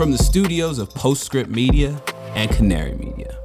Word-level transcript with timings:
from 0.00 0.12
the 0.12 0.16
studios 0.16 0.78
of 0.78 0.88
Postscript 0.94 1.50
Media 1.50 2.02
and 2.34 2.50
Canary 2.52 2.94
Media. 2.94 3.36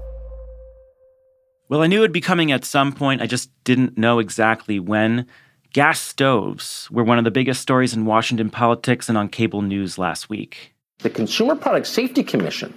Well, 1.67 1.81
I 1.81 1.88
knew 1.88 1.97
it'd 1.97 2.13
be 2.13 2.21
coming 2.21 2.54
at 2.54 2.63
some 2.63 2.93
point. 2.93 3.21
I 3.21 3.28
just 3.28 3.49
didn't 3.65 3.97
know 3.97 4.20
exactly 4.20 4.79
when. 4.79 5.28
Gas 5.73 5.99
stoves 5.99 6.89
were 6.89 7.04
one 7.04 7.18
of 7.18 7.26
the 7.26 7.29
biggest 7.29 7.62
stories 7.62 7.94
in 7.94 8.05
Washington 8.05 8.49
politics 8.49 9.10
and 9.10 9.18
on 9.18 9.28
cable 9.28 9.63
news 9.63 9.97
last 9.97 10.29
week. 10.29 10.73
The 10.99 11.09
Consumer 11.09 11.57
Product 11.57 11.86
Safety 11.88 12.23
Commission 12.23 12.73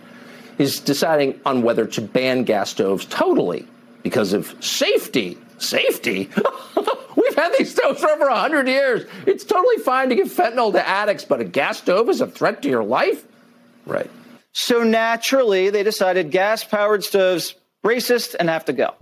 is 0.58 0.80
deciding 0.80 1.40
on 1.46 1.62
whether 1.62 1.86
to 1.86 2.00
ban 2.00 2.42
gas 2.42 2.70
stoves 2.70 3.06
totally 3.06 3.64
because 4.02 4.32
of 4.32 4.56
safety. 4.58 5.38
Safety? 5.58 6.28
We've 7.16 7.34
had 7.36 7.54
these 7.56 7.70
stoves 7.70 8.00
for 8.00 8.10
over 8.10 8.28
100 8.28 8.66
years. 8.66 9.08
It's 9.24 9.44
totally 9.44 9.76
fine 9.84 10.08
to 10.08 10.16
give 10.16 10.32
fentanyl 10.32 10.72
to 10.72 10.84
addicts, 10.84 11.24
but 11.24 11.40
a 11.40 11.44
gas 11.44 11.78
stove 11.78 12.08
is 12.08 12.20
a 12.20 12.26
threat 12.26 12.60
to 12.62 12.68
your 12.68 12.82
life? 12.82 13.24
Right. 13.88 14.10
So 14.52 14.82
naturally, 14.82 15.70
they 15.70 15.82
decided 15.82 16.30
gas 16.30 16.62
powered 16.62 17.02
stoves 17.02 17.54
racist 17.84 18.36
and 18.38 18.48
have 18.48 18.64
to 18.66 18.72
go. 18.72 18.94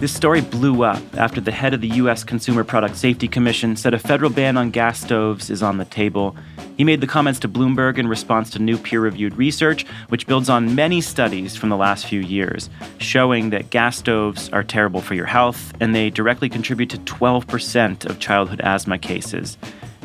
This 0.00 0.14
story 0.14 0.42
blew 0.42 0.84
up 0.84 1.02
after 1.16 1.40
the 1.40 1.50
head 1.50 1.74
of 1.74 1.80
the 1.80 1.88
U.S. 1.88 2.22
Consumer 2.22 2.62
Product 2.62 2.94
Safety 2.94 3.26
Commission 3.26 3.74
said 3.74 3.94
a 3.94 3.98
federal 3.98 4.30
ban 4.30 4.56
on 4.56 4.70
gas 4.70 5.00
stoves 5.00 5.50
is 5.50 5.60
on 5.60 5.78
the 5.78 5.84
table. 5.84 6.36
He 6.76 6.84
made 6.84 7.00
the 7.00 7.08
comments 7.08 7.40
to 7.40 7.48
Bloomberg 7.48 7.98
in 7.98 8.06
response 8.06 8.50
to 8.50 8.60
new 8.60 8.78
peer 8.78 9.00
reviewed 9.00 9.36
research, 9.36 9.84
which 10.08 10.28
builds 10.28 10.48
on 10.48 10.76
many 10.76 11.00
studies 11.00 11.56
from 11.56 11.68
the 11.68 11.76
last 11.76 12.06
few 12.06 12.20
years, 12.20 12.70
showing 12.98 13.50
that 13.50 13.70
gas 13.70 13.96
stoves 13.96 14.48
are 14.50 14.62
terrible 14.62 15.00
for 15.00 15.14
your 15.14 15.26
health 15.26 15.72
and 15.80 15.92
they 15.92 16.10
directly 16.10 16.48
contribute 16.48 16.90
to 16.90 16.98
12% 16.98 18.04
of 18.04 18.20
childhood 18.20 18.60
asthma 18.60 18.98
cases. 18.98 19.58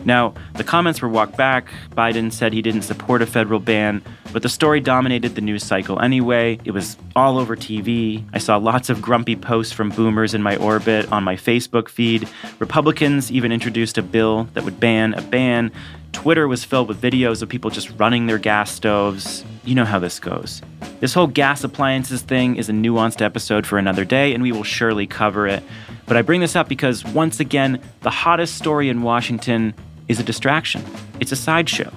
Now, 0.06 0.34
the 0.56 0.64
comments 0.64 1.02
were 1.02 1.10
walked 1.10 1.38
back. 1.38 1.72
Biden 1.92 2.32
said 2.32 2.54
he 2.54 2.62
didn't 2.62 2.82
support 2.84 3.22
a 3.22 3.26
federal 3.26 3.60
ban, 3.60 4.02
but 4.32 4.42
the 4.42 4.50
story 4.50 4.80
dominated 4.80 5.36
the 5.36 5.42
news 5.42 5.64
cycle 5.64 6.00
anyway. 6.00 6.60
It 6.66 6.72
was 6.72 6.98
all 7.16 7.38
over 7.38 7.56
TV. 7.56 8.24
I 8.34 8.40
saw 8.40 8.58
lots 8.58 8.90
of 8.90 9.02
grumpy 9.02 9.36
posts 9.36 9.74
from 9.74 9.90
boomers 9.90 10.34
in 10.34 10.42
my 10.42 10.56
orbit 10.58 11.12
on 11.12 11.24
my 11.24 11.36
Facebook 11.36 11.90
feed. 11.90 12.28
Republicans 12.60 13.32
even 13.32 13.52
introduced 13.52 13.98
a 13.98 14.04
bill 14.04 14.46
that 14.54 14.64
would 14.64 14.80
ban 14.80 15.14
a 15.14 15.22
ban. 15.22 15.72
Twitter 16.12 16.48
was 16.48 16.64
filled 16.64 16.88
with 16.88 17.02
videos 17.02 17.42
of 17.42 17.50
people 17.50 17.70
just 17.70 17.90
running 18.00 18.28
their 18.28 18.38
gas 18.38 18.72
stoves. 18.72 19.44
You 19.66 19.76
know 19.76 19.86
how 19.86 20.00
this 20.00 20.20
goes. 20.20 20.62
This 21.00 21.14
whole 21.14 21.28
gas 21.28 21.64
appliances 21.64 22.22
thing 22.22 22.56
is 22.56 22.70
a 22.70 22.72
nuanced 22.72 23.22
episode 23.22 23.66
for 23.66 23.78
another 23.78 24.06
day, 24.06 24.34
and 24.34 24.44
we 24.44 24.52
will 24.52 24.64
surely 24.64 25.08
cover 25.08 25.48
it. 25.48 25.64
But 26.06 26.18
I 26.18 26.22
bring 26.22 26.42
this 26.42 26.56
up 26.56 26.70
because, 26.70 27.04
once 27.04 27.40
again, 27.40 27.82
the 28.02 28.10
hottest 28.10 28.56
story 28.56 28.90
in 28.90 29.02
Washington 29.02 29.74
is 30.08 30.20
a 30.20 30.24
distraction. 30.24 30.84
It's 31.20 31.32
a 31.32 31.36
sideshow. 31.36 31.92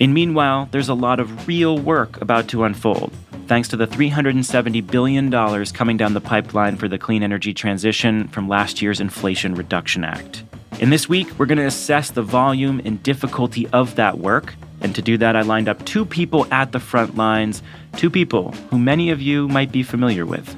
And 0.00 0.12
meanwhile, 0.12 0.68
there's 0.72 0.88
a 0.88 0.94
lot 0.94 1.20
of 1.20 1.46
real 1.46 1.78
work 1.78 2.20
about 2.20 2.48
to 2.48 2.64
unfold, 2.64 3.12
thanks 3.46 3.68
to 3.68 3.76
the 3.76 3.86
$370 3.86 4.86
billion 4.86 5.30
coming 5.66 5.96
down 5.96 6.14
the 6.14 6.20
pipeline 6.20 6.76
for 6.76 6.88
the 6.88 6.98
clean 6.98 7.22
energy 7.22 7.54
transition 7.54 8.28
from 8.28 8.48
last 8.48 8.82
year's 8.82 9.00
Inflation 9.00 9.54
Reduction 9.54 10.04
Act. 10.04 10.42
In 10.80 10.90
this 10.90 11.08
week, 11.08 11.28
we're 11.38 11.46
going 11.46 11.58
to 11.58 11.66
assess 11.66 12.10
the 12.10 12.22
volume 12.22 12.80
and 12.84 13.00
difficulty 13.02 13.68
of 13.68 13.94
that 13.94 14.18
work. 14.18 14.54
And 14.80 14.94
to 14.96 15.02
do 15.02 15.16
that, 15.18 15.36
I 15.36 15.42
lined 15.42 15.68
up 15.68 15.84
two 15.84 16.04
people 16.04 16.46
at 16.52 16.72
the 16.72 16.80
front 16.80 17.16
lines, 17.16 17.62
two 17.96 18.10
people 18.10 18.50
who 18.70 18.78
many 18.78 19.10
of 19.10 19.22
you 19.22 19.46
might 19.48 19.70
be 19.70 19.84
familiar 19.84 20.26
with. 20.26 20.56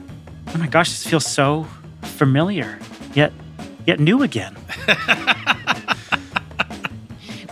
Oh 0.55 0.59
my 0.59 0.67
gosh, 0.67 0.89
this 0.89 1.07
feels 1.07 1.27
so 1.27 1.67
familiar, 2.03 2.79
yet 3.15 3.33
yet 3.85 4.01
new 4.01 4.23
again. 4.23 4.57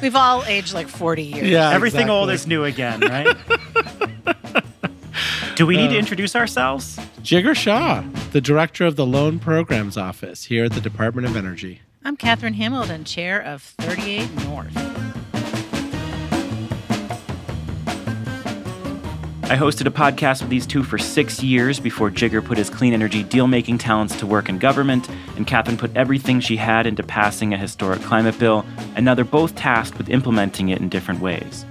We've 0.05 0.17
all 0.17 0.45
aged 0.45 0.75
like 0.75 0.89
40 0.89 1.23
years. 1.23 1.49
Yeah, 1.49 1.71
everything 1.71 2.03
exactly. 2.03 2.15
old 2.15 2.29
is 2.29 2.47
new 2.47 2.65
again, 2.65 3.01
right? 3.01 3.35
Do 5.57 5.65
we 5.65 5.79
need 5.79 5.87
uh, 5.87 5.93
to 5.93 5.99
introduce 5.99 6.37
ourselves? 6.37 6.99
Jigar 7.23 7.57
Shah, 7.57 8.05
the 8.33 8.43
director 8.43 8.85
of 8.85 8.97
the 8.97 9.07
Loan 9.07 9.39
Programs 9.39 9.97
Office 9.97 10.45
here 10.45 10.67
at 10.67 10.73
the 10.73 10.83
Department 10.83 11.27
of 11.27 11.37
Energy. 11.37 11.81
I'm 12.05 12.19
Katherine 12.19 12.53
Hamilton, 12.53 13.05
chair 13.05 13.41
of 13.41 13.63
38 13.63 14.31
North. 14.45 15.04
I 19.45 19.57
hosted 19.57 19.87
a 19.87 19.91
podcast 19.91 20.41
with 20.41 20.51
these 20.51 20.67
two 20.67 20.83
for 20.83 20.99
six 20.99 21.43
years 21.43 21.79
before 21.79 22.11
Jigar 22.11 22.45
put 22.45 22.59
his 22.59 22.71
clean 22.71 22.93
energy 22.93 23.23
deal 23.23 23.47
making 23.47 23.79
talents 23.79 24.17
to 24.17 24.27
work 24.27 24.49
in 24.49 24.59
government, 24.59 25.09
and 25.37 25.47
Katherine 25.47 25.77
put 25.77 25.95
everything 25.97 26.41
she 26.41 26.57
had 26.57 26.87
into 26.87 27.03
passing 27.03 27.53
a 27.53 27.59
historic 27.59 28.01
climate 28.03 28.39
bill, 28.39 28.65
and 28.97 29.05
now 29.05 29.15
they're 29.15 29.25
both 29.25 29.55
tasked 29.55 29.99
with 29.99 30.09
implementing 30.09 30.71
it 30.71 30.81
in 30.81 30.89
different 30.89 31.21
ways. 31.21 31.67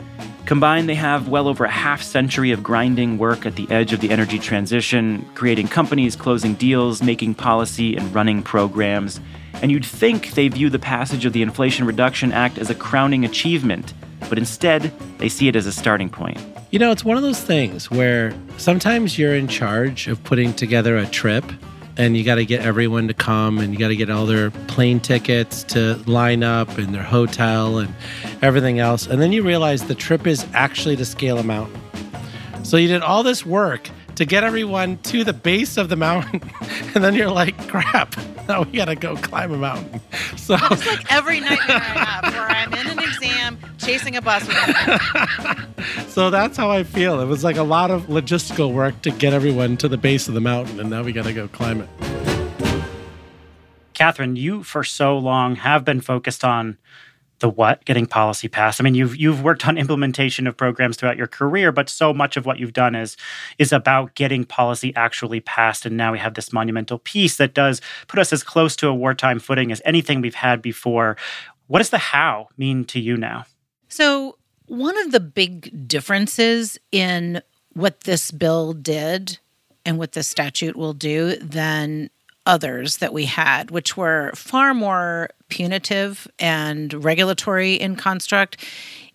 Combined, 0.46 0.88
they 0.88 0.96
have 0.96 1.30
well 1.30 1.48
over 1.48 1.66
a 1.66 1.72
half 1.72 2.02
century 2.02 2.52
of 2.52 2.62
grinding 2.62 3.18
work 3.18 3.46
at 3.46 3.56
the 3.56 3.70
edge 3.72 3.92
of 3.92 4.02
the 4.02 4.12
energy 4.12 4.40
transition, 4.40 5.28
creating 5.34 5.68
companies, 5.68 6.16
closing 6.16 6.54
deals, 6.54 7.02
making 7.02 7.34
policy, 7.34 7.96
and 7.96 8.14
running 8.14 8.44
programs 8.44 9.20
and 9.64 9.72
you'd 9.72 9.86
think 9.86 10.32
they 10.32 10.50
view 10.50 10.70
the 10.70 10.78
passage 10.78 11.26
of 11.26 11.32
the 11.32 11.42
Inflation 11.42 11.86
Reduction 11.86 12.34
Act 12.34 12.58
as 12.58 12.70
a 12.70 12.76
crowning 12.76 13.24
achievement, 13.24 13.94
but 14.28 14.38
instead, 14.38 14.92
they 15.20 15.30
see 15.30 15.48
it 15.48 15.56
as 15.56 15.66
a 15.66 15.72
starting 15.72 16.10
point. 16.10 16.53
You 16.74 16.80
know, 16.80 16.90
it's 16.90 17.06
one 17.06 17.18
of 17.18 17.22
those 17.22 17.40
things 17.40 17.92
where 17.92 18.34
sometimes 18.58 19.20
you're 19.20 19.36
in 19.36 19.48
charge 19.48 20.08
of 20.08 20.24
putting 20.24 20.56
together 20.56 20.98
a 20.98 21.06
trip 21.06 21.46
and 21.98 22.18
you 22.18 22.24
got 22.24 22.36
to 22.36 22.46
get 22.48 22.66
everyone 22.66 23.08
to 23.10 23.14
come 23.14 23.60
and 23.60 23.72
you 23.72 23.78
got 23.78 23.90
to 23.90 23.96
get 23.96 24.10
all 24.10 24.26
their 24.26 24.50
plane 24.50 25.00
tickets 25.00 25.62
to 25.66 25.98
line 26.08 26.42
up 26.42 26.76
and 26.80 26.92
their 26.92 27.04
hotel 27.04 27.78
and 27.78 27.94
everything 28.42 28.80
else. 28.80 29.06
And 29.06 29.22
then 29.22 29.32
you 29.32 29.44
realize 29.44 29.84
the 29.84 29.94
trip 29.94 30.26
is 30.26 30.48
actually 30.56 30.96
to 30.96 31.06
scale 31.06 31.38
a 31.38 31.44
mountain. 31.44 31.80
So 32.64 32.78
you 32.78 32.88
did 32.88 33.04
all 33.04 33.22
this 33.22 33.46
work 33.46 33.92
to 34.16 34.26
get 34.26 34.44
everyone 34.44 34.98
to 35.04 35.24
the 35.24 35.34
base 35.34 35.78
of 35.78 35.90
the 35.90 35.96
mountain. 35.96 36.42
and 36.96 37.04
then 37.04 37.14
you're 37.14 37.30
like, 37.30 37.56
crap, 37.68 38.16
now 38.48 38.64
we 38.64 38.72
got 38.72 38.86
to 38.86 38.96
go 38.96 39.16
climb 39.16 39.52
a 39.52 39.58
mountain. 39.58 40.02
So 40.44 40.58
it's 40.60 40.86
like 40.86 41.10
every 41.10 41.40
nightmare 41.40 41.78
I 41.78 41.80
have 41.80 42.34
where 42.34 42.50
I'm 42.50 42.74
in 42.74 42.88
an 42.88 43.00
exam 43.00 43.33
chasing 43.86 44.16
a 44.16 44.22
bus. 44.22 44.44
so 46.08 46.30
that's 46.30 46.58
how 46.58 46.72
I 46.72 46.84
feel. 46.84 47.20
It 47.20 47.26
was 47.26 47.44
like 47.44 47.58
a 47.58 47.64
lot 47.64 47.92
of 47.92 48.04
logistical 48.04 48.74
work 48.74 49.02
to 49.02 49.12
get 49.12 49.34
everyone 49.34 49.78
to 49.78 49.88
the 49.88 49.98
base 49.98 50.28
of 50.28 50.34
the 50.34 50.42
mountain. 50.42 50.80
And 50.80 50.90
now 50.90 51.04
we 51.04 51.12
got 51.12 51.26
to 51.26 51.34
go 51.34 51.48
climb 51.48 51.82
it. 51.82 51.90
Katherine, 53.94 54.36
you 54.36 54.64
for 54.64 54.84
so 54.84 55.18
long 55.18 55.56
have 55.56 55.86
been 55.86 56.02
focused 56.02 56.44
on 56.44 56.78
the 57.40 57.50
what 57.50 57.84
getting 57.84 58.06
policy 58.06 58.48
passed. 58.48 58.80
I 58.80 58.86
mean, 58.86 58.96
you've 58.96 59.18
you've 59.18 59.44
worked 59.44 59.68
on 59.68 59.78
implementation 59.78 60.48
of 60.48 60.56
programs 60.56 60.96
throughout 60.96 61.18
your 61.18 61.28
career, 61.28 61.74
but 61.74 61.90
so 61.90 62.14
much 62.14 62.38
of 62.38 62.46
what 62.46 62.58
you've 62.58 62.74
done 62.74 62.96
is 62.96 63.18
is 63.60 63.74
about 63.74 64.16
getting 64.16 64.46
policy 64.46 64.96
actually 64.96 65.42
passed. 65.42 65.86
And 65.86 65.98
now 65.98 66.14
we 66.14 66.20
have 66.20 66.36
this 66.36 66.54
monumental 66.54 67.00
piece 67.00 67.36
that 67.38 67.54
does 67.54 67.82
put 68.08 68.20
us 68.20 68.32
as 68.32 68.44
close 68.44 68.78
to 68.78 68.88
a 68.88 68.94
wartime 68.96 69.40
footing 69.40 69.72
as 69.72 69.82
anything 69.84 70.22
we've 70.22 70.36
had 70.36 70.62
before. 70.62 71.18
What 71.68 71.80
does 71.80 71.90
the 71.90 71.98
how 71.98 72.48
mean 72.58 72.86
to 72.86 73.00
you 73.00 73.18
now? 73.18 73.46
So 73.94 74.40
one 74.66 74.98
of 75.06 75.12
the 75.12 75.20
big 75.20 75.88
differences 75.88 76.80
in 76.92 77.44
what 77.74 78.02
this 78.02 78.32
bill 78.32 78.74
did 78.74 79.38
and 79.86 80.00
what 80.00 80.14
this 80.14 80.28
statute 80.28 80.76
will 80.76 80.94
do 80.94 81.36
than 81.36 82.10
others 82.48 82.98
that 82.98 83.14
we 83.14 83.26
had, 83.26 83.70
which 83.70 83.96
were 83.96 84.32
far 84.34 84.74
more 84.74 85.30
punitive 85.50 86.28
and 86.40 86.92
regulatory 87.04 87.76
in 87.76 87.96
construct, 87.96 88.66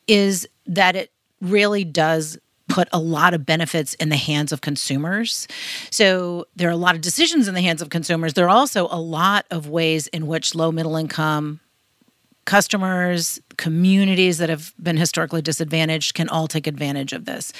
is 0.06 0.46
that 0.66 0.94
it 0.94 1.10
really 1.40 1.82
does 1.82 2.38
put 2.68 2.86
a 2.92 3.00
lot 3.00 3.34
of 3.34 3.44
benefits 3.44 3.94
in 3.94 4.10
the 4.10 4.16
hands 4.16 4.52
of 4.52 4.60
consumers. 4.60 5.48
So 5.90 6.46
there 6.54 6.68
are 6.68 6.72
a 6.72 6.76
lot 6.76 6.94
of 6.94 7.00
decisions 7.00 7.48
in 7.48 7.54
the 7.54 7.62
hands 7.62 7.82
of 7.82 7.90
consumers. 7.90 8.34
There 8.34 8.46
are 8.46 8.48
also 8.48 8.86
a 8.92 9.00
lot 9.00 9.44
of 9.50 9.68
ways 9.68 10.06
in 10.06 10.28
which 10.28 10.54
low 10.54 10.70
middle 10.70 10.94
income 10.94 11.58
customers, 12.48 13.38
communities 13.58 14.38
that 14.38 14.48
have 14.48 14.72
been 14.82 14.96
historically 14.96 15.42
disadvantaged 15.42 16.14
can 16.14 16.30
all 16.30 16.48
take 16.48 16.66
advantage 16.66 17.12
of 17.12 17.26
this. 17.26 17.52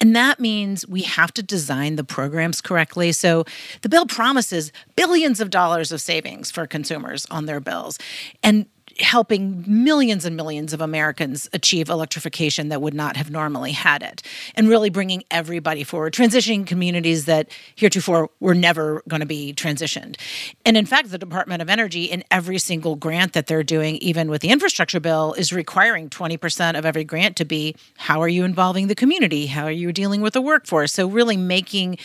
And 0.00 0.16
that 0.16 0.40
means 0.40 0.88
we 0.88 1.02
have 1.02 1.34
to 1.34 1.42
design 1.42 1.96
the 1.96 2.04
programs 2.04 2.62
correctly. 2.62 3.12
So 3.12 3.44
the 3.82 3.90
bill 3.90 4.06
promises 4.06 4.72
billions 4.96 5.40
of 5.40 5.50
dollars 5.50 5.92
of 5.92 6.00
savings 6.00 6.50
for 6.50 6.66
consumers 6.66 7.26
on 7.30 7.44
their 7.44 7.60
bills. 7.60 7.98
And 8.42 8.64
helping 9.00 9.64
millions 9.66 10.24
and 10.24 10.36
millions 10.36 10.72
of 10.72 10.80
Americans 10.80 11.48
achieve 11.52 11.88
electrification 11.88 12.68
that 12.68 12.82
would 12.82 12.94
not 12.94 13.16
have 13.16 13.30
normally 13.30 13.72
had 13.72 14.02
it, 14.02 14.22
and 14.54 14.68
really 14.68 14.90
bringing 14.90 15.22
everybody 15.30 15.84
forward, 15.84 16.12
transitioning 16.12 16.66
communities 16.66 17.24
that 17.24 17.50
heretofore 17.74 18.30
were 18.40 18.54
never 18.54 19.02
going 19.08 19.20
to 19.20 19.26
be 19.26 19.52
transitioned. 19.54 20.16
And 20.64 20.76
in 20.76 20.86
fact, 20.86 21.10
the 21.10 21.18
Department 21.18 21.62
of 21.62 21.68
Energy, 21.68 22.04
in 22.04 22.24
every 22.30 22.58
single 22.58 22.96
grant 22.96 23.32
that 23.32 23.46
they're 23.46 23.62
doing, 23.62 23.96
even 23.96 24.30
with 24.30 24.42
the 24.42 24.48
infrastructure 24.48 25.00
bill, 25.00 25.34
is 25.34 25.52
requiring 25.52 26.08
20% 26.08 26.78
of 26.78 26.84
every 26.84 27.04
grant 27.04 27.36
to 27.36 27.44
be 27.44 27.74
how 27.96 28.20
are 28.20 28.28
you 28.28 28.44
involving 28.44 28.86
the 28.86 28.94
community? 28.94 29.46
How 29.46 29.64
are 29.64 29.70
you 29.70 29.92
dealing 29.92 30.20
with 30.20 30.34
the 30.34 30.40
workforce? 30.40 30.92
So, 30.92 31.08
really 31.08 31.36
making 31.36 31.98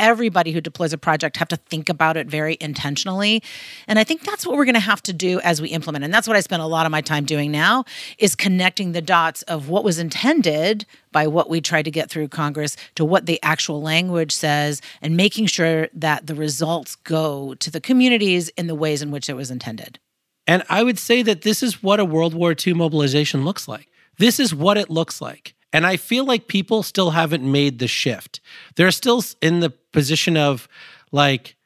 everybody 0.00 0.50
who 0.50 0.60
deploys 0.60 0.92
a 0.92 0.98
project 0.98 1.36
have 1.36 1.48
to 1.48 1.56
think 1.56 1.88
about 1.88 2.16
it 2.16 2.26
very 2.26 2.56
intentionally. 2.60 3.42
And 3.86 3.98
I 3.98 4.04
think 4.04 4.22
that's 4.22 4.46
what 4.46 4.56
we're 4.56 4.64
going 4.64 4.74
to 4.74 4.80
have 4.80 5.02
to 5.02 5.12
do 5.12 5.38
as 5.40 5.60
we 5.62 5.68
implement. 5.68 6.04
And 6.04 6.12
that's 6.12 6.26
what 6.26 6.36
I 6.36 6.40
spend 6.40 6.62
a 6.62 6.66
lot 6.66 6.86
of 6.86 6.90
my 6.90 7.02
time 7.02 7.24
doing 7.24 7.52
now 7.52 7.84
is 8.18 8.34
connecting 8.34 8.92
the 8.92 9.02
dots 9.02 9.42
of 9.42 9.68
what 9.68 9.84
was 9.84 9.98
intended 9.98 10.86
by 11.12 11.26
what 11.26 11.50
we 11.50 11.60
tried 11.60 11.84
to 11.84 11.90
get 11.90 12.10
through 12.10 12.28
Congress 12.28 12.76
to 12.94 13.04
what 13.04 13.26
the 13.26 13.38
actual 13.42 13.82
language 13.82 14.32
says 14.32 14.80
and 15.02 15.16
making 15.16 15.46
sure 15.46 15.88
that 15.92 16.26
the 16.26 16.34
results 16.34 16.96
go 16.96 17.54
to 17.54 17.70
the 17.70 17.80
communities 17.80 18.48
in 18.50 18.66
the 18.66 18.74
ways 18.74 19.02
in 19.02 19.10
which 19.10 19.28
it 19.28 19.34
was 19.34 19.50
intended. 19.50 19.98
And 20.46 20.64
I 20.68 20.82
would 20.82 20.98
say 20.98 21.22
that 21.22 21.42
this 21.42 21.62
is 21.62 21.82
what 21.82 22.00
a 22.00 22.04
World 22.04 22.34
War 22.34 22.54
II 22.54 22.74
mobilization 22.74 23.44
looks 23.44 23.68
like. 23.68 23.88
This 24.18 24.40
is 24.40 24.54
what 24.54 24.76
it 24.76 24.90
looks 24.90 25.20
like. 25.20 25.54
And 25.72 25.86
I 25.86 25.96
feel 25.96 26.24
like 26.24 26.48
people 26.48 26.82
still 26.82 27.10
haven't 27.10 27.50
made 27.50 27.78
the 27.78 27.86
shift. 27.86 28.40
They're 28.76 28.90
still 28.90 29.22
in 29.40 29.60
the 29.60 29.70
position 29.70 30.36
of 30.36 30.68
like 31.12 31.56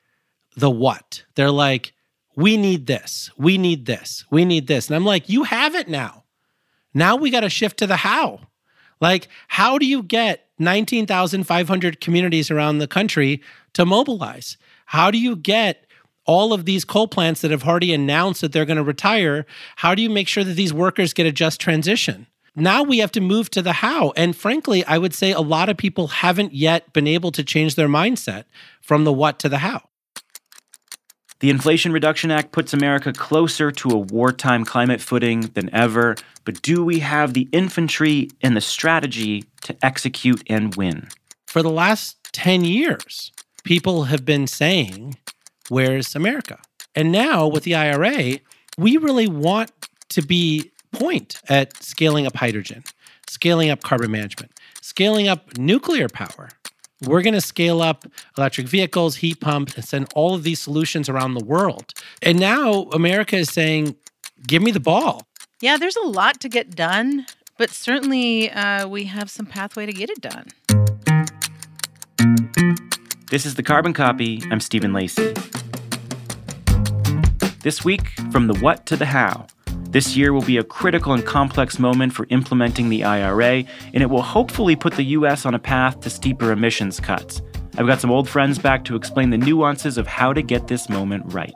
the 0.57 0.71
what. 0.71 1.25
They're 1.35 1.51
like, 1.51 1.93
we 2.37 2.57
need 2.57 2.87
this, 2.87 3.31
we 3.39 3.59
need 3.59 3.87
this, 3.87 4.25
we 4.31 4.45
need 4.45 4.67
this. 4.67 4.89
And 4.89 4.97
I'm 4.97 5.05
like, 5.05 5.29
you 5.29 5.45
have 5.45 5.75
it 5.75 5.89
now. 5.89 6.25
Now 6.93 7.17
we 7.17 7.31
got 7.31 7.41
to 7.41 7.51
shift 7.51 7.79
to 7.79 7.87
the 7.87 7.97
how. 7.97 8.41
Like, 9.01 9.29
how 9.49 9.79
do 9.79 9.87
you 9.87 10.03
get 10.03 10.49
19,500 10.59 12.01
communities 12.01 12.51
around 12.51 12.79
the 12.79 12.87
country 12.87 13.43
to 13.75 13.85
mobilize? 13.85 14.57
How 14.87 15.11
do 15.11 15.19
you 15.19 15.37
get 15.37 15.87
all 16.27 16.53
of 16.53 16.65
these 16.65 16.85
coal 16.85 17.09
plants 17.09 17.41
that 17.41 17.51
have 17.51 17.65
already 17.65 17.93
announced 17.93 18.41
that 18.41 18.53
they're 18.53 18.65
going 18.65 18.77
to 18.77 18.85
retire? 18.85 19.47
How 19.77 19.95
do 19.95 20.03
you 20.03 20.11
make 20.11 20.29
sure 20.29 20.45
that 20.45 20.55
these 20.55 20.73
workers 20.73 21.13
get 21.13 21.27
a 21.27 21.33
just 21.33 21.61
transition? 21.61 22.27
Now 22.57 22.83
we 22.83 22.99
have 22.99 23.13
to 23.13 23.21
move 23.21 23.51
to 23.51 23.63
the 23.63 23.73
how. 23.73 24.13
And 24.17 24.37
frankly, 24.37 24.85
I 24.85 24.99
would 24.99 25.15
say 25.15 25.33
a 25.33 25.41
lot 25.41 25.69
of 25.69 25.77
people 25.77 26.09
haven't 26.09 26.55
yet 26.55 26.93
been 26.93 27.07
able 27.07 27.33
to 27.33 27.43
change 27.43 27.75
their 27.75 27.89
mindset 27.89 28.45
from 28.81 29.05
the 29.05 29.13
what 29.13 29.39
to 29.41 29.49
the 29.49 29.59
how. 29.59 29.89
The 31.41 31.51
Inflation 31.51 31.93
Reduction 31.93 32.31
Act 32.31 32.53
puts 32.53 32.73
America 32.73 33.13
closer 33.13 33.71
to 33.73 33.91
a 33.91 33.99
wartime 33.99 34.65
climate 34.65 35.01
footing 35.01 35.43
than 35.55 35.69
ever, 35.75 36.15
but 36.45 36.63
do 36.63 36.85
we 36.85 37.01
have 37.01 37.35
the 37.35 37.49
infantry 37.53 38.31
and 38.41 38.57
the 38.57 38.61
strategy 38.61 39.45
to 39.63 39.77
execute 39.85 40.43
and 40.47 40.75
win? 40.77 41.09
For 41.47 41.63
the 41.63 41.71
last 41.71 42.17
10 42.33 42.65
years, 42.65 43.33
people 43.65 44.05
have 44.05 44.25
been 44.25 44.47
saying, 44.47 45.17
Where's 45.69 46.15
America? 46.15 46.61
And 46.95 47.11
now 47.11 47.47
with 47.49 47.65
the 47.65 47.75
IRA, 47.75 48.39
we 48.79 48.97
really 48.97 49.27
want 49.27 49.73
to 50.11 50.23
be 50.23 50.71
point 50.95 51.41
at 51.49 51.83
scaling 51.83 52.27
up 52.27 52.37
hydrogen, 52.37 52.85
scaling 53.29 53.71
up 53.71 53.83
carbon 53.83 54.11
management, 54.11 54.53
scaling 54.81 55.29
up 55.29 55.57
nuclear 55.59 56.09
power. 56.09 56.51
We're 57.03 57.23
going 57.23 57.35
to 57.35 57.41
scale 57.41 57.83
up 57.83 58.07
electric 58.39 58.67
vehicles, 58.67 59.17
heat 59.17 59.41
pumps, 59.41 59.75
and 59.75 59.85
send 59.85 60.09
all 60.15 60.35
of 60.35 60.43
these 60.43 60.61
solutions 60.61 61.09
around 61.09 61.35
the 61.35 61.45
world. 61.45 61.93
And 62.23 62.41
now 62.41 62.85
America 62.93 63.37
is 63.37 63.51
saying, 63.51 63.97
give 64.47 64.63
me 64.63 64.71
the 64.71 64.81
ball. 64.81 65.27
Yeah, 65.61 65.77
there's 65.77 65.97
a 65.97 66.07
lot 66.07 66.41
to 66.41 66.49
get 66.49 66.75
done, 66.75 67.27
but 67.59 67.71
certainly 67.71 68.51
uh, 68.51 68.89
we 68.89 69.05
have 69.05 69.31
some 69.31 69.47
pathway 69.47 69.87
to 69.87 69.93
get 69.93 70.11
it 70.11 70.21
done. 70.21 70.49
This 73.31 73.45
is 73.45 73.57
the 73.57 73.63
Carbon 73.63 73.93
Copy. 73.93 74.43
I'm 74.51 74.61
Stephen 74.61 74.93
Lacey. 74.93 75.35
This 77.63 77.85
week, 77.85 78.09
from 78.31 78.47
the 78.47 78.59
what 78.61 78.87
to 78.87 78.97
the 78.97 79.07
how. 79.07 79.47
This 79.95 80.17
year 80.17 80.33
will 80.33 80.43
be 80.43 80.57
a 80.57 80.65
critical 80.65 81.13
and 81.13 81.25
complex 81.25 81.79
moment 81.79 82.13
for 82.13 82.27
implementing 82.31 82.89
the 82.89 83.05
IRA, 83.05 83.63
and 83.93 84.03
it 84.03 84.11
will 84.11 84.23
hopefully 84.23 84.75
put 84.75 84.95
the 84.95 85.05
U.S. 85.05 85.47
on 85.47 85.55
a 85.55 85.59
path 85.61 86.01
to 86.01 86.11
steeper 86.11 86.51
emissions 86.51 86.99
cuts. 86.99 87.41
I've 87.79 87.87
got 87.87 88.01
some 88.01 88.11
old 88.11 88.29
friends 88.29 88.59
back 88.59 88.85
to 88.87 88.97
explain 88.97 89.31
the 89.31 89.39
nuances 89.39 89.97
of 89.97 90.09
how 90.09 90.33
to 90.33 90.43
get 90.43 90.67
this 90.67 90.89
moment 90.89 91.33
right. 91.33 91.55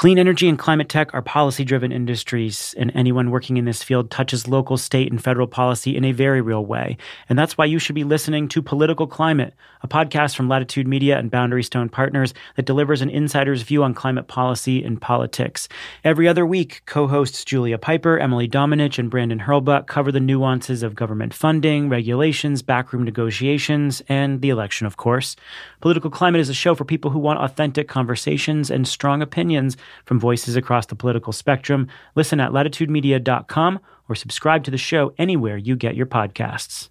Clean 0.00 0.18
energy 0.18 0.48
and 0.48 0.58
climate 0.58 0.88
tech 0.88 1.12
are 1.12 1.20
policy 1.20 1.62
driven 1.62 1.92
industries, 1.92 2.74
and 2.78 2.90
anyone 2.94 3.30
working 3.30 3.58
in 3.58 3.66
this 3.66 3.82
field 3.82 4.10
touches 4.10 4.48
local, 4.48 4.78
state, 4.78 5.12
and 5.12 5.22
federal 5.22 5.46
policy 5.46 5.94
in 5.94 6.06
a 6.06 6.12
very 6.12 6.40
real 6.40 6.64
way. 6.64 6.96
And 7.28 7.38
that's 7.38 7.58
why 7.58 7.66
you 7.66 7.78
should 7.78 7.94
be 7.94 8.02
listening 8.02 8.48
to 8.48 8.62
Political 8.62 9.08
Climate, 9.08 9.52
a 9.82 9.88
podcast 9.88 10.36
from 10.36 10.48
Latitude 10.48 10.88
Media 10.88 11.18
and 11.18 11.30
Boundary 11.30 11.62
Stone 11.62 11.90
Partners 11.90 12.32
that 12.56 12.64
delivers 12.64 13.02
an 13.02 13.10
insider's 13.10 13.60
view 13.60 13.82
on 13.82 13.92
climate 13.92 14.26
policy 14.26 14.82
and 14.82 14.98
politics. 14.98 15.68
Every 16.02 16.26
other 16.26 16.46
week, 16.46 16.80
co 16.86 17.06
hosts 17.06 17.44
Julia 17.44 17.76
Pyper, 17.76 18.18
Emily 18.18 18.48
Domenech, 18.48 18.98
and 18.98 19.10
Brandon 19.10 19.40
Hurlbut 19.40 19.86
cover 19.86 20.10
the 20.10 20.18
nuances 20.18 20.82
of 20.82 20.94
government 20.94 21.34
funding, 21.34 21.90
regulations, 21.90 22.62
backroom 22.62 23.04
negotiations, 23.04 24.00
and 24.08 24.40
the 24.40 24.48
election, 24.48 24.86
of 24.86 24.96
course. 24.96 25.36
Political 25.82 26.10
Climate 26.10 26.40
is 26.40 26.48
a 26.48 26.54
show 26.54 26.74
for 26.74 26.86
people 26.86 27.10
who 27.10 27.18
want 27.18 27.40
authentic 27.40 27.86
conversations 27.86 28.70
and 28.70 28.88
strong 28.88 29.20
opinions 29.20 29.76
from 30.04 30.20
voices 30.20 30.56
across 30.56 30.86
the 30.86 30.94
political 30.94 31.32
spectrum. 31.32 31.88
Listen 32.14 32.40
at 32.40 32.52
latitudemedia.com 32.52 33.80
or 34.08 34.14
subscribe 34.14 34.64
to 34.64 34.70
the 34.70 34.78
show 34.78 35.12
anywhere 35.18 35.56
you 35.56 35.76
get 35.76 35.96
your 35.96 36.06
podcasts. 36.06 36.88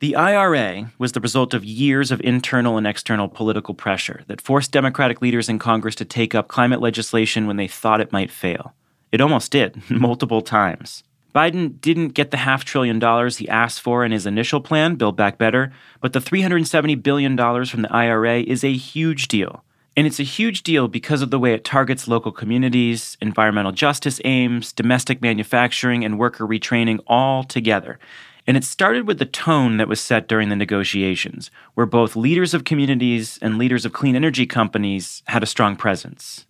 The 0.00 0.16
IRA 0.16 0.92
was 0.98 1.12
the 1.12 1.20
result 1.20 1.54
of 1.54 1.64
years 1.64 2.10
of 2.10 2.20
internal 2.20 2.76
and 2.76 2.86
external 2.86 3.26
political 3.26 3.72
pressure 3.72 4.22
that 4.26 4.42
forced 4.42 4.70
Democratic 4.70 5.22
leaders 5.22 5.48
in 5.48 5.58
Congress 5.58 5.94
to 5.94 6.04
take 6.04 6.34
up 6.34 6.46
climate 6.46 6.82
legislation 6.82 7.46
when 7.46 7.56
they 7.56 7.68
thought 7.68 8.02
it 8.02 8.12
might 8.12 8.30
fail. 8.30 8.74
It 9.12 9.22
almost 9.22 9.50
did, 9.50 9.82
multiple 9.90 10.42
times. 10.42 11.04
Biden 11.34 11.80
didn't 11.80 12.10
get 12.10 12.30
the 12.30 12.36
half 12.36 12.64
trillion 12.64 13.00
dollars 13.00 13.38
he 13.38 13.48
asked 13.48 13.80
for 13.80 14.04
in 14.04 14.12
his 14.12 14.24
initial 14.24 14.60
plan, 14.60 14.94
Build 14.94 15.16
Back 15.16 15.36
Better, 15.36 15.72
but 16.00 16.12
the 16.12 16.20
$370 16.20 17.02
billion 17.02 17.36
from 17.66 17.82
the 17.82 17.92
IRA 17.92 18.40
is 18.40 18.62
a 18.62 18.72
huge 18.72 19.26
deal. 19.26 19.64
And 19.96 20.06
it's 20.06 20.20
a 20.20 20.24
huge 20.24 20.62
deal 20.62 20.86
because 20.86 21.22
of 21.22 21.30
the 21.30 21.38
way 21.38 21.52
it 21.52 21.64
targets 21.64 22.06
local 22.06 22.30
communities, 22.30 23.16
environmental 23.20 23.72
justice 23.72 24.20
aims, 24.24 24.72
domestic 24.72 25.20
manufacturing, 25.20 26.04
and 26.04 26.18
worker 26.18 26.46
retraining 26.46 27.00
all 27.06 27.42
together. 27.42 27.98
And 28.46 28.56
it 28.56 28.64
started 28.64 29.06
with 29.06 29.18
the 29.18 29.24
tone 29.24 29.78
that 29.78 29.88
was 29.88 30.00
set 30.00 30.28
during 30.28 30.50
the 30.50 30.56
negotiations, 30.56 31.50
where 31.74 31.86
both 31.86 32.14
leaders 32.14 32.54
of 32.54 32.64
communities 32.64 33.38
and 33.40 33.58
leaders 33.58 33.84
of 33.84 33.92
clean 33.92 34.14
energy 34.14 34.46
companies 34.46 35.22
had 35.26 35.42
a 35.42 35.46
strong 35.46 35.74
presence 35.74 36.46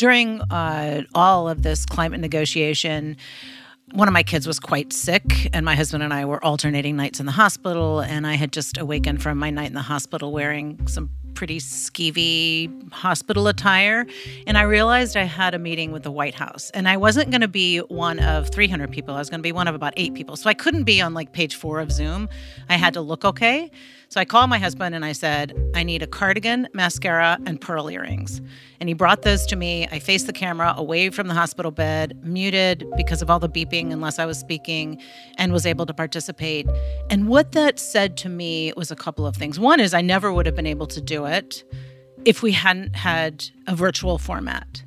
during 0.00 0.40
uh, 0.50 1.02
all 1.14 1.46
of 1.46 1.60
this 1.60 1.84
climate 1.84 2.20
negotiation, 2.20 3.18
one 3.92 4.08
of 4.08 4.14
my 4.14 4.22
kids 4.22 4.46
was 4.46 4.58
quite 4.58 4.94
sick, 4.94 5.50
and 5.52 5.62
my 5.66 5.74
husband 5.74 6.02
and 6.02 6.14
I 6.14 6.24
were 6.24 6.42
alternating 6.42 6.96
nights 6.96 7.20
in 7.20 7.26
the 7.26 7.32
hospital. 7.32 8.00
And 8.00 8.26
I 8.26 8.36
had 8.36 8.50
just 8.50 8.78
awakened 8.78 9.22
from 9.22 9.36
my 9.36 9.50
night 9.50 9.66
in 9.66 9.74
the 9.74 9.82
hospital 9.82 10.32
wearing 10.32 10.86
some 10.86 11.10
pretty 11.34 11.58
skeevy 11.58 12.90
hospital 12.94 13.46
attire. 13.46 14.06
And 14.46 14.56
I 14.56 14.62
realized 14.62 15.18
I 15.18 15.24
had 15.24 15.52
a 15.52 15.58
meeting 15.58 15.92
with 15.92 16.02
the 16.02 16.10
White 16.10 16.34
House. 16.34 16.70
And 16.70 16.88
I 16.88 16.96
wasn't 16.96 17.30
going 17.30 17.42
to 17.42 17.48
be 17.48 17.78
one 17.80 18.20
of 18.20 18.48
300 18.48 18.90
people, 18.90 19.14
I 19.14 19.18
was 19.18 19.28
going 19.28 19.40
to 19.40 19.42
be 19.42 19.52
one 19.52 19.68
of 19.68 19.74
about 19.74 19.92
eight 19.98 20.14
people. 20.14 20.36
So 20.36 20.48
I 20.48 20.54
couldn't 20.54 20.84
be 20.84 21.02
on 21.02 21.12
like 21.12 21.32
page 21.32 21.56
four 21.56 21.78
of 21.78 21.92
Zoom. 21.92 22.30
I 22.70 22.76
had 22.76 22.94
to 22.94 23.02
look 23.02 23.26
okay. 23.26 23.70
So 24.12 24.18
I 24.18 24.24
called 24.24 24.50
my 24.50 24.58
husband 24.58 24.96
and 24.96 25.04
I 25.04 25.12
said, 25.12 25.56
I 25.72 25.84
need 25.84 26.02
a 26.02 26.06
cardigan, 26.08 26.66
mascara, 26.72 27.38
and 27.46 27.60
pearl 27.60 27.88
earrings. 27.88 28.42
And 28.80 28.88
he 28.88 28.92
brought 28.92 29.22
those 29.22 29.46
to 29.46 29.54
me. 29.54 29.86
I 29.92 30.00
faced 30.00 30.26
the 30.26 30.32
camera 30.32 30.74
away 30.76 31.10
from 31.10 31.28
the 31.28 31.34
hospital 31.34 31.70
bed, 31.70 32.18
muted 32.24 32.84
because 32.96 33.22
of 33.22 33.30
all 33.30 33.38
the 33.38 33.48
beeping 33.48 33.92
unless 33.92 34.18
I 34.18 34.26
was 34.26 34.36
speaking, 34.36 35.00
and 35.38 35.52
was 35.52 35.64
able 35.64 35.86
to 35.86 35.94
participate. 35.94 36.66
And 37.08 37.28
what 37.28 37.52
that 37.52 37.78
said 37.78 38.16
to 38.16 38.28
me 38.28 38.72
was 38.76 38.90
a 38.90 38.96
couple 38.96 39.28
of 39.28 39.36
things. 39.36 39.60
One 39.60 39.78
is 39.78 39.94
I 39.94 40.00
never 40.00 40.32
would 40.32 40.44
have 40.44 40.56
been 40.56 40.66
able 40.66 40.88
to 40.88 41.00
do 41.00 41.26
it 41.26 41.62
if 42.24 42.42
we 42.42 42.50
hadn't 42.50 42.96
had 42.96 43.48
a 43.68 43.76
virtual 43.76 44.18
format. 44.18 44.82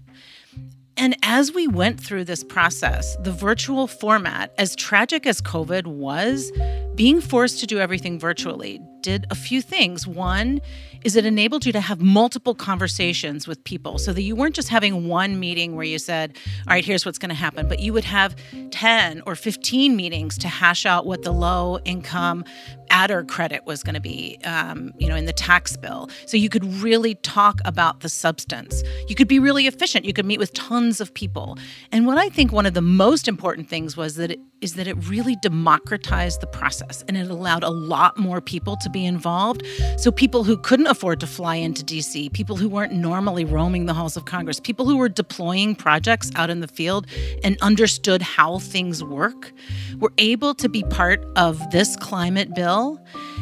And 0.98 1.16
as 1.24 1.54
we 1.54 1.68
went 1.68 2.00
through 2.00 2.26
this 2.26 2.44
process, 2.44 3.16
the 3.18 3.32
virtual 3.32 3.88
format, 3.88 4.54
as 4.58 4.76
tragic 4.76 5.26
as 5.26 5.42
COVID 5.42 5.88
was, 5.88 6.52
being 6.96 7.20
forced 7.20 7.60
to 7.62 7.68
do 7.68 7.80
everything 7.80 8.20
virtually 8.20 8.80
did 9.02 9.26
a 9.30 9.36
few 9.36 9.62
things. 9.62 10.08
One 10.08 10.62
is 11.04 11.16
it 11.16 11.26
enabled 11.26 11.66
you 11.66 11.72
to 11.74 11.82
have 11.82 12.02
multiple 12.02 12.56
conversations 12.56 13.48
with 13.48 13.64
people 13.64 13.98
so 13.98 14.14
that 14.14 14.22
you 14.22 14.36
weren't 14.36 14.56
just 14.56 14.70
having 14.70 15.08
one 15.08 15.40
meeting 15.40 15.76
where 15.76 15.86
you 15.86 16.00
said, 16.00 16.38
all 16.68 16.74
right, 16.74 16.86
here's 16.86 17.06
what's 17.06 17.18
going 17.18 17.30
to 17.30 17.36
happen, 17.36 17.68
but 17.68 17.80
you 17.80 17.94
would 17.94 18.06
have 18.06 18.36
10 18.72 19.22
or 19.26 19.36
15 19.36 19.96
meetings 19.96 20.38
to 20.38 20.48
hash 20.48 20.86
out 20.86 21.06
what 21.06 21.24
the 21.24 21.32
low 21.32 21.80
income 21.86 22.46
adder 22.90 23.24
credit 23.24 23.66
was 23.66 23.84
going 23.84 23.96
to 23.96 24.02
be, 24.02 24.38
um, 24.46 24.94
you 24.98 25.08
know, 25.08 25.16
in 25.16 25.26
the 25.26 25.34
tax 25.34 25.76
bill. 25.76 26.10
So 26.26 26.38
you 26.38 26.48
could 26.48 26.64
really 26.76 27.16
talk 27.16 27.60
about 27.66 28.02
the 28.02 28.10
substance. 28.10 28.84
You 29.08 29.16
could 29.16 29.28
be 29.28 29.40
really 29.40 29.68
efficient. 29.68 30.06
You 30.06 30.14
could 30.14 30.26
meet 30.26 30.40
with 30.40 30.54
tons 30.54 31.02
of 31.02 31.14
people. 31.14 31.58
And 31.92 32.06
what 32.06 32.18
I 32.18 32.30
think 32.30 32.52
one 32.52 32.66
of 32.66 32.76
the 32.76 32.82
most 32.82 33.28
important 33.28 33.68
things 33.68 33.98
was 33.98 34.16
that 34.16 34.32
it, 34.32 34.40
is 34.64 34.76
that 34.76 34.88
it 34.88 34.96
really 35.08 35.36
democratized 35.36 36.40
the 36.42 36.48
process 36.48 37.04
and 37.08 37.18
it 37.18 37.30
allowed 37.30 37.64
a 37.64 37.70
lot 37.70 38.18
more 38.18 38.40
people 38.40 38.78
to 38.78 38.90
be 38.90 39.06
involved. 39.06 39.62
So, 39.98 40.12
people 40.12 40.46
who 40.46 40.58
couldn't 40.58 40.88
afford 40.88 41.20
to 41.20 41.28
fly 41.28 41.56
into 41.56 41.84
DC, 41.84 42.32
people 42.32 42.56
who 42.56 42.70
weren't 42.70 42.94
normally 42.94 43.44
roaming 43.44 43.86
the 43.86 43.94
halls 43.94 44.16
of 44.16 44.26
Congress, 44.26 44.60
people 44.60 44.86
who 44.86 44.98
were 44.98 45.10
deploying 45.10 45.76
projects 45.76 46.32
out 46.36 46.50
in 46.50 46.62
the 46.62 46.68
field 46.68 47.06
and 47.44 47.58
understood 47.62 48.22
how 48.22 48.60
things 48.60 49.04
work 49.04 49.52
were 49.98 50.14
able 50.18 50.56
to 50.56 50.70
be 50.70 50.84
part 50.84 51.24
of 51.36 51.60
this 51.72 51.96
climate 51.98 52.56
bill. 52.56 53.00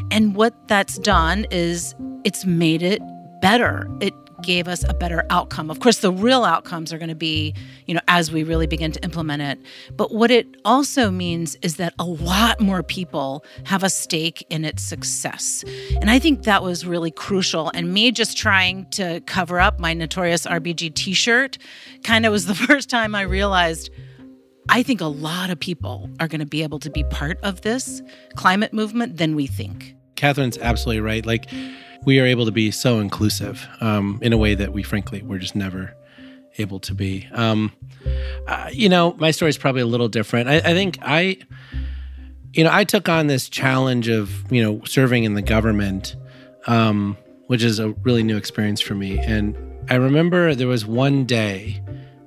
And 0.09 0.35
what 0.35 0.67
that's 0.67 0.97
done 0.97 1.45
is 1.51 1.93
it's 2.23 2.45
made 2.45 2.81
it 2.81 3.01
better. 3.41 3.87
It 4.01 4.13
gave 4.41 4.67
us 4.67 4.83
a 4.87 4.93
better 4.93 5.25
outcome. 5.29 5.69
Of 5.69 5.79
course, 5.79 5.99
the 5.99 6.11
real 6.11 6.43
outcomes 6.43 6.91
are 6.91 6.97
going 6.97 7.09
to 7.09 7.15
be, 7.15 7.53
you 7.85 7.93
know, 7.93 8.01
as 8.07 8.31
we 8.31 8.43
really 8.43 8.67
begin 8.67 8.91
to 8.91 9.03
implement 9.03 9.41
it. 9.41 9.59
But 9.95 10.13
what 10.13 10.31
it 10.31 10.47
also 10.65 11.11
means 11.11 11.55
is 11.61 11.77
that 11.77 11.93
a 11.99 12.05
lot 12.05 12.59
more 12.59 12.83
people 12.83 13.45
have 13.65 13.83
a 13.83 13.89
stake 13.89 14.45
in 14.49 14.65
its 14.65 14.83
success. 14.83 15.63
And 16.01 16.09
I 16.09 16.19
think 16.19 16.43
that 16.43 16.63
was 16.63 16.85
really 16.85 17.11
crucial. 17.11 17.71
And 17.73 17.93
me 17.93 18.11
just 18.11 18.37
trying 18.37 18.89
to 18.91 19.21
cover 19.21 19.59
up 19.59 19.79
my 19.79 19.93
notorious 19.93 20.45
RBG 20.45 20.93
t 20.93 21.13
shirt 21.13 21.57
kind 22.03 22.25
of 22.25 22.31
was 22.31 22.45
the 22.45 22.55
first 22.67 22.89
time 22.89 23.15
I 23.15 23.21
realized. 23.21 23.89
I 24.69 24.83
think 24.83 25.01
a 25.01 25.05
lot 25.05 25.49
of 25.49 25.59
people 25.59 26.09
are 26.19 26.27
going 26.27 26.39
to 26.39 26.45
be 26.45 26.63
able 26.63 26.79
to 26.79 26.89
be 26.89 27.03
part 27.05 27.39
of 27.41 27.61
this 27.61 28.01
climate 28.35 28.73
movement 28.73 29.17
than 29.17 29.35
we 29.35 29.47
think. 29.47 29.95
Katherine's 30.15 30.57
absolutely 30.59 31.01
right. 31.01 31.25
Like, 31.25 31.49
we 32.05 32.19
are 32.19 32.25
able 32.25 32.45
to 32.45 32.51
be 32.51 32.71
so 32.71 32.99
inclusive 32.99 33.67
um, 33.79 34.19
in 34.21 34.33
a 34.33 34.37
way 34.37 34.55
that 34.55 34.73
we 34.73 34.83
frankly 34.83 35.21
we're 35.21 35.37
just 35.39 35.55
never 35.55 35.95
able 36.57 36.79
to 36.79 36.93
be. 36.93 37.27
Um, 37.31 37.71
uh, 38.47 38.69
you 38.71 38.89
know 38.89 39.13
my 39.19 39.31
story 39.31 39.49
is 39.49 39.57
probably 39.57 39.81
a 39.81 39.85
little 39.85 40.09
different. 40.09 40.49
I, 40.49 40.57
I, 40.57 40.73
think 40.73 40.97
i 41.01 41.37
you 42.53 42.63
know 42.63 42.69
i 42.71 42.83
took 42.83 43.07
on 43.07 43.27
this 43.27 43.47
challenge 43.47 44.07
of 44.07 44.51
you 44.51 44.61
know 44.61 44.81
serving 44.85 45.23
in 45.23 45.35
the 45.35 45.41
government 45.41 46.15
um, 46.67 47.17
which 47.47 47.63
is 47.63 47.79
a 47.79 47.89
really 48.03 48.23
new 48.23 48.37
experience 48.37 48.81
for 48.81 48.95
me. 48.95 49.19
And 49.19 49.57
i 49.89 49.95
remember 49.95 50.55
there 50.55 50.67
was 50.67 50.85
one 50.85 51.25
day 51.25 51.81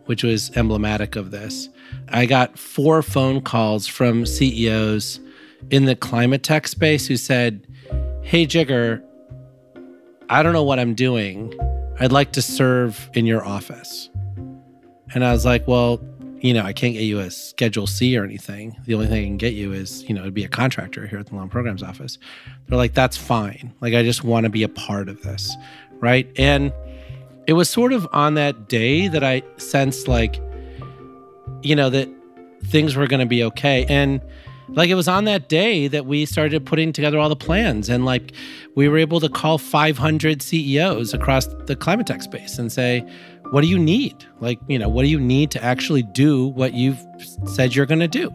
which 0.07 0.23
was 0.23 0.55
emblematic 0.57 1.17
of 1.17 1.31
this 1.31 1.69
i 2.09 2.27
got 2.27 2.59
four 2.59 3.03
phone 3.03 3.41
calls 3.41 3.87
from 3.87 4.27
ceos 4.27 5.21
in 5.71 5.87
the 5.87 5.97
climate 5.97 6.43
tech 6.43 6.69
space 6.69 7.07
who 7.07 7.17
said 7.17 7.67
hey 8.23 8.47
jigar 8.47 9.03
I 10.29 10.43
don't 10.43 10.53
know 10.53 10.65
what 10.65 10.79
I'm 10.79 10.95
doing. 10.95 11.53
I'd 12.01 12.13
like 12.13 12.33
to 12.33 12.43
serve 12.43 13.11
in 13.15 13.27
your 13.27 13.45
office. 13.45 14.11
And 15.15 15.25
I 15.25 15.33
was 15.33 15.45
like, 15.45 15.69
well, 15.69 16.01
you 16.41 16.53
know, 16.53 16.63
I 16.63 16.73
can't 16.73 16.93
get 16.93 17.03
you 17.03 17.21
a 17.21 17.31
Schedule 17.31 17.87
C 17.87 18.19
or 18.19 18.25
anything. 18.25 18.77
The 18.85 18.95
only 18.95 19.07
thing 19.07 19.23
I 19.23 19.27
can 19.27 19.37
get 19.37 19.55
you 19.55 19.73
is, 19.73 20.03
you 20.09 20.15
know, 20.15 20.25
to 20.25 20.31
be 20.31 20.45
a 20.45 20.49
contractor 20.49 21.07
here 21.07 21.19
at 21.19 21.27
the 21.27 21.37
Loan 21.37 21.49
Programs 21.49 21.83
Office. 21.83 22.19
They're 22.67 22.77
like, 22.77 22.95
that's 22.95 23.17
fine. 23.17 23.73
Like, 23.81 23.95
I 23.95 24.03
just 24.03 24.25
want 24.25 24.45
to 24.45 24.51
be 24.51 24.63
a 24.63 24.69
part 24.69 25.09
of 25.09 25.23
this. 25.23 25.57
Right. 26.01 26.29
And 26.37 26.73
it 27.47 27.55
was 27.55 27.71
sort 27.71 27.93
of 27.93 28.07
on 28.13 28.35
that 28.35 28.69
day 28.69 29.09
that 29.09 29.25
I 29.25 29.43
sensed, 29.57 30.09
like, 30.09 30.41
you 31.63 31.77
know, 31.77 31.89
that 31.91 32.11
things 32.65 32.97
were 32.97 33.07
going 33.07 33.21
to 33.21 33.27
be 33.27 33.45
okay. 33.45 33.87
And 33.87 34.21
like 34.69 34.91
it 34.91 34.95
was 34.95 35.09
on 35.09 35.25
that 35.25 35.49
day 35.49 35.89
that 35.89 36.07
we 36.07 36.25
started 36.27 36.65
putting 36.65 36.93
together 36.93 37.19
all 37.19 37.29
the 37.29 37.37
plans 37.37 37.89
and 37.89 38.05
like 38.05 38.33
we 38.75 38.89
were 38.89 38.99
able 38.99 39.21
to 39.21 39.29
call 39.29 39.59
500 39.59 40.43
CEOs 40.43 41.15
across 41.15 41.47
the 41.67 41.77
climate 41.77 42.07
tech 42.07 42.23
space 42.23 42.59
and 42.59 42.73
say 42.73 43.07
what 43.51 43.61
do 43.61 43.69
you 43.69 43.79
need? 43.79 44.25
Like 44.41 44.59
you 44.69 44.79
know 44.79 44.89
what 44.89 45.03
do 45.03 45.09
you 45.09 45.21
need 45.21 45.51
to 45.53 45.63
actually 45.63 46.03
do 46.03 46.49
what 46.49 46.75
you've 46.75 47.05
said 47.47 47.75
you're 47.75 47.87
going 47.87 48.01
to 48.01 48.09
do? 48.09 48.33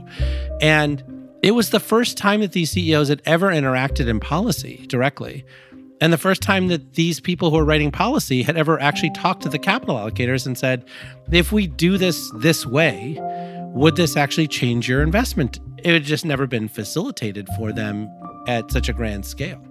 And 0.61 1.03
it 1.41 1.51
was 1.51 1.69
the 1.69 1.79
first 1.79 2.17
time 2.17 2.41
that 2.41 2.51
these 2.51 2.71
CEOs 2.71 3.07
had 3.07 3.21
ever 3.25 3.47
interacted 3.47 4.07
in 4.07 4.19
policy 4.19 4.85
directly 4.87 5.45
and 6.01 6.13
the 6.13 6.17
first 6.17 6.41
time 6.41 6.67
that 6.67 6.93
these 6.93 7.19
people 7.19 7.49
who 7.49 7.57
are 7.57 7.65
writing 7.65 7.91
policy 7.91 8.41
had 8.43 8.55
ever 8.55 8.79
actually 8.79 9.11
talked 9.11 9.41
to 9.43 9.49
the 9.49 9.59
capital 9.59 9.95
allocators 9.95 10.45
and 10.45 10.57
said 10.57 10.85
if 11.31 11.51
we 11.51 11.67
do 11.67 11.97
this 11.97 12.31
this 12.37 12.65
way 12.65 13.17
would 13.73 13.95
this 13.95 14.17
actually 14.17 14.47
change 14.47 14.87
your 14.87 15.01
investment 15.01 15.59
it 15.83 15.93
had 15.93 16.03
just 16.03 16.25
never 16.25 16.47
been 16.47 16.67
facilitated 16.67 17.47
for 17.57 17.71
them 17.71 18.09
at 18.47 18.71
such 18.71 18.89
a 18.89 18.93
grand 18.93 19.25
scale. 19.25 19.61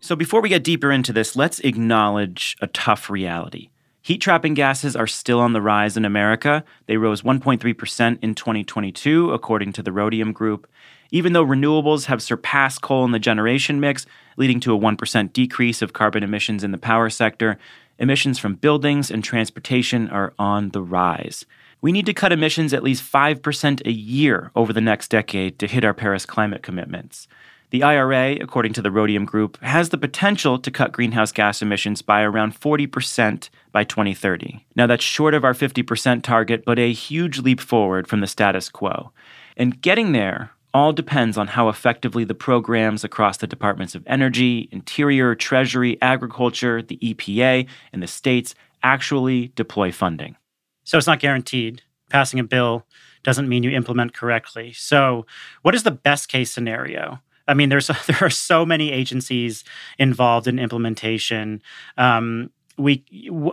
So, 0.00 0.16
before 0.16 0.40
we 0.40 0.48
get 0.48 0.64
deeper 0.64 0.90
into 0.90 1.12
this, 1.12 1.36
let's 1.36 1.60
acknowledge 1.60 2.56
a 2.60 2.66
tough 2.66 3.08
reality. 3.08 3.70
Heat 4.04 4.18
trapping 4.18 4.54
gases 4.54 4.96
are 4.96 5.06
still 5.06 5.38
on 5.38 5.52
the 5.52 5.62
rise 5.62 5.96
in 5.96 6.04
America. 6.04 6.64
They 6.86 6.96
rose 6.96 7.22
1.3% 7.22 8.18
in 8.20 8.34
2022, 8.34 9.30
according 9.30 9.72
to 9.74 9.82
the 9.82 9.92
Rhodium 9.92 10.32
Group. 10.32 10.66
Even 11.12 11.34
though 11.34 11.46
renewables 11.46 12.06
have 12.06 12.20
surpassed 12.20 12.82
coal 12.82 13.04
in 13.04 13.12
the 13.12 13.20
generation 13.20 13.78
mix, 13.78 14.04
leading 14.36 14.58
to 14.60 14.74
a 14.74 14.78
1% 14.78 15.32
decrease 15.32 15.82
of 15.82 15.92
carbon 15.92 16.24
emissions 16.24 16.64
in 16.64 16.72
the 16.72 16.78
power 16.78 17.08
sector, 17.08 17.58
emissions 18.00 18.40
from 18.40 18.56
buildings 18.56 19.08
and 19.08 19.22
transportation 19.22 20.08
are 20.10 20.32
on 20.36 20.70
the 20.70 20.82
rise. 20.82 21.46
We 21.82 21.90
need 21.90 22.06
to 22.06 22.14
cut 22.14 22.30
emissions 22.30 22.72
at 22.72 22.84
least 22.84 23.02
5% 23.02 23.84
a 23.84 23.90
year 23.90 24.52
over 24.54 24.72
the 24.72 24.80
next 24.80 25.08
decade 25.08 25.58
to 25.58 25.66
hit 25.66 25.84
our 25.84 25.92
Paris 25.92 26.24
climate 26.24 26.62
commitments. 26.62 27.26
The 27.70 27.82
IRA, 27.82 28.36
according 28.40 28.74
to 28.74 28.82
the 28.82 28.92
Rhodium 28.92 29.24
Group, 29.24 29.60
has 29.62 29.88
the 29.88 29.98
potential 29.98 30.60
to 30.60 30.70
cut 30.70 30.92
greenhouse 30.92 31.32
gas 31.32 31.60
emissions 31.60 32.00
by 32.00 32.22
around 32.22 32.60
40% 32.60 33.48
by 33.72 33.82
2030. 33.82 34.64
Now, 34.76 34.86
that's 34.86 35.02
short 35.02 35.34
of 35.34 35.44
our 35.44 35.54
50% 35.54 36.22
target, 36.22 36.64
but 36.64 36.78
a 36.78 36.92
huge 36.92 37.40
leap 37.40 37.60
forward 37.60 38.06
from 38.06 38.20
the 38.20 38.28
status 38.28 38.68
quo. 38.68 39.10
And 39.56 39.80
getting 39.80 40.12
there 40.12 40.52
all 40.72 40.92
depends 40.92 41.36
on 41.36 41.48
how 41.48 41.68
effectively 41.68 42.22
the 42.22 42.34
programs 42.34 43.02
across 43.02 43.38
the 43.38 43.48
Departments 43.48 43.96
of 43.96 44.04
Energy, 44.06 44.68
Interior, 44.70 45.34
Treasury, 45.34 46.00
Agriculture, 46.00 46.80
the 46.80 46.98
EPA, 46.98 47.66
and 47.92 48.00
the 48.00 48.06
states 48.06 48.54
actually 48.84 49.50
deploy 49.56 49.90
funding. 49.90 50.36
So 50.84 50.98
it's 50.98 51.06
not 51.06 51.20
guaranteed. 51.20 51.82
Passing 52.10 52.40
a 52.40 52.44
bill 52.44 52.86
doesn't 53.22 53.48
mean 53.48 53.62
you 53.62 53.70
implement 53.70 54.14
correctly. 54.14 54.72
So, 54.72 55.26
what 55.62 55.74
is 55.74 55.82
the 55.82 55.90
best 55.90 56.28
case 56.28 56.52
scenario? 56.52 57.20
I 57.48 57.54
mean, 57.54 57.68
there's 57.68 57.86
there 58.06 58.18
are 58.20 58.30
so 58.30 58.66
many 58.66 58.92
agencies 58.92 59.64
involved 59.98 60.46
in 60.46 60.58
implementation. 60.58 61.62
Um, 61.96 62.50
we 62.76 63.04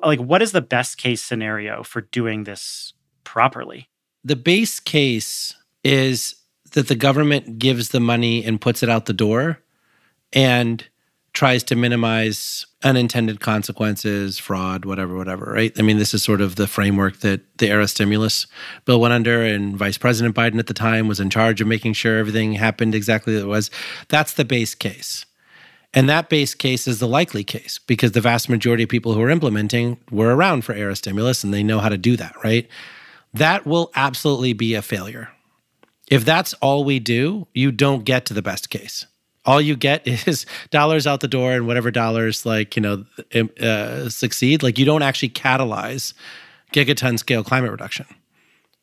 like, 0.03 0.19
what 0.19 0.41
is 0.41 0.51
the 0.51 0.61
best 0.61 0.97
case 0.97 1.21
scenario 1.21 1.83
for 1.83 2.01
doing 2.01 2.43
this 2.43 2.93
properly? 3.23 3.89
The 4.23 4.35
base 4.35 4.79
case 4.79 5.53
is 5.83 6.35
that 6.71 6.87
the 6.87 6.95
government 6.95 7.59
gives 7.59 7.89
the 7.89 7.99
money 7.99 8.43
and 8.43 8.59
puts 8.59 8.83
it 8.83 8.89
out 8.89 9.05
the 9.05 9.13
door, 9.13 9.59
and 10.33 10.85
tries 11.33 11.63
to 11.63 11.75
minimize 11.75 12.65
unintended 12.83 13.41
consequences, 13.41 14.39
fraud, 14.39 14.85
whatever, 14.85 15.15
whatever, 15.15 15.51
right? 15.51 15.73
I 15.77 15.81
mean, 15.81 15.97
this 15.97 16.13
is 16.13 16.23
sort 16.23 16.39
of 16.39 16.55
the 16.55 16.67
framework 16.67 17.19
that 17.19 17.41
the 17.57 17.69
ARRA 17.69 17.87
stimulus 17.87 18.47
bill 18.85 19.01
went 19.01 19.13
under, 19.13 19.41
and 19.41 19.75
Vice 19.75 19.97
President 19.97 20.35
Biden 20.35 20.59
at 20.59 20.67
the 20.67 20.73
time 20.73 21.07
was 21.07 21.19
in 21.19 21.29
charge 21.29 21.59
of 21.59 21.67
making 21.67 21.93
sure 21.93 22.17
everything 22.17 22.53
happened 22.53 22.95
exactly 22.95 23.35
as 23.35 23.43
it 23.43 23.47
was. 23.47 23.69
That's 24.07 24.33
the 24.33 24.45
base 24.45 24.75
case. 24.75 25.25
And 25.93 26.07
that 26.07 26.29
base 26.29 26.53
case 26.53 26.87
is 26.87 26.99
the 26.99 27.07
likely 27.07 27.43
case 27.43 27.79
because 27.79 28.11
the 28.11 28.21
vast 28.21 28.47
majority 28.47 28.83
of 28.83 28.89
people 28.89 29.13
who 29.13 29.21
are 29.21 29.29
implementing 29.29 29.97
were 30.11 30.35
around 30.35 30.63
for 30.63 30.73
ARRA 30.73 30.95
stimulus 30.95 31.43
and 31.43 31.53
they 31.53 31.63
know 31.63 31.79
how 31.79 31.89
to 31.89 31.97
do 31.97 32.15
that, 32.15 32.35
right? 32.43 32.67
That 33.33 33.65
will 33.65 33.91
absolutely 33.95 34.53
be 34.53 34.75
a 34.75 34.81
failure. 34.81 35.29
If 36.09 36.25
that's 36.25 36.53
all 36.55 36.83
we 36.83 36.99
do, 36.99 37.47
you 37.53 37.71
don't 37.71 38.05
get 38.05 38.25
to 38.27 38.33
the 38.33 38.41
best 38.41 38.69
case 38.69 39.05
all 39.49 39.59
you 39.59 39.75
get 39.75 40.07
is 40.27 40.45
dollars 40.69 41.07
out 41.07 41.21
the 41.21 41.27
door 41.27 41.53
and 41.53 41.65
whatever 41.65 41.89
dollars 41.89 42.45
like 42.45 42.75
you 42.75 42.81
know 42.81 43.05
uh, 43.59 44.07
succeed. 44.09 44.61
Like 44.61 44.77
you 44.77 44.85
don't 44.85 45.01
actually 45.01 45.29
catalyze 45.29 46.13
gigaton 46.71 47.17
scale 47.17 47.43
climate 47.43 47.71
reduction. 47.71 48.05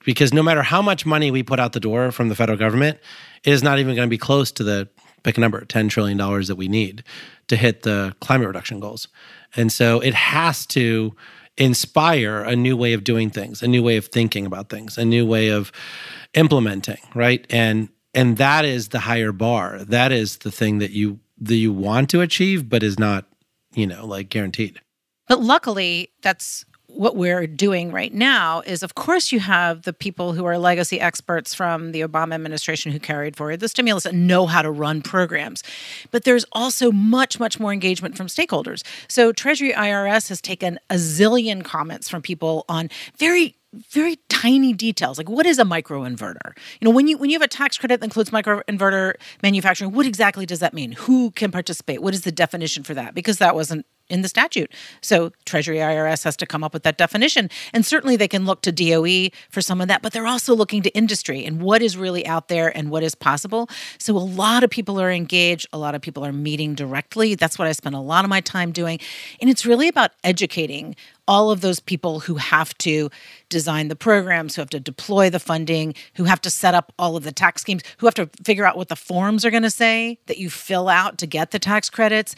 Because 0.04 0.32
no 0.32 0.42
matter 0.42 0.62
how 0.62 0.82
much 0.82 1.04
money 1.04 1.30
we 1.30 1.42
put 1.42 1.58
out 1.58 1.73
the 1.73 1.80
door 1.80 2.12
from 2.12 2.28
the 2.28 2.35
federal 2.35 2.58
government 2.58 2.99
it 3.44 3.52
is 3.52 3.62
not 3.62 3.78
even 3.78 3.94
going 3.94 4.06
to 4.06 4.11
be 4.11 4.18
close 4.18 4.52
to 4.52 4.64
the 4.64 4.88
pick 5.23 5.37
a 5.37 5.40
number 5.40 5.64
10 5.64 5.88
trillion 5.88 6.16
dollars 6.16 6.49
that 6.49 6.56
we 6.56 6.68
need 6.68 7.02
to 7.49 7.56
hit 7.56 7.82
the 7.82 8.14
climate 8.20 8.46
reduction 8.46 8.80
goals. 8.80 9.08
And 9.56 9.73
so 9.73 10.00
it 10.00 10.14
has 10.14 10.66
to 10.66 11.14
inspire 11.56 12.42
a 12.42 12.54
new 12.54 12.76
way 12.76 12.92
of 12.92 13.02
doing 13.02 13.30
things 13.30 13.62
a 13.62 13.68
new 13.68 13.82
way 13.82 13.96
of 13.96 14.06
thinking 14.06 14.44
about 14.44 14.68
things 14.68 14.99
a 14.99 15.04
new 15.06 15.25
way 15.25 15.49
of 15.49 15.73
implementing 16.35 16.99
right? 17.14 17.46
And 17.49 17.88
and 18.16 18.38
that 18.38 18.64
is 18.64 18.88
the 18.88 19.00
higher 19.00 19.30
bar. 19.30 19.85
That 19.85 20.11
is 20.11 20.38
the 20.38 20.50
thing 20.50 20.78
that 20.78 20.90
you 20.90 21.20
that 21.38 21.54
you 21.54 21.73
want 21.73 22.11
to 22.11 22.23
achieve 22.23 22.68
but 22.68 22.82
is 22.82 22.99
not 22.99 23.26
you 23.75 23.87
know 23.87 24.04
like 24.04 24.30
guaranteed. 24.30 24.80
But 25.28 25.42
luckily 25.42 26.11
that's 26.23 26.64
what 26.96 27.16
we're 27.16 27.46
doing 27.46 27.92
right 27.92 28.12
now 28.12 28.60
is 28.62 28.82
of 28.82 28.94
course 28.94 29.32
you 29.32 29.40
have 29.40 29.82
the 29.82 29.92
people 29.92 30.32
who 30.32 30.44
are 30.44 30.58
legacy 30.58 31.00
experts 31.00 31.54
from 31.54 31.92
the 31.92 32.00
Obama 32.00 32.34
administration 32.34 32.92
who 32.92 32.98
carried 32.98 33.36
forward 33.36 33.60
the 33.60 33.68
stimulus 33.68 34.06
and 34.06 34.26
know 34.26 34.46
how 34.46 34.62
to 34.62 34.70
run 34.70 35.02
programs. 35.02 35.62
But 36.10 36.24
there's 36.24 36.44
also 36.52 36.90
much 36.90 37.38
much 37.38 37.60
more 37.60 37.72
engagement 37.72 38.16
from 38.16 38.26
stakeholders. 38.28 38.82
So 39.08 39.32
treasury 39.32 39.72
IRS 39.72 40.28
has 40.28 40.40
taken 40.40 40.78
a 40.90 40.94
zillion 40.94 41.64
comments 41.64 42.08
from 42.08 42.22
people 42.22 42.64
on 42.68 42.90
very 43.18 43.56
very 43.90 44.16
tiny 44.30 44.72
details 44.72 45.18
like 45.18 45.28
what 45.28 45.44
is 45.44 45.58
a 45.58 45.64
microinverter? 45.64 46.56
You 46.80 46.88
know 46.88 46.90
when 46.90 47.08
you 47.08 47.18
when 47.18 47.30
you 47.30 47.34
have 47.34 47.42
a 47.42 47.48
tax 47.48 47.76
credit 47.76 48.00
that 48.00 48.06
includes 48.06 48.30
microinverter 48.30 49.14
manufacturing 49.42 49.92
what 49.92 50.06
exactly 50.06 50.46
does 50.46 50.60
that 50.60 50.72
mean? 50.72 50.92
Who 50.92 51.30
can 51.32 51.50
participate? 51.50 52.00
What 52.00 52.14
is 52.14 52.22
the 52.22 52.32
definition 52.32 52.84
for 52.84 52.94
that? 52.94 53.14
Because 53.14 53.38
that 53.38 53.54
wasn't 53.54 53.86
in 54.08 54.22
the 54.22 54.28
statute. 54.28 54.72
So 55.00 55.32
Treasury 55.44 55.78
IRS 55.78 56.25
has 56.25 56.36
to 56.36 56.46
come 56.46 56.62
up 56.62 56.72
with 56.72 56.82
that 56.84 56.98
definition. 56.98 57.50
And 57.72 57.84
certainly 57.84 58.16
they 58.16 58.28
can 58.28 58.44
look 58.44 58.62
to 58.62 58.72
DOE 58.72 59.28
for 59.50 59.60
some 59.60 59.80
of 59.80 59.88
that, 59.88 60.02
but 60.02 60.12
they're 60.12 60.26
also 60.26 60.54
looking 60.54 60.82
to 60.82 60.90
industry 60.96 61.44
and 61.44 61.60
what 61.60 61.82
is 61.82 61.96
really 61.96 62.26
out 62.26 62.48
there 62.48 62.76
and 62.76 62.90
what 62.90 63.02
is 63.02 63.14
possible. 63.14 63.68
So 63.98 64.16
a 64.16 64.18
lot 64.18 64.64
of 64.64 64.70
people 64.70 65.00
are 65.00 65.10
engaged, 65.10 65.66
a 65.72 65.78
lot 65.78 65.94
of 65.94 66.02
people 66.02 66.25
are 66.25 66.32
meeting 66.32 66.75
directly. 66.75 67.34
That's 67.34 67.58
what 67.58 67.68
I 67.68 67.72
spend 67.72 67.94
a 67.94 68.00
lot 68.00 68.25
of 68.25 68.28
my 68.28 68.40
time 68.40 68.72
doing. 68.72 69.00
And 69.40 69.50
it's 69.50 69.66
really 69.66 69.88
about 69.88 70.12
educating 70.25 70.96
all 71.28 71.50
of 71.50 71.60
those 71.60 71.80
people 71.80 72.20
who 72.20 72.36
have 72.36 72.76
to 72.78 73.10
design 73.48 73.88
the 73.88 73.96
programs, 73.96 74.54
who 74.54 74.62
have 74.62 74.70
to 74.70 74.80
deploy 74.80 75.28
the 75.28 75.40
funding, 75.40 75.94
who 76.14 76.25
have 76.25 76.40
to 76.40 76.50
set 76.50 76.75
up 76.75 76.92
all 76.98 77.16
of 77.16 77.25
the 77.25 77.32
tax 77.32 77.62
schemes, 77.62 77.82
who 77.98 78.06
have 78.06 78.14
to 78.14 78.30
figure 78.44 78.64
out 78.64 78.76
what 78.76 78.88
the 78.88 78.96
forms 78.96 79.44
are 79.44 79.50
going 79.50 79.62
to 79.62 79.70
say 79.70 80.18
that 80.26 80.38
you 80.38 80.48
fill 80.48 80.88
out 80.88 81.18
to 81.18 81.26
get 81.26 81.50
the 81.50 81.58
tax 81.58 81.90
credits. 81.90 82.34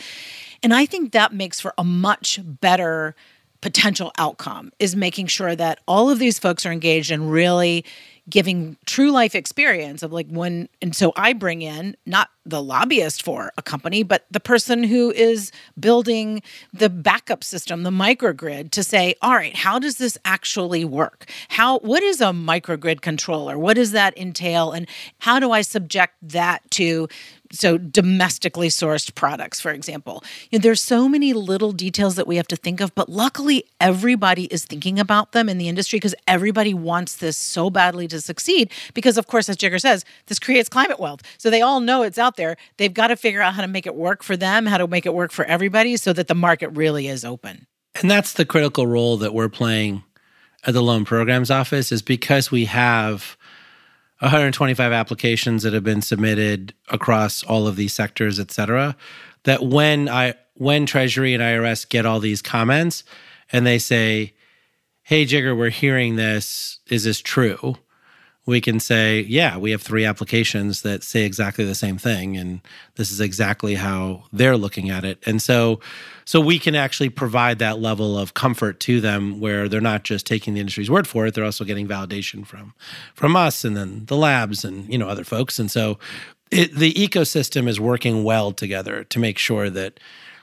And 0.63 0.75
I 0.75 0.87
think 0.87 1.13
that 1.13 1.33
makes 1.33 1.61
for 1.61 1.75
a 1.79 1.85
much 1.85 2.41
better 2.43 3.15
potential 3.61 4.13
outcome 4.19 4.73
is 4.79 4.95
making 4.95 5.27
sure 5.27 5.57
that 5.57 5.81
all 5.89 6.11
of 6.11 6.19
these 6.19 6.39
folks 6.39 6.65
are 6.65 6.73
engaged 6.73 7.11
and 7.11 7.31
really 7.31 7.85
giving 8.31 8.77
true 8.85 9.11
life 9.11 9.35
experience 9.35 10.03
of 10.03 10.13
like 10.13 10.29
when 10.29 10.69
and 10.83 10.95
so 10.95 11.13
I 11.17 11.33
bring 11.33 11.63
in 11.63 11.97
not 12.05 12.29
the 12.45 12.63
lobbyist 12.63 13.23
for 13.23 13.51
a 13.57 13.63
company 13.63 14.03
but 14.03 14.27
the 14.31 14.39
person 14.39 14.85
who 14.85 15.11
is 15.13 15.51
building 15.81 16.43
the 16.73 16.91
backup 16.91 17.43
system 17.43 17.83
the 17.83 17.91
microgrid 17.91 18.71
to 18.73 18.85
say 18.85 19.15
all 19.23 19.35
right 19.35 19.57
how 19.57 19.79
does 19.79 19.97
this 19.97 20.19
actually 20.25 20.85
work? 20.85 21.29
How 21.49 21.79
what 21.81 22.03
is 22.03 22.21
a 22.21 22.27
microgrid 22.27 23.01
controller? 23.01 23.59
What 23.59 23.75
does 23.75 23.93
that 23.93 24.17
entail? 24.17 24.73
And 24.73 24.87
how 25.21 25.41
do 25.41 25.51
I 25.51 25.63
subject 25.63 26.15
that 26.23 26.71
to 26.73 27.09
so 27.53 27.79
domestically 27.79 28.69
sourced 28.69 29.15
products 29.15 29.61
for 29.61 29.71
example. 29.71 30.23
You 30.51 30.59
know, 30.59 30.63
there's 30.63 30.83
so 30.83 31.09
many 31.09 31.33
little 31.33 31.73
details 31.73 32.15
that 32.17 32.27
we 32.27 32.37
have 32.37 32.49
to 32.49 32.57
think 32.57 32.81
of 32.81 32.95
but 32.95 33.09
luckily 33.09 33.65
everybody 33.81 34.45
is 34.45 34.65
thinking 34.65 34.99
about 34.99 35.33
them 35.33 35.49
in 35.49 35.59
the 35.59 35.69
industry 35.69 35.97
because 35.99 36.15
everybody 36.27 36.75
wants 36.75 37.17
this 37.17 37.37
so 37.37 37.71
badly 37.71 38.07
to 38.09 38.21
succeed 38.21 38.71
because 38.95 39.19
of 39.19 39.27
course 39.27 39.49
as 39.49 39.57
Jigar 39.57 39.81
says 39.81 40.05
this 40.27 40.39
creates 40.39 40.69
climate 40.69 41.01
wealth. 41.01 41.23
So 41.39 41.51
they 41.51 41.63
all 41.63 41.81
know 41.81 42.03
it's 42.03 42.19
out 42.19 42.37
there. 42.37 42.57
They've 42.77 42.95
got 42.95 43.09
to 43.09 43.17
figure 43.17 43.43
out 43.43 43.55
how 43.55 43.63
to 43.63 43.69
make 43.69 43.87
it 43.87 43.95
work 43.95 44.23
for 44.23 44.37
them 44.37 44.67
how 44.69 44.79
to 44.79 44.87
make 44.87 45.07
it 45.07 45.15
work 45.15 45.33
for 45.33 45.45
everybody 45.47 45.97
so 45.97 46.13
that 46.13 46.29
the 46.29 46.35
market 46.35 46.69
really 46.71 47.09
is 47.09 47.25
open. 47.25 47.67
And 48.01 48.11
that's 48.11 48.35
the 48.35 48.45
critical 48.45 48.87
role 48.87 49.17
that 49.19 49.35
we're 49.35 49.49
playing 49.49 50.05
at 50.65 50.75
the 50.75 50.83
loan 50.83 51.05
programs 51.05 51.51
office 51.51 51.91
is 51.91 52.03
because 52.03 52.51
we 52.51 52.67
have 52.67 53.37
125 54.21 54.93
applications 54.93 55.63
that 55.63 55.73
have 55.73 55.85
been 55.85 56.03
submitted 56.03 56.75
across 56.89 57.43
all 57.45 57.67
of 57.67 57.77
these 57.77 57.93
sectors, 57.93 58.41
et 58.41 58.51
cetera, 58.51 58.97
that 59.45 59.63
when 59.63 60.09
I 60.09 60.35
when 60.55 60.87
Treasury 60.87 61.35
and 61.35 61.43
IRS 61.43 61.89
get 61.89 62.05
all 62.05 62.19
these 62.19 62.43
comments 62.43 63.05
and 63.53 63.65
they 63.65 63.79
say, 63.79 64.35
Hey 65.03 65.25
Jigar, 65.25 65.57
we're 65.57 65.71
hearing 65.71 66.17
this. 66.17 66.81
Is 66.91 67.05
this 67.05 67.21
true? 67.21 67.77
We 68.49 68.63
can 68.63 68.81
say, 68.81 69.27
yeah, 69.29 69.59
we 69.59 69.73
have 69.73 69.83
three 69.83 70.07
applications 70.07 70.81
that 70.81 71.03
say 71.03 71.25
exactly 71.27 71.67
the 71.67 71.75
same 71.75 71.99
thing, 71.99 72.35
and 72.35 72.63
this 72.95 73.11
is 73.11 73.21
exactly 73.21 73.75
how 73.75 74.25
they're 74.33 74.57
looking 74.57 74.89
at 74.89 75.05
it. 75.05 75.23
And 75.27 75.43
so, 75.43 75.81
so 76.25 76.41
we 76.41 76.59
can 76.59 76.75
actually 76.75 77.11
provide 77.11 77.59
that 77.59 77.79
level 77.79 78.17
of 78.17 78.33
comfort 78.33 78.81
to 78.81 79.03
them, 79.03 79.39
where 79.39 79.69
they're 79.69 79.83
not 79.83 80.05
just 80.05 80.27
taking 80.27 80.55
the 80.55 80.61
industry's 80.61 80.89
word 80.91 81.07
for 81.07 81.27
it; 81.27 81.35
they're 81.35 81.45
also 81.45 81.63
getting 81.63 81.87
validation 81.87 82.47
from 82.47 82.73
from 83.13 83.37
us, 83.37 83.67
and 83.67 83.77
then 83.77 84.07
the 84.07 84.17
labs, 84.17 84.65
and 84.65 84.91
you 84.91 84.97
know 84.97 85.11
other 85.11 85.25
folks. 85.25 85.59
And 85.59 85.71
so, 85.71 85.99
it, 86.51 86.75
the 86.75 86.95
ecosystem 86.95 87.69
is 87.69 87.79
working 87.79 88.25
well 88.25 88.53
together 88.53 89.05
to 89.05 89.19
make 89.19 89.37
sure 89.37 89.69
that 89.69 90.01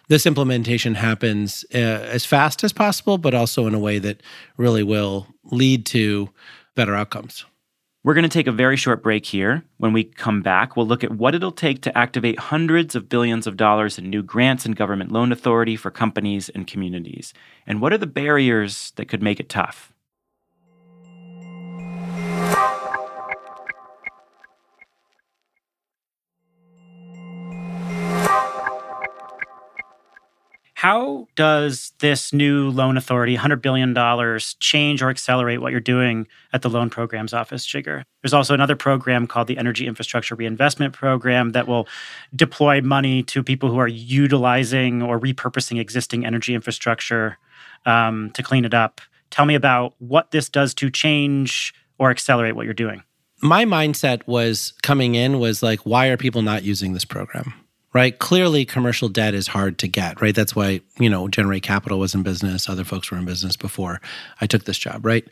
this 0.09 0.27
implementation 0.27 0.93
happens 0.93 1.65
uh, 1.74 1.77
as 1.77 2.24
fast 2.24 2.63
as 2.63 2.71
possible, 2.71 3.17
but 3.17 3.33
also 3.33 3.65
in 3.65 3.74
a 3.74 3.79
way 3.79 3.97
that 3.97 4.21
really 4.57 4.83
will 4.83 5.25
lead 5.45 5.88
to 5.88 6.29
better 6.75 6.93
outcomes. 6.93 7.45
We're 8.05 8.13
going 8.13 8.21
to 8.21 8.29
take 8.29 8.45
a 8.45 8.51
very 8.51 8.77
short 8.77 9.01
break 9.01 9.25
here. 9.25 9.63
When 9.79 9.91
we 9.91 10.03
come 10.03 10.43
back, 10.43 10.77
we'll 10.77 10.85
look 10.85 11.03
at 11.03 11.13
what 11.13 11.33
it'll 11.33 11.51
take 11.51 11.81
to 11.81 11.97
activate 11.97 12.38
hundreds 12.38 12.93
of 12.93 13.09
billions 13.09 13.47
of 13.47 13.57
dollars 13.57 13.97
in 13.97 14.12
new 14.12 14.21
grants 14.21 14.63
and 14.63 14.75
government 14.75 15.11
loan 15.11 15.31
authority 15.31 15.75
for 15.75 15.89
companies 15.89 16.48
and 16.50 16.68
communities. 16.68 17.33
And 17.65 17.81
what 17.81 17.94
are 17.94 17.98
the 17.98 18.05
barriers 18.05 18.94
that 18.98 19.07
could 19.07 19.24
make 19.24 19.39
it 19.39 19.50
tough? 19.50 19.91
How 30.85 31.27
does 31.33 31.93
this 31.98 32.31
new 32.31 32.69
loan 32.69 32.95
authority, 32.95 33.35
$100 33.35 33.59
billion, 33.59 34.39
change 34.59 35.01
or 35.01 35.09
accelerate 35.09 35.59
what 35.59 35.71
you're 35.71 35.81
doing 35.81 36.27
at 36.53 36.61
the 36.61 36.69
Loan 36.69 36.91
Programs 36.91 37.33
Office, 37.33 37.65
Jigar? 37.65 38.03
There's 38.21 38.35
also 38.35 38.53
another 38.53 38.75
program 38.75 39.25
called 39.25 39.48
the 39.48 39.57
Energy 39.57 39.87
Infrastructure 39.87 40.35
Reinvestment 40.35 40.93
Program 40.93 41.53
that 41.53 41.67
will 41.67 41.87
deploy 42.35 42.81
money 42.81 43.24
to 43.24 43.41
people 43.41 43.71
who 43.71 43.79
are 43.79 43.87
utilizing 43.87 45.01
or 45.01 45.19
repurposing 45.19 45.79
existing 45.79 46.24
energy 46.24 46.53
infrastructure 46.53 47.39
um, 47.87 48.29
to 48.35 48.43
clean 48.43 48.63
it 48.63 48.75
up. 48.75 49.01
Tell 49.31 49.45
me 49.45 49.55
about 49.55 49.95
what 49.98 50.29
this 50.29 50.50
does 50.50 50.75
to 50.75 50.91
change 50.91 51.74
or 51.98 52.11
accelerate 52.11 52.55
what 52.55 52.65
you're 52.65 52.75
doing. 52.75 53.01
My 53.41 53.65
mindset 53.65 54.21
was 54.27 54.75
coming 54.83 55.15
in 55.15 55.39
was 55.39 55.63
like, 55.63 55.79
why 55.79 56.09
are 56.09 56.17
people 56.17 56.43
not 56.43 56.61
using 56.61 56.93
this 56.93 57.05
program? 57.05 57.55
Right? 57.96 58.20
Clearly, 58.20 58.66
commercial 58.66 59.08
debt 59.08 59.34
is 59.34 59.48
hard 59.48 59.77
to 59.77 59.88
get, 59.88 60.20
right? 60.20 60.36
That's 60.36 60.53
why, 60.53 60.81
you 61.00 61.10
know, 61.10 61.29
Generate 61.29 61.64
Capital 61.64 61.98
was 61.98 62.14
in 62.14 62.24
business. 62.24 62.68
Other 62.68 62.84
folks 62.84 63.10
were 63.10 63.18
in 63.18 63.24
business 63.24 63.55
before 63.55 64.01
I 64.42 64.48
took 64.48 64.66
this 64.66 64.77
job, 64.77 65.05
right? 65.05 65.25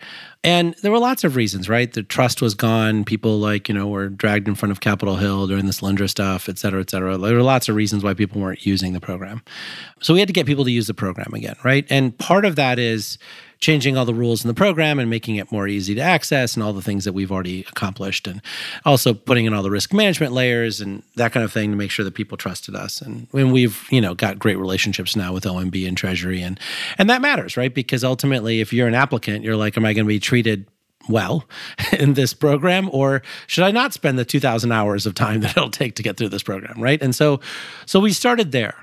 And 0.46 0.74
there 0.82 0.90
were 0.90 0.98
lots 0.98 1.26
of 1.26 1.36
reasons, 1.36 1.68
right? 1.68 1.92
The 1.92 2.04
trust 2.04 2.42
was 2.42 2.54
gone. 2.54 3.04
People, 3.04 3.38
like, 3.38 3.68
you 3.68 3.76
know, 3.76 3.90
were 3.90 4.08
dragged 4.08 4.48
in 4.48 4.56
front 4.56 4.72
of 4.72 4.80
Capitol 4.80 5.18
Hill 5.18 5.46
during 5.46 5.66
the 5.66 5.74
Solyndra 5.74 6.10
stuff, 6.10 6.48
et 6.48 6.58
cetera, 6.58 6.80
et 6.80 6.90
cetera. 6.90 7.18
There 7.18 7.36
were 7.36 7.44
lots 7.44 7.68
of 7.68 7.76
reasons 7.76 8.02
why 8.02 8.14
people 8.14 8.40
weren't 8.40 8.66
using 8.66 8.94
the 8.94 9.02
program. 9.02 9.42
So 10.00 10.14
we 10.14 10.22
had 10.22 10.30
to 10.30 10.34
get 10.34 10.46
people 10.46 10.64
to 10.64 10.72
use 10.72 10.88
the 10.88 10.94
program 10.94 11.34
again, 11.34 11.58
right? 11.66 11.86
And 11.90 12.18
part 12.18 12.46
of 12.46 12.56
that 12.56 12.80
is, 12.80 13.18
changing 13.64 13.96
all 13.96 14.04
the 14.04 14.14
rules 14.14 14.44
in 14.44 14.50
the 14.50 14.54
program 14.54 15.00
and 15.00 15.10
making 15.10 15.38
it 15.38 15.50
more 15.50 15.70
easy 15.70 15.96
to 15.96 16.02
access 16.02 16.54
and 16.54 16.62
all 16.62 16.74
the 16.74 16.82
things 16.82 17.06
that 17.06 17.14
we've 17.14 17.32
already 17.32 17.62
accomplished 17.62 18.28
and 18.28 18.42
also 18.84 19.14
putting 19.14 19.46
in 19.46 19.54
all 19.54 19.64
the 19.64 19.72
risk 19.72 19.94
management 19.94 20.34
layers 20.34 20.82
and 20.82 21.02
that 21.16 21.32
kind 21.32 21.46
of 21.46 21.52
thing 21.52 21.72
to 21.72 21.78
make 21.78 21.90
sure 21.90 22.04
that 22.04 22.14
people 22.14 22.38
trusted 22.38 22.76
us. 22.76 23.02
And 23.02 23.26
when 23.32 23.52
we've 23.52 23.88
you 23.90 24.02
know 24.02 24.14
got 24.16 24.38
great 24.38 24.58
relationships 24.58 25.16
now 25.16 25.32
with 25.32 25.46
OMB 25.46 25.88
and 25.88 25.96
Treasury 25.96 26.42
and 26.42 26.60
and 26.98 27.10
that 27.10 27.22
matters 27.22 27.56
right? 27.56 27.74
Because 27.74 28.04
ultimately 28.04 28.60
if 28.60 28.74
you're 28.74 28.88
an 28.88 28.96
applicant 28.96 29.46
you're 29.46 29.56
like 29.56 29.78
am 29.78 29.86
I 29.86 29.94
going 29.94 30.06
to 30.06 30.10
be 30.10 30.20
treated 30.20 30.68
well 31.08 31.48
in 31.98 32.16
this 32.16 32.34
program 32.34 32.90
or 32.94 33.22
should 33.48 33.66
i 33.66 33.72
not 33.72 33.92
spend 33.92 34.18
the 34.18 34.24
2000 34.24 34.72
hours 34.72 35.06
of 35.06 35.14
time 35.14 35.42
that 35.42 35.52
it'll 35.58 35.70
take 35.70 35.96
to 35.96 36.04
get 36.04 36.18
through 36.18 36.30
this 36.30 36.44
program 36.44 36.82
right? 36.82 37.02
And 37.02 37.16
so 37.16 37.40
so 37.86 38.02
we 38.02 38.12
started 38.12 38.52
there 38.52 38.76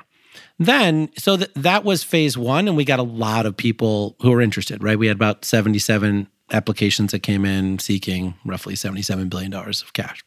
then 0.60 1.08
so 1.16 1.38
th- 1.38 1.50
that 1.56 1.84
was 1.84 2.04
phase 2.04 2.38
one 2.38 2.68
and 2.68 2.76
we 2.76 2.84
got 2.84 2.98
a 2.98 3.04
lot 3.04 3.46
of 3.46 3.56
people 3.56 4.14
who 4.20 4.30
were 4.30 4.40
interested 4.40 4.84
right? 4.84 4.98
We 4.98 5.08
had 5.08 5.16
about 5.16 5.44
77 5.44 6.28
applications 6.52 7.12
that 7.12 7.20
came 7.20 7.44
in 7.44 7.78
seeking 7.78 8.34
roughly 8.44 8.74
$77 8.74 9.30
billion 9.30 9.52
of 9.54 9.92
cash. 9.94 10.22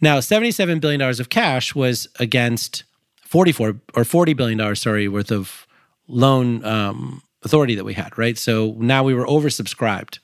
Now 0.00 0.18
$77 0.18 0.80
billion 0.80 1.00
of 1.00 1.28
cash 1.30 1.74
was 1.74 2.06
against 2.20 2.84
44 3.24 3.68
or 3.94 4.02
$40 4.02 4.36
billion 4.36 4.76
sorry 4.76 5.08
worth 5.08 5.32
of 5.32 5.66
loan 6.06 6.64
um, 6.64 7.22
authority 7.42 7.74
that 7.74 7.84
we 7.84 7.94
had 7.94 8.16
right? 8.18 8.36
So 8.36 8.76
now 8.78 9.02
we 9.02 9.14
were 9.14 9.26
oversubscribed 9.26 10.18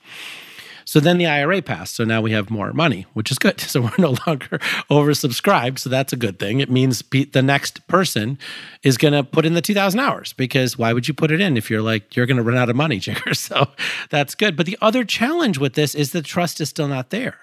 so 0.89 0.99
then 0.99 1.19
the 1.19 1.27
IRA 1.27 1.61
passed. 1.61 1.93
So 1.97 2.03
now 2.03 2.19
we 2.19 2.31
have 2.31 2.49
more 2.49 2.73
money, 2.73 3.05
which 3.13 3.29
is 3.29 3.37
good. 3.37 3.61
So 3.69 3.81
we're 3.81 3.91
no 3.99 4.15
longer 4.25 4.57
oversubscribed. 4.89 5.77
So 5.77 5.91
that's 5.91 6.11
a 6.11 6.15
good 6.15 6.39
thing. 6.39 6.59
It 6.59 6.71
means 6.71 7.03
the 7.11 7.43
next 7.43 7.85
person 7.85 8.39
is 8.81 8.97
going 8.97 9.13
to 9.13 9.23
put 9.23 9.45
in 9.45 9.53
the 9.53 9.61
2,000 9.61 9.99
hours 9.99 10.33
because 10.33 10.75
why 10.75 10.91
would 10.91 11.07
you 11.07 11.13
put 11.13 11.29
it 11.29 11.39
in 11.39 11.55
if 11.55 11.69
you're 11.69 11.83
like, 11.83 12.15
you're 12.15 12.25
going 12.25 12.37
to 12.37 12.43
run 12.43 12.57
out 12.57 12.67
of 12.67 12.75
money, 12.75 12.99
Jigar? 12.99 13.35
So 13.35 13.67
that's 14.09 14.33
good. 14.33 14.57
But 14.57 14.65
the 14.65 14.79
other 14.81 15.03
challenge 15.03 15.59
with 15.59 15.73
this 15.73 15.93
is 15.93 16.13
the 16.13 16.23
trust 16.23 16.59
is 16.59 16.69
still 16.69 16.87
not 16.87 17.11
there, 17.11 17.37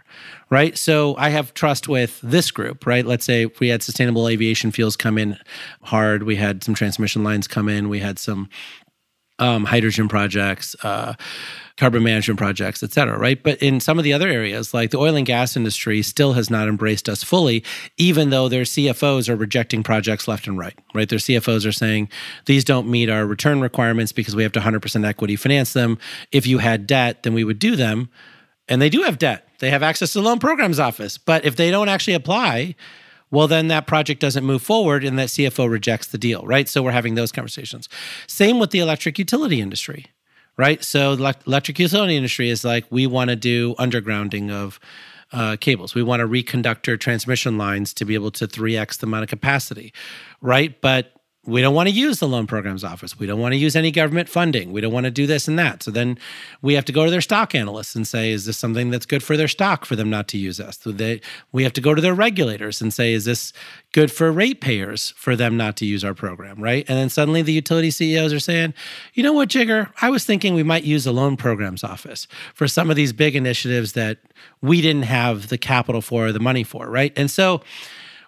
right? 0.51 0.77
So 0.77 1.15
I 1.17 1.29
have 1.29 1.55
trust 1.55 1.87
with 1.87 2.21
this 2.23 2.51
group, 2.51 2.85
right? 2.85 3.07
Let's 3.07 3.25
say 3.25 3.47
we 3.61 3.69
had 3.69 3.85
sustainable 3.85 4.27
aviation 4.27 4.73
fuels 4.73 4.97
come 4.97 5.17
in 5.17 5.39
hard. 5.83 6.25
We 6.25 6.35
had 6.35 6.65
some 6.65 6.75
transmission 6.75 7.23
lines 7.23 7.47
come 7.47 7.69
in. 7.69 7.89
We 7.89 8.01
had 8.01 8.19
some 8.19 8.49
um, 9.38 9.64
hydrogen 9.64 10.09
projects, 10.09 10.75
uh, 10.83 11.14
carbon 11.77 12.03
management 12.03 12.38
projects, 12.38 12.83
et 12.83 12.92
cetera, 12.92 13.18
right? 13.18 13.42
But 13.42 13.62
in 13.62 13.81
some 13.81 13.99
of 13.99 14.05
the 14.05 14.12
other 14.12 14.29
areas, 14.29 14.72
like 14.72 14.90
the 14.90 14.99
oil 14.99 15.14
and 15.14 15.27
gas 15.27 15.57
industry, 15.57 16.01
still 16.03 16.33
has 16.33 16.49
not 16.49 16.68
embraced 16.68 17.09
us 17.09 17.22
fully, 17.22 17.62
even 17.99 18.31
though 18.31 18.49
their 18.49 18.62
CFOs 18.62 19.29
are 19.29 19.37
rejecting 19.37 19.83
projects 19.83 20.27
left 20.27 20.46
and 20.46 20.59
right, 20.59 20.79
right? 20.94 21.09
Their 21.09 21.18
CFOs 21.18 21.66
are 21.66 21.72
saying 21.72 22.09
these 22.46 22.64
don't 22.64 22.88
meet 22.88 23.11
our 23.11 23.27
return 23.27 23.61
requirements 23.61 24.12
because 24.12 24.35
we 24.35 24.42
have 24.42 24.53
to 24.53 24.61
100% 24.61 25.07
equity 25.07 25.37
finance 25.37 25.75
them. 25.75 25.99
If 26.33 26.46
you 26.46 26.59
had 26.59 26.87
debt, 26.87 27.22
then 27.22 27.35
we 27.35 27.44
would 27.44 27.59
do 27.59 27.77
them. 27.77 28.09
And 28.68 28.81
they 28.81 28.88
do 28.88 29.03
have 29.03 29.18
debt. 29.18 29.46
They 29.59 29.70
have 29.70 29.83
access 29.83 30.12
to 30.12 30.18
the 30.20 30.25
loan 30.25 30.38
programs 30.38 30.81
office. 30.81 31.18
But 31.18 31.44
if 31.44 31.57
they 31.57 31.70
don't 31.70 31.88
actually 31.88 32.14
apply, 32.14 32.75
well, 33.31 33.49
then 33.49 33.69
that 33.69 33.87
project 33.87 34.21
doesn't 34.21 34.45
move 34.45 34.62
forward 34.62 35.05
and 35.05 35.19
that 35.19 35.29
CFO 35.29 35.69
rejects 35.69 36.07
the 36.07 36.19
deal, 36.19 36.45
right? 36.47 36.69
So 36.69 36.83
we're 36.83 36.93
having 36.93 37.17
those 37.17 37.33
conversations. 37.33 37.89
Same 38.27 38.59
with 38.59 38.71
the 38.71 38.79
electric 38.79 39.19
utility 39.19 39.61
industry, 39.61 40.07
right? 40.57 40.85
So 40.85 41.17
the 41.17 41.35
electric 41.47 41.79
utility 41.79 42.17
industry 42.17 42.51
is 42.51 42.65
like, 42.65 42.85
we 42.91 43.07
want 43.07 43.31
to 43.31 43.37
do 43.37 43.75
undergrounding 43.77 44.51
of 44.51 44.79
uh, 45.33 45.57
cables. 45.61 45.95
We 45.95 46.05
want 46.05 46.21
to 46.21 46.29
reconductor 46.29 46.99
transmission 46.99 47.59
lines 47.59 47.93
to 47.95 48.05
be 48.05 48.15
able 48.15 48.31
to 48.33 48.47
3x 48.47 48.99
the 48.99 49.07
amount 49.07 49.25
of 49.25 49.29
capacity, 49.29 49.93
right? 50.41 50.81
But 50.81 51.15
we 51.47 51.61
don't 51.61 51.75
want 51.75 51.89
to 51.89 51.95
use 51.95 52.19
the 52.19 52.27
loan 52.27 52.47
programs 52.47 52.83
office. 52.83 53.19
We 53.19 53.27
don't 53.27 53.41
want 53.41 53.53
to 53.53 53.57
use 53.57 53.77
any 53.77 53.91
government 53.91 54.29
funding. 54.29 54.73
We 54.73 54.81
don't 54.81 54.93
want 54.93 55.05
to 55.05 55.11
do 55.11 55.27
this 55.27 55.47
and 55.47 55.59
that. 55.59 55.83
So 55.83 55.91
then 55.91 56.19
we 56.61 56.75
have 56.75 56.85
to 56.87 56.93
go 56.93 57.05
to 57.05 57.11
their 57.11 57.21
stock 57.21 57.55
analysts 57.55 57.95
and 57.95 58.07
say, 58.07 58.33
is 58.33 58.47
this 58.47 58.59
something 58.59 58.91
that's 58.91 59.07
good 59.07 59.23
for 59.23 59.37
their 59.37 59.49
stock 59.49 59.85
for 59.85 59.95
them 59.95 60.11
not 60.11 60.27
to 60.29 60.39
use 60.39 60.59
us? 60.59 60.79
So 60.79 60.91
they, 60.91 61.21
we 61.53 61.63
have 61.63 61.73
to 61.75 61.81
go 61.81 61.95
to 61.95 62.03
their 62.03 62.15
regulators 62.15 62.83
and 62.83 62.93
say, 62.93 63.13
is 63.13 63.25
this 63.25 63.53
good 63.93 64.11
for 64.11 64.33
ratepayers 64.33 65.13
for 65.17 65.37
them 65.37 65.57
not 65.57 65.77
to 65.77 65.87
use 65.87 66.05
our 66.05 66.15
program, 66.15 66.61
right? 66.61 66.85
And 66.89 66.99
then 66.99 67.09
suddenly 67.09 67.43
the 67.43 67.53
utility 67.53 67.91
CEOs 67.91 68.33
are 68.33 68.41
saying, 68.41 68.75
you 69.15 69.23
know 69.23 69.33
what, 69.33 69.49
Jigar, 69.49 69.93
I 70.03 70.11
was 70.11 70.25
thinking 70.25 70.55
we 70.55 70.63
might 70.63 70.85
use 70.85 71.05
the 71.05 71.13
loan 71.13 71.37
programs 71.37 71.85
office 71.85 72.27
for 72.55 72.67
some 72.67 72.91
of 72.91 72.97
these 72.97 73.13
big 73.13 73.37
initiatives 73.37 73.93
that 73.93 74.19
we 74.63 74.81
didn't 74.81 75.05
have 75.05 75.49
the 75.49 75.59
capital 75.59 76.01
for 76.01 76.27
or 76.27 76.33
the 76.33 76.41
money 76.41 76.65
for, 76.65 76.91
right? 76.91 77.13
And 77.17 77.31
so 77.31 77.63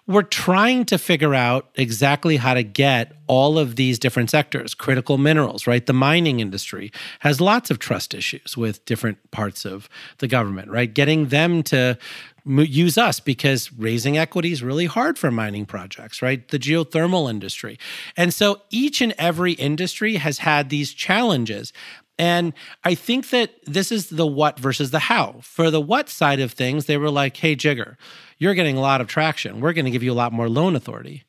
we're 0.09 0.23
trying 0.23 0.85
to 0.85 0.97
figure 0.97 1.35
out 1.35 1.69
exactly 1.75 2.37
how 2.37 2.55
to 2.55 2.63
get 2.63 3.15
all 3.27 3.59
of 3.59 3.75
these 3.75 3.99
different 3.99 4.31
sectors, 4.31 4.73
critical 4.73 5.19
minerals, 5.19 5.67
right? 5.67 5.85
The 5.85 5.93
mining 5.93 6.39
industry 6.39 6.91
has 7.19 7.39
lots 7.39 7.69
of 7.69 7.77
trust 7.77 8.15
issues 8.15 8.57
with 8.57 8.83
different 8.85 9.19
parts 9.29 9.65
of 9.65 9.87
the 10.17 10.27
government, 10.27 10.71
right? 10.71 10.91
Getting 10.91 11.27
them 11.27 11.61
to 11.63 11.95
use 12.43 12.97
us 12.97 13.19
because 13.19 13.71
raising 13.73 14.17
equity 14.17 14.51
is 14.51 14.63
really 14.63 14.87
hard 14.87 15.19
for 15.19 15.29
mining 15.29 15.67
projects, 15.67 16.23
right? 16.23 16.47
The 16.47 16.57
geothermal 16.57 17.29
industry. 17.29 17.77
And 18.17 18.33
so 18.33 18.63
each 18.71 19.01
and 19.01 19.13
every 19.19 19.51
industry 19.53 20.15
has 20.15 20.39
had 20.39 20.69
these 20.69 20.91
challenges. 20.91 21.71
And 22.19 22.53
I 22.83 22.95
think 22.95 23.29
that 23.29 23.53
this 23.65 23.93
is 23.93 24.09
the 24.09 24.27
what 24.27 24.59
versus 24.59 24.91
the 24.91 24.99
how. 24.99 25.39
For 25.41 25.71
the 25.71 25.79
what 25.79 26.09
side 26.09 26.41
of 26.41 26.51
things, 26.51 26.85
they 26.85 26.97
were 26.97 27.09
like, 27.09 27.37
hey, 27.37 27.55
Jigar, 27.55 27.95
you're 28.37 28.53
getting 28.53 28.75
a 28.75 28.81
lot 28.81 28.99
of 28.99 29.07
traction. 29.07 29.61
We're 29.61 29.73
going 29.73 29.85
to 29.85 29.91
give 29.91 30.03
you 30.03 30.11
a 30.11 30.13
lot 30.13 30.33
more 30.33 30.49
loan 30.49 30.75
authority. 30.75 31.23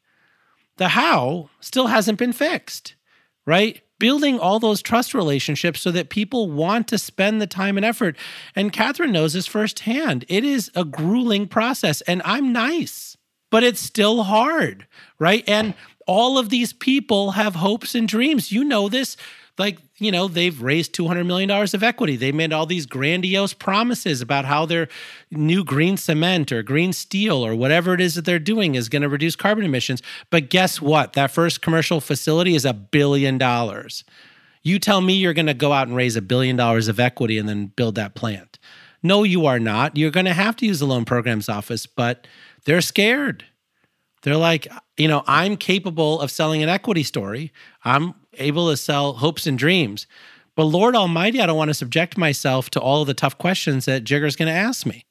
The 0.78 0.88
how 0.88 1.48
still 1.60 1.86
hasn't 1.86 2.18
been 2.18 2.32
fixed, 2.32 2.96
right? 3.46 3.80
Building 4.00 4.40
all 4.40 4.58
those 4.58 4.82
trust 4.82 5.14
relationships 5.14 5.80
so 5.80 5.92
that 5.92 6.08
people 6.08 6.50
want 6.50 6.88
to 6.88 6.98
spend 6.98 7.40
the 7.40 7.46
time 7.46 7.76
and 7.76 7.86
effort. 7.86 8.16
And 8.56 8.72
Katherine 8.72 9.12
knows 9.12 9.34
this 9.34 9.46
firsthand. 9.46 10.24
It 10.26 10.42
is 10.42 10.72
a 10.74 10.84
grueling 10.84 11.46
process, 11.46 12.00
and 12.02 12.20
I'm 12.24 12.52
nice, 12.52 13.16
but 13.50 13.62
it's 13.62 13.80
still 13.80 14.24
hard, 14.24 14.88
right? 15.20 15.44
And 15.46 15.74
all 16.06 16.36
of 16.36 16.48
these 16.48 16.72
people 16.72 17.32
have 17.32 17.54
hopes 17.54 17.94
and 17.94 18.08
dreams. 18.08 18.50
You 18.50 18.64
know 18.64 18.88
this 18.88 19.16
like 19.58 19.78
you 20.00 20.10
know 20.10 20.28
they've 20.28 20.60
raised 20.60 20.94
200 20.94 21.24
million 21.24 21.48
dollars 21.48 21.74
of 21.74 21.82
equity. 21.82 22.16
They 22.16 22.32
made 22.32 22.52
all 22.52 22.66
these 22.66 22.86
grandiose 22.86 23.52
promises 23.52 24.20
about 24.20 24.46
how 24.46 24.66
their 24.66 24.88
new 25.30 25.62
green 25.62 25.96
cement 25.96 26.50
or 26.50 26.62
green 26.62 26.92
steel 26.92 27.44
or 27.44 27.54
whatever 27.54 27.92
it 27.94 28.00
is 28.00 28.14
that 28.14 28.24
they're 28.24 28.38
doing 28.38 28.74
is 28.74 28.88
going 28.88 29.02
to 29.02 29.08
reduce 29.08 29.36
carbon 29.36 29.64
emissions. 29.64 30.02
But 30.30 30.48
guess 30.48 30.80
what? 30.80 31.12
That 31.12 31.30
first 31.30 31.60
commercial 31.60 32.00
facility 32.00 32.54
is 32.54 32.64
a 32.64 32.72
billion 32.72 33.38
dollars. 33.38 34.04
You 34.62 34.78
tell 34.78 35.00
me 35.00 35.14
you're 35.14 35.34
going 35.34 35.46
to 35.46 35.54
go 35.54 35.72
out 35.72 35.86
and 35.86 35.96
raise 35.96 36.16
a 36.16 36.22
billion 36.22 36.56
dollars 36.56 36.88
of 36.88 36.98
equity 36.98 37.38
and 37.38 37.48
then 37.48 37.66
build 37.66 37.94
that 37.96 38.14
plant. 38.14 38.58
No 39.02 39.22
you 39.22 39.46
are 39.46 39.60
not. 39.60 39.96
You're 39.96 40.10
going 40.10 40.26
to 40.26 40.34
have 40.34 40.56
to 40.56 40.66
use 40.66 40.80
the 40.80 40.86
loan 40.86 41.04
programs 41.04 41.48
office 41.48 41.86
but 41.86 42.26
they're 42.64 42.80
scared. 42.80 43.44
They're 44.22 44.36
like, 44.36 44.68
you 44.96 45.08
know, 45.08 45.24
I'm 45.26 45.56
capable 45.56 46.20
of 46.20 46.30
selling 46.30 46.62
an 46.62 46.68
equity 46.68 47.02
story. 47.02 47.52
I'm 47.84 48.14
able 48.34 48.70
to 48.70 48.76
sell 48.76 49.14
hopes 49.14 49.46
and 49.46 49.58
dreams. 49.58 50.06
But 50.56 50.64
Lord 50.64 50.94
Almighty, 50.94 51.40
I 51.40 51.46
don't 51.46 51.56
want 51.56 51.68
to 51.70 51.74
subject 51.74 52.18
myself 52.18 52.70
to 52.70 52.80
all 52.80 53.00
of 53.00 53.06
the 53.06 53.14
tough 53.14 53.38
questions 53.38 53.84
that 53.86 54.04
Jigar's 54.04 54.36
going 54.36 54.52
to 54.52 54.58
ask 54.58 54.84
me. 54.84 55.04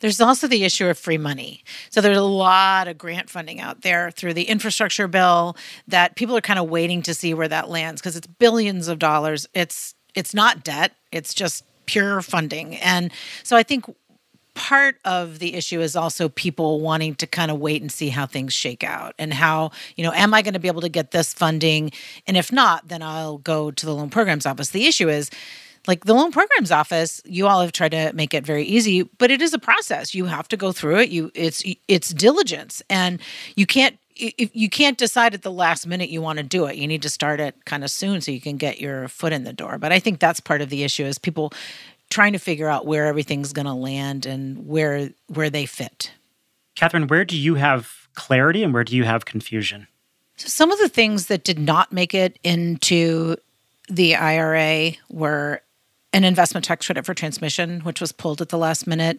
There's 0.00 0.20
also 0.20 0.46
the 0.46 0.64
issue 0.64 0.86
of 0.88 0.98
free 0.98 1.18
money. 1.18 1.64
So 1.90 2.00
there's 2.00 2.18
a 2.18 2.22
lot 2.22 2.88
of 2.88 2.98
grant 2.98 3.30
funding 3.30 3.60
out 3.60 3.82
there 3.82 4.10
through 4.10 4.34
the 4.34 4.44
infrastructure 4.44 5.08
bill 5.08 5.56
that 5.88 6.16
people 6.16 6.36
are 6.36 6.42
kind 6.42 6.58
of 6.58 6.68
waiting 6.68 7.00
to 7.02 7.14
see 7.14 7.32
where 7.32 7.48
that 7.48 7.70
lands 7.70 8.00
because 8.00 8.16
it's 8.16 8.26
billions 8.26 8.88
of 8.88 8.98
dollars. 8.98 9.46
It's 9.54 9.94
it's 10.14 10.34
not 10.34 10.62
debt, 10.62 10.92
it's 11.10 11.34
just 11.34 11.64
pure 11.86 12.22
funding. 12.22 12.76
And 12.76 13.12
so 13.42 13.56
I 13.56 13.62
think 13.62 13.84
part 14.54 14.96
of 15.04 15.38
the 15.38 15.54
issue 15.54 15.80
is 15.80 15.96
also 15.96 16.28
people 16.28 16.80
wanting 16.80 17.14
to 17.16 17.26
kind 17.26 17.50
of 17.50 17.58
wait 17.58 17.82
and 17.82 17.90
see 17.90 18.08
how 18.08 18.26
things 18.26 18.52
shake 18.52 18.84
out 18.84 19.14
and 19.18 19.34
how, 19.34 19.70
you 19.96 20.04
know, 20.04 20.12
am 20.12 20.32
I 20.32 20.42
going 20.42 20.54
to 20.54 20.60
be 20.60 20.68
able 20.68 20.80
to 20.82 20.88
get 20.88 21.10
this 21.10 21.34
funding? 21.34 21.90
And 22.26 22.36
if 22.36 22.52
not, 22.52 22.88
then 22.88 23.02
I'll 23.02 23.38
go 23.38 23.70
to 23.70 23.86
the 23.86 23.94
loan 23.94 24.10
programs 24.10 24.46
office. 24.46 24.70
The 24.70 24.86
issue 24.86 25.08
is, 25.08 25.30
like 25.86 26.04
the 26.04 26.14
loan 26.14 26.32
programs 26.32 26.70
office 26.70 27.20
you 27.24 27.46
all 27.46 27.60
have 27.60 27.72
tried 27.72 27.90
to 27.90 28.12
make 28.14 28.32
it 28.32 28.44
very 28.44 28.64
easy 28.64 29.02
but 29.02 29.30
it 29.30 29.42
is 29.42 29.52
a 29.52 29.58
process. 29.58 30.14
You 30.14 30.24
have 30.26 30.48
to 30.48 30.56
go 30.56 30.72
through 30.72 31.00
it. 31.00 31.10
You 31.10 31.30
it's 31.34 31.62
it's 31.88 32.10
diligence. 32.10 32.82
And 32.88 33.20
you 33.56 33.66
can't 33.66 33.98
you 34.16 34.70
can't 34.70 34.96
decide 34.96 35.34
at 35.34 35.42
the 35.42 35.50
last 35.50 35.86
minute 35.86 36.08
you 36.08 36.22
want 36.22 36.38
to 36.38 36.44
do 36.44 36.66
it. 36.66 36.76
You 36.76 36.86
need 36.86 37.02
to 37.02 37.10
start 37.10 37.40
it 37.40 37.64
kind 37.64 37.82
of 37.82 37.90
soon 37.90 38.20
so 38.20 38.30
you 38.30 38.40
can 38.40 38.56
get 38.56 38.80
your 38.80 39.08
foot 39.08 39.32
in 39.32 39.44
the 39.44 39.52
door. 39.52 39.76
But 39.78 39.92
i 39.92 39.98
think 39.98 40.20
that's 40.20 40.40
part 40.40 40.60
of 40.60 40.70
the 40.70 40.84
issue 40.84 41.04
is 41.04 41.18
people 41.18 41.52
trying 42.14 42.32
to 42.32 42.38
figure 42.38 42.68
out 42.68 42.86
where 42.86 43.06
everything's 43.06 43.52
going 43.52 43.66
to 43.66 43.74
land 43.74 44.24
and 44.24 44.68
where 44.68 45.10
where 45.26 45.50
they 45.50 45.66
fit. 45.66 46.12
Katherine, 46.76 47.08
where 47.08 47.24
do 47.24 47.36
you 47.36 47.56
have 47.56 48.08
clarity 48.14 48.62
and 48.62 48.72
where 48.72 48.84
do 48.84 48.96
you 48.96 49.02
have 49.02 49.24
confusion? 49.24 49.88
So 50.36 50.48
some 50.48 50.70
of 50.70 50.78
the 50.78 50.88
things 50.88 51.26
that 51.26 51.42
did 51.42 51.58
not 51.58 51.92
make 51.92 52.14
it 52.14 52.38
into 52.44 53.36
the 53.88 54.14
IRA 54.14 54.92
were 55.10 55.60
an 56.12 56.22
investment 56.22 56.64
tax 56.64 56.86
credit 56.86 57.04
for 57.04 57.14
transmission, 57.14 57.80
which 57.80 58.00
was 58.00 58.12
pulled 58.12 58.40
at 58.40 58.48
the 58.48 58.58
last 58.58 58.86
minute. 58.86 59.18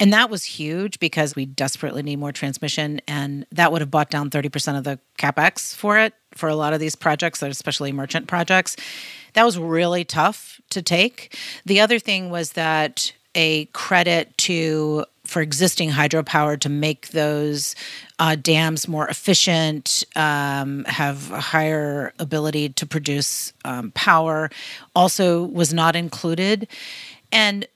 And 0.00 0.12
that 0.12 0.30
was 0.30 0.44
huge 0.44 1.00
because 1.00 1.34
we 1.34 1.44
desperately 1.44 2.02
need 2.02 2.16
more 2.16 2.32
transmission. 2.32 3.00
And 3.08 3.46
that 3.50 3.72
would 3.72 3.80
have 3.80 3.90
bought 3.90 4.10
down 4.10 4.30
30% 4.30 4.78
of 4.78 4.84
the 4.84 4.98
capex 5.18 5.74
for 5.74 5.98
it 5.98 6.14
for 6.34 6.48
a 6.48 6.54
lot 6.54 6.72
of 6.72 6.80
these 6.80 6.94
projects, 6.94 7.42
especially 7.42 7.90
merchant 7.90 8.28
projects. 8.28 8.76
That 9.32 9.44
was 9.44 9.58
really 9.58 10.04
tough 10.04 10.60
to 10.70 10.82
take. 10.82 11.36
The 11.66 11.80
other 11.80 11.98
thing 11.98 12.30
was 12.30 12.52
that 12.52 13.12
a 13.34 13.66
credit 13.66 14.36
to 14.38 15.04
for 15.24 15.42
existing 15.42 15.90
hydropower 15.90 16.58
to 16.58 16.70
make 16.70 17.08
those 17.08 17.76
uh, 18.18 18.34
dams 18.34 18.88
more 18.88 19.06
efficient, 19.08 20.02
um, 20.16 20.84
have 20.86 21.30
a 21.30 21.40
higher 21.40 22.14
ability 22.18 22.70
to 22.70 22.86
produce 22.86 23.52
um, 23.66 23.90
power, 23.90 24.48
also 24.96 25.44
was 25.44 25.74
not 25.74 25.94
included. 25.94 26.66
And 27.30 27.68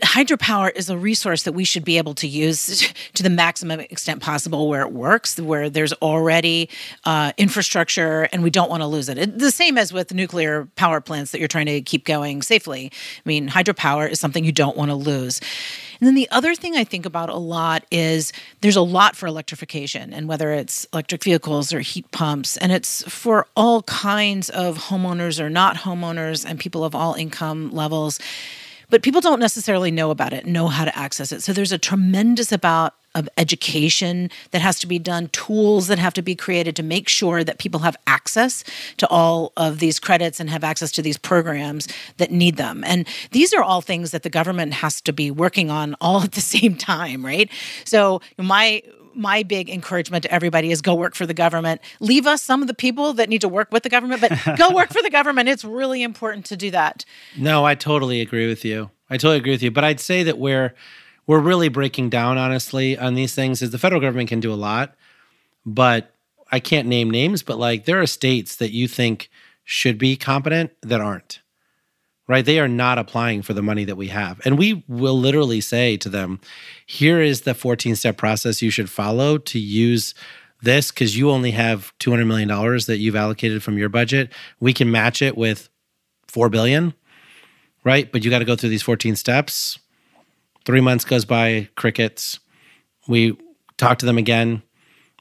hydropower 0.00 0.74
is 0.74 0.90
a 0.90 0.98
resource 0.98 1.44
that 1.44 1.52
we 1.52 1.64
should 1.64 1.84
be 1.84 1.98
able 1.98 2.14
to 2.14 2.26
use 2.26 2.92
to 3.14 3.22
the 3.22 3.30
maximum 3.30 3.80
extent 3.80 4.20
possible 4.20 4.68
where 4.68 4.82
it 4.82 4.92
works, 4.92 5.38
where 5.40 5.70
there's 5.70 5.92
already 5.94 6.68
uh, 7.04 7.32
infrastructure 7.38 8.22
and 8.32 8.42
we 8.42 8.50
don't 8.50 8.68
want 8.68 8.82
to 8.82 8.86
lose 8.88 9.08
it. 9.08 9.18
it. 9.18 9.38
The 9.38 9.52
same 9.52 9.78
as 9.78 9.92
with 9.92 10.12
nuclear 10.12 10.66
power 10.74 11.00
plants 11.00 11.30
that 11.30 11.38
you're 11.38 11.48
trying 11.48 11.66
to 11.66 11.80
keep 11.80 12.04
going 12.04 12.42
safely. 12.42 12.90
I 12.92 13.28
mean, 13.28 13.48
hydropower 13.48 14.10
is 14.10 14.18
something 14.18 14.44
you 14.44 14.52
don't 14.52 14.76
want 14.76 14.90
to 14.90 14.96
lose. 14.96 15.40
And 16.00 16.08
then 16.08 16.16
the 16.16 16.28
other 16.32 16.56
thing 16.56 16.76
I 16.76 16.82
think 16.82 17.06
about 17.06 17.28
a 17.28 17.36
lot 17.36 17.84
is 17.92 18.32
there's 18.62 18.76
a 18.76 18.82
lot 18.82 19.14
for 19.14 19.26
electrification, 19.28 20.12
and 20.12 20.28
whether 20.28 20.52
it's 20.52 20.86
electric 20.92 21.22
vehicles 21.22 21.72
or 21.72 21.80
heat 21.80 22.10
pumps, 22.10 22.56
and 22.56 22.72
it's 22.72 23.08
for 23.08 23.46
all 23.56 23.82
kinds 23.84 24.50
of 24.50 24.76
homeowners 24.76 25.38
or 25.38 25.48
not 25.48 25.76
homeowners 25.76 26.44
and 26.44 26.58
people 26.58 26.84
of 26.84 26.96
all 26.96 27.14
income 27.14 27.70
levels 27.70 28.18
but 28.90 29.02
people 29.02 29.20
don't 29.20 29.40
necessarily 29.40 29.90
know 29.90 30.10
about 30.10 30.32
it, 30.32 30.46
know 30.46 30.68
how 30.68 30.84
to 30.84 30.96
access 30.96 31.32
it. 31.32 31.42
So 31.42 31.52
there's 31.52 31.72
a 31.72 31.78
tremendous 31.78 32.52
amount 32.52 32.94
of 33.14 33.28
education 33.38 34.28
that 34.50 34.60
has 34.60 34.80
to 34.80 34.86
be 34.86 34.98
done, 34.98 35.28
tools 35.28 35.86
that 35.86 35.98
have 35.98 36.14
to 36.14 36.22
be 36.22 36.34
created 36.34 36.74
to 36.76 36.82
make 36.82 37.08
sure 37.08 37.44
that 37.44 37.58
people 37.58 37.80
have 37.80 37.96
access 38.06 38.64
to 38.96 39.06
all 39.08 39.52
of 39.56 39.78
these 39.78 40.00
credits 40.00 40.40
and 40.40 40.50
have 40.50 40.64
access 40.64 40.90
to 40.92 41.02
these 41.02 41.16
programs 41.16 41.86
that 42.16 42.32
need 42.32 42.56
them. 42.56 42.82
And 42.84 43.06
these 43.30 43.54
are 43.54 43.62
all 43.62 43.80
things 43.80 44.10
that 44.10 44.24
the 44.24 44.30
government 44.30 44.74
has 44.74 45.00
to 45.02 45.12
be 45.12 45.30
working 45.30 45.70
on 45.70 45.94
all 46.00 46.22
at 46.22 46.32
the 46.32 46.40
same 46.54 46.76
time, 46.76 47.24
right? 47.24 47.50
So 47.84 48.20
my 48.36 48.82
my 49.16 49.42
big 49.42 49.70
encouragement 49.70 50.22
to 50.24 50.32
everybody 50.32 50.70
is 50.70 50.80
go 50.80 50.94
work 50.94 51.14
for 51.14 51.26
the 51.26 51.34
government. 51.34 51.80
Leave 52.00 52.26
us 52.26 52.42
some 52.42 52.62
of 52.62 52.68
the 52.68 52.74
people 52.74 53.12
that 53.14 53.28
need 53.28 53.40
to 53.40 53.48
work 53.48 53.70
with 53.72 53.82
the 53.82 53.88
government, 53.88 54.20
but 54.20 54.32
go 54.58 54.70
work 54.70 54.92
for 54.92 55.02
the 55.02 55.10
government. 55.10 55.48
It's 55.48 55.64
really 55.64 56.02
important 56.02 56.46
to 56.46 56.56
do 56.56 56.70
that. 56.70 57.04
No, 57.36 57.64
I 57.64 57.74
totally 57.74 58.20
agree 58.20 58.46
with 58.46 58.64
you. 58.64 58.90
I 59.10 59.16
totally 59.16 59.38
agree 59.38 59.52
with 59.52 59.62
you. 59.62 59.70
But 59.70 59.84
I'd 59.84 60.00
say 60.00 60.22
that 60.22 60.38
where 60.38 60.74
we're 61.26 61.40
really 61.40 61.68
breaking 61.68 62.10
down, 62.10 62.38
honestly, 62.38 62.98
on 62.98 63.14
these 63.14 63.34
things 63.34 63.62
is 63.62 63.70
the 63.70 63.78
federal 63.78 64.00
government 64.00 64.28
can 64.28 64.40
do 64.40 64.52
a 64.52 64.56
lot, 64.56 64.94
but 65.64 66.14
I 66.50 66.60
can't 66.60 66.88
name 66.88 67.10
names, 67.10 67.42
but 67.42 67.58
like 67.58 67.84
there 67.84 68.00
are 68.00 68.06
states 68.06 68.56
that 68.56 68.72
you 68.72 68.88
think 68.88 69.30
should 69.64 69.98
be 69.98 70.16
competent 70.16 70.72
that 70.82 71.00
aren't 71.00 71.40
right? 72.26 72.44
They 72.44 72.58
are 72.58 72.68
not 72.68 72.98
applying 72.98 73.42
for 73.42 73.52
the 73.52 73.62
money 73.62 73.84
that 73.84 73.96
we 73.96 74.08
have. 74.08 74.40
And 74.44 74.58
we 74.58 74.84
will 74.88 75.18
literally 75.18 75.60
say 75.60 75.96
to 75.98 76.08
them, 76.08 76.40
here 76.86 77.20
is 77.20 77.42
the 77.42 77.54
14 77.54 77.96
step 77.96 78.16
process 78.16 78.62
you 78.62 78.70
should 78.70 78.90
follow 78.90 79.38
to 79.38 79.58
use 79.58 80.14
this 80.62 80.90
because 80.90 81.16
you 81.16 81.30
only 81.30 81.50
have 81.50 81.92
$200 82.00 82.26
million 82.26 82.48
that 82.48 82.98
you've 82.98 83.16
allocated 83.16 83.62
from 83.62 83.76
your 83.76 83.90
budget. 83.90 84.32
We 84.60 84.72
can 84.72 84.90
match 84.90 85.20
it 85.20 85.36
with 85.36 85.68
4 86.28 86.48
billion, 86.48 86.94
right? 87.84 88.10
But 88.10 88.24
you 88.24 88.30
got 88.30 88.38
to 88.38 88.46
go 88.46 88.56
through 88.56 88.70
these 88.70 88.82
14 88.82 89.16
steps. 89.16 89.78
Three 90.64 90.80
months 90.80 91.04
goes 91.04 91.26
by, 91.26 91.68
crickets. 91.76 92.40
We 93.06 93.36
talk 93.76 93.98
to 93.98 94.06
them 94.06 94.16
again. 94.16 94.62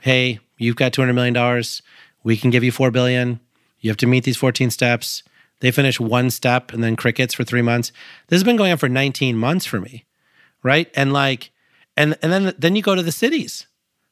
Hey, 0.02 0.40
you've 0.58 0.78
got 0.78 0.94
$200 0.94 1.14
million. 1.14 1.64
We 2.24 2.38
can 2.38 2.50
give 2.50 2.64
you 2.64 2.72
4 2.72 2.92
billion. 2.92 3.42
You 3.80 3.90
have 3.90 3.98
to 3.98 4.08
meet 4.08 4.24
these 4.24 4.38
14 4.38 4.70
steps 4.70 5.24
they 5.60 5.72
finish 5.72 6.00
one 6.00 6.30
step 6.30 6.74
and 6.74 6.84
then 6.84 6.96
crickets 6.96 7.34
for 7.34 7.44
three 7.44 7.62
months. 7.62 7.92
This 8.28 8.38
has 8.38 8.44
been 8.44 8.58
going 8.58 8.72
on 8.72 8.78
for 8.78 8.90
19 8.90 9.38
months 9.38 9.66
for 9.66 9.80
me. 9.80 10.06
Right. 10.62 10.90
And 10.96 11.14
like, 11.14 11.52
and 11.96 12.18
and 12.22 12.32
then 12.32 12.54
then 12.58 12.76
you 12.76 12.82
go 12.82 12.96
to 12.96 13.04
the 13.04 13.12
cities, 13.12 13.68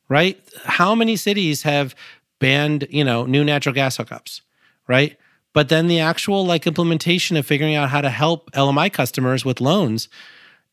right? 0.10 0.40
How 0.66 0.94
many 0.94 1.16
cities 1.16 1.64
have 1.64 1.96
banned, 2.40 2.88
you 2.90 3.04
know, 3.04 3.26
new 3.26 3.44
natural 3.44 3.74
gas 3.74 3.98
hookups, 3.98 4.42
right? 4.88 5.18
But 5.54 5.70
then 5.70 5.88
the 5.88 6.00
actual 6.00 6.46
like 6.46 6.68
implementation 6.68 7.38
of 7.38 7.46
figuring 7.46 7.76
out 7.76 7.90
how 7.90 8.02
to 8.02 8.10
help 8.10 8.52
LMI 8.52 8.92
customers 8.92 9.44
with 9.44 9.62
loans 9.62 10.10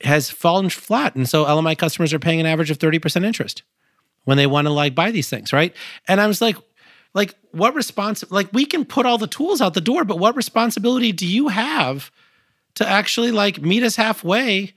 has 0.03 0.31
fallen 0.31 0.71
flat. 0.71 1.15
And 1.17 1.29
so 1.29 1.45
LMI 1.45 1.77
customers 1.77 2.13
are 2.13 2.19
paying 2.19 2.41
an 2.41 2.47
average 2.47 2.71
of 2.71 2.79
30% 2.79 3.25
interest 3.25 3.63
when 4.25 4.37
they 4.37 4.47
want 4.47 4.67
to 4.67 4.73
like 4.73 4.95
buy 4.95 5.11
these 5.11 5.29
things, 5.29 5.53
right? 5.53 5.75
And 6.07 6.21
I 6.21 6.27
was 6.27 6.41
like, 6.41 6.57
like 7.15 7.35
what 7.53 7.75
response 7.75 8.25
like 8.31 8.53
we 8.53 8.65
can 8.65 8.85
put 8.85 9.07
all 9.07 9.19
the 9.19 9.27
tools 9.27 9.61
out 9.61 9.75
the 9.75 9.81
door 9.81 10.05
but 10.05 10.19
what 10.19 10.37
responsibility 10.37 11.13
do 11.13 11.27
you 11.27 11.49
have 11.49 12.11
to 12.75 12.89
actually 12.89 13.33
like 13.33 13.61
meet 13.61 13.83
us 13.83 13.97
halfway 13.97 14.75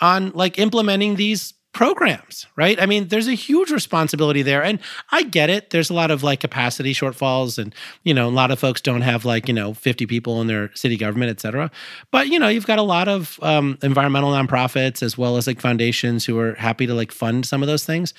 on 0.00 0.30
like 0.30 0.58
implementing 0.58 1.16
these 1.16 1.54
programs 1.72 2.46
right? 2.54 2.80
I 2.80 2.86
mean 2.86 3.08
there's 3.08 3.26
a 3.26 3.34
huge 3.34 3.72
responsibility 3.72 4.42
there 4.42 4.62
and 4.62 4.78
i 5.10 5.24
get 5.24 5.50
it. 5.50 5.70
There's 5.70 5.90
a 5.90 5.94
lot 5.94 6.12
of 6.12 6.22
like 6.22 6.38
capacity 6.38 6.94
shortfalls 6.94 7.58
and 7.58 7.74
you 8.04 8.14
know 8.14 8.28
a 8.28 8.30
lot 8.30 8.52
of 8.52 8.60
folks 8.60 8.80
don't 8.80 9.00
have 9.00 9.24
like 9.24 9.48
you 9.48 9.54
know 9.54 9.74
50 9.74 10.06
people 10.06 10.40
in 10.40 10.46
their 10.46 10.72
city 10.74 10.96
government 10.96 11.30
et 11.30 11.40
cetera. 11.40 11.70
But 12.12 12.28
you 12.28 12.38
know 12.38 12.48
you've 12.48 12.66
got 12.66 12.78
a 12.78 12.82
lot 12.82 13.08
of 13.08 13.40
um, 13.42 13.78
environmental 13.82 14.30
nonprofits 14.30 15.02
as 15.02 15.18
well 15.18 15.36
as 15.36 15.46
like 15.48 15.60
foundations 15.60 16.24
who 16.24 16.38
are 16.38 16.54
happy 16.54 16.86
to 16.86 16.94
like 16.94 17.10
fund 17.10 17.44
some 17.46 17.62
of 17.62 17.66
those 17.66 17.84
things. 17.84 18.14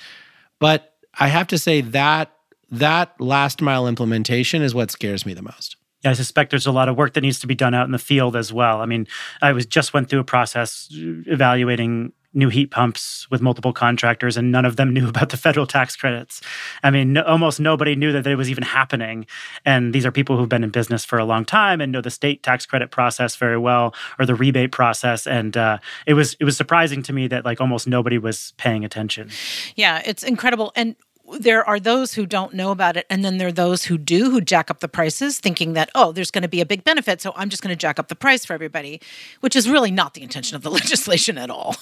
But 0.58 0.92
i 1.18 1.28
have 1.28 1.46
to 1.46 1.56
say 1.56 1.80
that 1.80 2.35
that 2.70 3.18
last 3.20 3.62
mile 3.62 3.86
implementation 3.86 4.62
is 4.62 4.74
what 4.74 4.90
scares 4.90 5.24
me 5.24 5.34
the 5.34 5.42
most. 5.42 5.76
Yeah, 6.04 6.10
I 6.10 6.14
suspect 6.14 6.50
there's 6.50 6.66
a 6.66 6.72
lot 6.72 6.88
of 6.88 6.96
work 6.96 7.14
that 7.14 7.22
needs 7.22 7.40
to 7.40 7.46
be 7.46 7.54
done 7.54 7.74
out 7.74 7.86
in 7.86 7.92
the 7.92 7.98
field 7.98 8.36
as 8.36 8.52
well. 8.52 8.80
I 8.80 8.86
mean, 8.86 9.06
I 9.40 9.52
was 9.52 9.66
just 9.66 9.94
went 9.94 10.08
through 10.08 10.20
a 10.20 10.24
process 10.24 10.88
evaluating 10.92 12.12
new 12.36 12.50
heat 12.50 12.70
pumps 12.70 13.26
with 13.30 13.40
multiple 13.40 13.72
contractors, 13.72 14.36
and 14.36 14.52
none 14.52 14.64
of 14.64 14.76
them 14.76 14.92
knew 14.94 15.08
about 15.08 15.30
the 15.30 15.36
federal 15.36 15.66
tax 15.66 15.96
credits. 15.96 16.42
I 16.82 16.90
mean, 16.90 17.14
no, 17.14 17.22
almost 17.22 17.58
nobody 17.58 17.96
knew 17.96 18.12
that 18.12 18.26
it 18.26 18.36
was 18.36 18.50
even 18.50 18.62
happening. 18.62 19.26
And 19.64 19.94
these 19.94 20.04
are 20.04 20.12
people 20.12 20.36
who've 20.36 20.48
been 20.48 20.62
in 20.62 20.70
business 20.70 21.04
for 21.04 21.18
a 21.18 21.24
long 21.24 21.44
time 21.44 21.80
and 21.80 21.90
know 21.90 22.02
the 22.02 22.10
state 22.10 22.42
tax 22.42 22.66
credit 22.66 22.90
process 22.90 23.34
very 23.34 23.58
well, 23.58 23.94
or 24.18 24.26
the 24.26 24.34
rebate 24.34 24.70
process. 24.70 25.26
And 25.26 25.56
uh, 25.56 25.78
it 26.06 26.14
was 26.14 26.36
it 26.38 26.44
was 26.44 26.56
surprising 26.56 27.02
to 27.04 27.12
me 27.12 27.26
that 27.28 27.44
like 27.44 27.60
almost 27.60 27.88
nobody 27.88 28.18
was 28.18 28.52
paying 28.58 28.84
attention. 28.84 29.30
Yeah, 29.74 30.02
it's 30.04 30.22
incredible. 30.22 30.72
And 30.76 30.94
there 31.38 31.64
are 31.68 31.80
those 31.80 32.14
who 32.14 32.26
don't 32.26 32.54
know 32.54 32.70
about 32.70 32.96
it 32.96 33.06
and 33.10 33.24
then 33.24 33.38
there 33.38 33.48
are 33.48 33.52
those 33.52 33.84
who 33.84 33.98
do 33.98 34.30
who 34.30 34.40
jack 34.40 34.70
up 34.70 34.80
the 34.80 34.88
prices 34.88 35.38
thinking 35.38 35.72
that 35.72 35.90
oh 35.94 36.12
there's 36.12 36.30
going 36.30 36.42
to 36.42 36.48
be 36.48 36.60
a 36.60 36.66
big 36.66 36.84
benefit 36.84 37.20
so 37.20 37.32
i'm 37.36 37.48
just 37.48 37.62
going 37.62 37.72
to 37.72 37.76
jack 37.78 37.98
up 37.98 38.08
the 38.08 38.14
price 38.14 38.44
for 38.44 38.52
everybody 38.52 39.00
which 39.40 39.56
is 39.56 39.68
really 39.68 39.90
not 39.90 40.14
the 40.14 40.22
intention 40.22 40.56
of 40.56 40.62
the 40.62 40.70
legislation 40.80 41.38
at 41.38 41.50
all. 41.50 41.76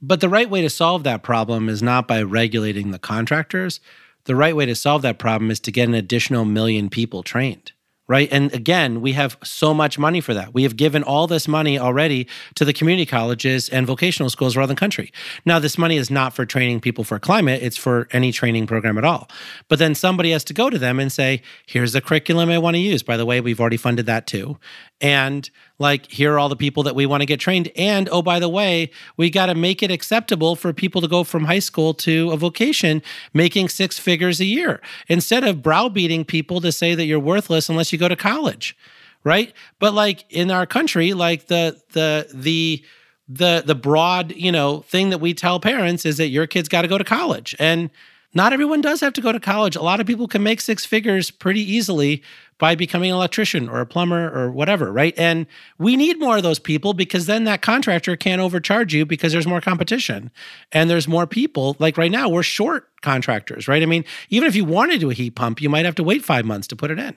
But 0.00 0.20
the 0.20 0.28
right 0.28 0.48
way 0.48 0.62
to 0.62 0.70
solve 0.70 1.02
that 1.04 1.22
problem 1.22 1.68
is 1.68 1.82
not 1.82 2.06
by 2.06 2.22
regulating 2.22 2.90
the 2.90 2.98
contractors. 2.98 3.80
The 4.24 4.36
right 4.36 4.54
way 4.54 4.66
to 4.66 4.74
solve 4.74 5.02
that 5.02 5.18
problem 5.18 5.50
is 5.50 5.58
to 5.60 5.72
get 5.72 5.88
an 5.88 5.94
additional 5.94 6.44
million 6.44 6.88
people 6.88 7.22
trained 7.22 7.72
right? 8.08 8.28
And 8.32 8.52
again, 8.54 9.00
we 9.00 9.12
have 9.12 9.36
so 9.44 9.74
much 9.74 9.98
money 9.98 10.20
for 10.20 10.34
that. 10.34 10.54
We 10.54 10.62
have 10.62 10.76
given 10.76 11.02
all 11.02 11.26
this 11.26 11.46
money 11.46 11.78
already 11.78 12.26
to 12.54 12.64
the 12.64 12.72
community 12.72 13.06
colleges 13.06 13.68
and 13.68 13.86
vocational 13.86 14.30
schools 14.30 14.56
around 14.56 14.68
the 14.68 14.74
country. 14.74 15.12
Now, 15.44 15.58
this 15.58 15.76
money 15.76 15.98
is 15.98 16.10
not 16.10 16.32
for 16.32 16.46
training 16.46 16.80
people 16.80 17.04
for 17.04 17.18
climate, 17.18 17.62
it's 17.62 17.76
for 17.76 18.08
any 18.10 18.32
training 18.32 18.66
program 18.66 18.96
at 18.98 19.04
all. 19.04 19.28
But 19.68 19.78
then 19.78 19.94
somebody 19.94 20.30
has 20.30 20.42
to 20.44 20.54
go 20.54 20.70
to 20.70 20.78
them 20.78 20.98
and 20.98 21.12
say, 21.12 21.42
here's 21.66 21.92
the 21.92 22.00
curriculum 22.00 22.48
I 22.48 22.58
want 22.58 22.74
to 22.74 22.80
use. 22.80 23.02
By 23.02 23.16
the 23.18 23.26
way, 23.26 23.40
we've 23.40 23.60
already 23.60 23.76
funded 23.76 24.06
that 24.06 24.26
too. 24.26 24.58
And 25.00 25.48
like, 25.78 26.10
here 26.10 26.34
are 26.34 26.38
all 26.38 26.48
the 26.48 26.56
people 26.56 26.82
that 26.82 26.94
we 26.94 27.06
want 27.06 27.20
to 27.20 27.26
get 27.26 27.38
trained. 27.38 27.70
And 27.76 28.08
oh, 28.10 28.22
by 28.22 28.38
the 28.40 28.48
way, 28.48 28.90
we 29.16 29.30
got 29.30 29.46
to 29.46 29.54
make 29.54 29.82
it 29.82 29.90
acceptable 29.90 30.56
for 30.56 30.72
people 30.72 31.00
to 31.00 31.08
go 31.08 31.22
from 31.24 31.44
high 31.44 31.60
school 31.60 31.94
to 31.94 32.32
a 32.32 32.36
vocation 32.36 33.02
making 33.32 33.68
six 33.68 33.98
figures 33.98 34.40
a 34.40 34.44
year 34.44 34.80
instead 35.08 35.44
of 35.44 35.62
browbeating 35.62 36.24
people 36.24 36.60
to 36.60 36.72
say 36.72 36.94
that 36.94 37.04
you're 37.04 37.20
worthless 37.20 37.68
unless 37.68 37.92
you 37.92 37.98
go 37.98 38.08
to 38.08 38.16
college. 38.16 38.76
Right. 39.24 39.52
But 39.78 39.94
like 39.94 40.24
in 40.30 40.50
our 40.50 40.66
country, 40.66 41.12
like 41.12 41.46
the, 41.46 41.80
the, 41.92 42.28
the, 42.32 42.84
the 43.28 43.62
the 43.66 43.74
broad 43.74 44.32
you 44.34 44.50
know 44.50 44.80
thing 44.88 45.10
that 45.10 45.18
we 45.18 45.34
tell 45.34 45.60
parents 45.60 46.06
is 46.06 46.16
that 46.16 46.28
your 46.28 46.46
kids 46.46 46.68
got 46.68 46.82
to 46.82 46.88
go 46.88 46.96
to 46.96 47.04
college 47.04 47.54
and 47.58 47.90
not 48.34 48.52
everyone 48.52 48.80
does 48.80 49.00
have 49.00 49.12
to 49.12 49.20
go 49.20 49.32
to 49.32 49.38
college 49.38 49.76
a 49.76 49.82
lot 49.82 50.00
of 50.00 50.06
people 50.06 50.26
can 50.26 50.42
make 50.42 50.60
six 50.60 50.86
figures 50.86 51.30
pretty 51.30 51.60
easily 51.60 52.22
by 52.58 52.74
becoming 52.74 53.10
an 53.10 53.16
electrician 53.16 53.68
or 53.68 53.80
a 53.80 53.86
plumber 53.86 54.30
or 54.36 54.50
whatever, 54.50 54.92
right? 54.92 55.14
And 55.16 55.46
we 55.78 55.96
need 55.96 56.18
more 56.18 56.36
of 56.36 56.42
those 56.42 56.58
people 56.58 56.92
because 56.92 57.26
then 57.26 57.44
that 57.44 57.62
contractor 57.62 58.16
can't 58.16 58.40
overcharge 58.40 58.92
you 58.92 59.06
because 59.06 59.32
there's 59.32 59.46
more 59.46 59.60
competition 59.60 60.30
and 60.72 60.90
there's 60.90 61.08
more 61.08 61.26
people. 61.26 61.76
Like 61.78 61.96
right 61.96 62.10
now, 62.10 62.28
we're 62.28 62.42
short 62.42 62.88
contractors, 63.00 63.68
right? 63.68 63.82
I 63.82 63.86
mean, 63.86 64.04
even 64.28 64.48
if 64.48 64.56
you 64.56 64.64
wanted 64.64 64.94
to 64.94 64.98
do 64.98 65.10
a 65.10 65.14
heat 65.14 65.36
pump, 65.36 65.60
you 65.60 65.68
might 65.68 65.84
have 65.84 65.94
to 65.96 66.04
wait 66.04 66.24
five 66.24 66.44
months 66.44 66.66
to 66.68 66.76
put 66.76 66.90
it 66.90 66.98
in. 66.98 67.16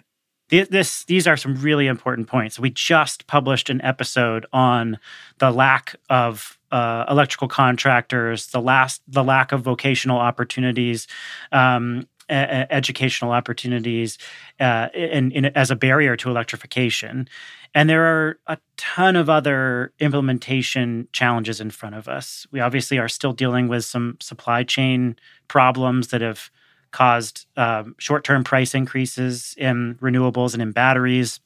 This, 0.49 1.06
these 1.06 1.27
are 1.27 1.38
some 1.38 1.56
really 1.56 1.88
important 1.88 2.27
points. 2.27 2.60
We 2.60 2.71
just 2.71 3.25
published 3.25 3.69
an 3.69 3.82
episode 3.84 4.45
on 4.51 4.99
the 5.38 5.49
lack 5.49 5.95
of 6.10 6.60
uh, 6.71 7.06
electrical 7.10 7.47
contractors, 7.47 8.47
the 8.47 8.62
last, 8.62 9.01
the 9.08 9.23
lack 9.23 9.54
of 9.54 9.62
vocational 9.62 10.17
opportunities, 10.17 11.08
um, 11.54 12.06
educational 12.31 13.31
opportunities 13.31 14.17
uh, 14.59 14.87
in, 14.93 15.31
in, 15.31 15.45
as 15.45 15.71
a 15.71 15.75
barrier 15.75 16.15
to 16.15 16.29
electrification. 16.29 17.27
And 17.73 17.89
there 17.89 18.03
are 18.03 18.39
a 18.47 18.57
ton 18.77 19.15
of 19.15 19.29
other 19.29 19.93
implementation 19.99 21.07
challenges 21.13 21.61
in 21.61 21.69
front 21.69 21.95
of 21.95 22.07
us. 22.07 22.45
We 22.51 22.59
obviously 22.59 22.99
are 22.99 23.07
still 23.07 23.33
dealing 23.33 23.67
with 23.67 23.85
some 23.85 24.17
supply 24.19 24.63
chain 24.63 25.17
problems 25.47 26.09
that 26.09 26.21
have 26.21 26.49
caused 26.91 27.45
um, 27.55 27.95
short 27.97 28.23
term 28.23 28.43
price 28.43 28.75
increases 28.75 29.55
in 29.57 29.95
renewables 29.95 30.53
and 30.53 30.61
in 30.61 30.71
batteries. 30.71 31.39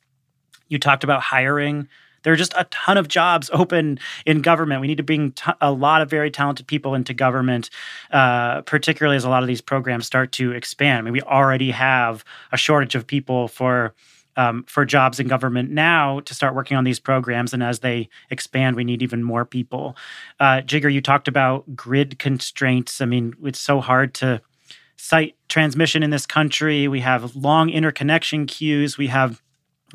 You 0.68 0.80
talked 0.80 1.04
about 1.04 1.22
hiring 1.22 1.88
there 2.26 2.34
are 2.34 2.36
just 2.36 2.54
a 2.58 2.66
ton 2.66 2.98
of 2.98 3.08
jobs 3.08 3.50
open 3.54 4.00
in 4.26 4.42
government. 4.42 4.82
We 4.82 4.88
need 4.88 4.98
to 4.98 5.04
bring 5.04 5.32
t- 5.32 5.52
a 5.62 5.72
lot 5.72 6.02
of 6.02 6.10
very 6.10 6.30
talented 6.30 6.68
people 6.68 6.96
into 6.96 7.14
government, 7.14 7.70
uh, 8.12 8.62
particularly 8.64 9.16
as 9.16 9.24
a 9.24 9.30
lot 9.30 9.44
of 9.44 9.48
these 9.48 9.62
programs 9.62 10.06
start 10.06 10.34
to 10.34 10.52
expand. 10.52 11.00
I 11.00 11.02
mean, 11.04 11.14
we 11.14 11.22
already 11.22 11.72
have 11.72 12.26
a 12.52 12.58
shortage 12.58 12.96
of 12.96 13.08
people 13.08 13.48
for. 13.48 13.94
Um, 14.38 14.66
for 14.68 14.84
jobs 14.84 15.18
in 15.22 15.30
government 15.30 15.72
now 15.72 16.20
to 16.20 16.34
start 16.34 16.56
working 16.56 16.76
on 16.76 16.84
these 16.84 17.00
programs. 17.00 17.54
And 17.54 17.64
as 17.64 17.80
they 17.80 18.10
expand, 18.30 18.76
we 18.76 18.84
need 18.84 19.02
even 19.02 19.24
more 19.24 19.46
people. 19.46 19.96
Uh, 20.42 20.60
Jigar, 20.60 20.92
you 20.92 21.00
talked 21.00 21.30
about 21.30 21.74
grid 21.74 22.20
constraints. 22.20 23.00
I 23.00 23.06
mean, 23.06 23.34
it's 23.46 23.62
so 23.62 23.80
hard 23.80 24.14
to 24.16 24.42
site 24.98 25.38
transmission 25.48 26.04
in 26.04 26.10
this 26.10 26.26
country. 26.26 26.90
We 26.90 27.00
have 27.00 27.34
long 27.34 27.70
interconnection 27.70 28.46
queues. 28.46 28.98
We 28.98 29.08
have 29.08 29.42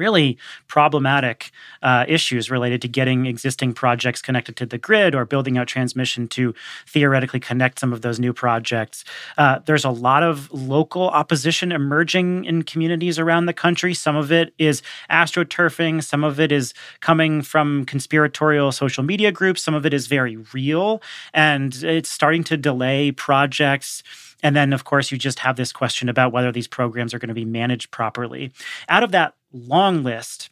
really 0.00 0.38
problematic 0.66 1.52
uh, 1.82 2.04
issues 2.08 2.50
related 2.50 2.80
to 2.82 2.88
getting 2.88 3.26
existing 3.26 3.72
projects 3.74 4.22
connected 4.22 4.56
to 4.56 4.66
the 4.66 4.78
grid 4.78 5.14
or 5.14 5.24
building 5.24 5.58
out 5.58 5.68
transmission 5.68 6.26
to 6.26 6.54
theoretically 6.86 7.38
connect 7.38 7.78
some 7.78 7.92
of 7.92 8.00
those 8.00 8.18
new 8.18 8.32
projects. 8.32 9.04
Uh, 9.36 9.58
there's 9.66 9.84
a 9.84 9.90
lot 9.90 10.22
of 10.22 10.50
local 10.52 11.10
opposition 11.10 11.70
emerging 11.70 12.44
in 12.46 12.62
communities 12.62 13.18
around 13.18 13.44
the 13.46 13.52
country. 13.52 13.92
Some 13.92 14.16
of 14.16 14.32
it 14.32 14.54
is 14.58 14.82
astroturfing, 15.10 16.02
some 16.02 16.24
of 16.24 16.40
it 16.40 16.50
is 16.50 16.72
coming 17.00 17.42
from 17.42 17.84
conspiratorial 17.84 18.72
social 18.72 19.04
media 19.04 19.30
groups, 19.30 19.62
some 19.62 19.74
of 19.74 19.84
it 19.84 19.92
is 19.92 20.06
very 20.06 20.36
real, 20.54 21.02
and 21.34 21.74
it's 21.84 22.10
starting 22.10 22.42
to 22.44 22.56
delay 22.56 23.12
projects. 23.12 24.02
And 24.42 24.56
then, 24.56 24.72
of 24.72 24.84
course, 24.84 25.12
you 25.12 25.18
just 25.18 25.40
have 25.40 25.56
this 25.56 25.72
question 25.72 26.08
about 26.08 26.32
whether 26.32 26.52
these 26.52 26.68
programs 26.68 27.12
are 27.12 27.18
going 27.18 27.28
to 27.28 27.34
be 27.34 27.44
managed 27.44 27.90
properly. 27.90 28.52
Out 28.88 29.02
of 29.02 29.12
that 29.12 29.34
long 29.52 30.02
list, 30.02 30.50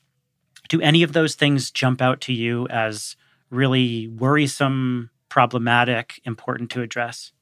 do 0.68 0.80
any 0.80 1.02
of 1.02 1.12
those 1.12 1.34
things 1.34 1.70
jump 1.70 2.02
out 2.02 2.20
to 2.22 2.32
you 2.32 2.66
as 2.68 3.16
really 3.50 4.08
worrisome, 4.08 5.10
problematic, 5.28 6.20
important 6.24 6.70
to 6.70 6.82
address? 6.82 7.32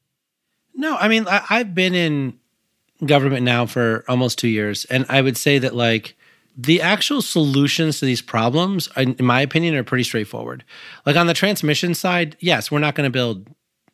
No, 0.75 0.97
I 0.97 1.09
mean, 1.09 1.27
I, 1.27 1.43
I've 1.51 1.75
been 1.75 1.95
in 1.95 2.39
government 3.05 3.43
now 3.43 3.67
for 3.67 4.05
almost 4.09 4.39
two 4.39 4.49
years, 4.49 4.85
and 4.87 5.07
I 5.09 5.21
would 5.23 5.37
say 5.37 5.59
that, 5.59 5.75
like, 5.75 6.17
the 6.57 6.81
actual 6.81 7.21
solutions 7.21 8.01
to 8.01 8.07
these 8.07 8.23
problems, 8.23 8.89
in 8.97 9.17
my 9.21 9.43
opinion, 9.43 9.75
are 9.75 9.85
pretty 9.85 10.05
straightforward. 10.05 10.65
Like 11.05 11.17
on 11.17 11.27
the 11.27 11.35
transmission 11.35 11.93
side, 11.93 12.37
yes, 12.41 12.71
we're 12.71 12.79
not 12.79 12.95
going 12.95 13.07
to 13.07 13.13
build 13.13 13.49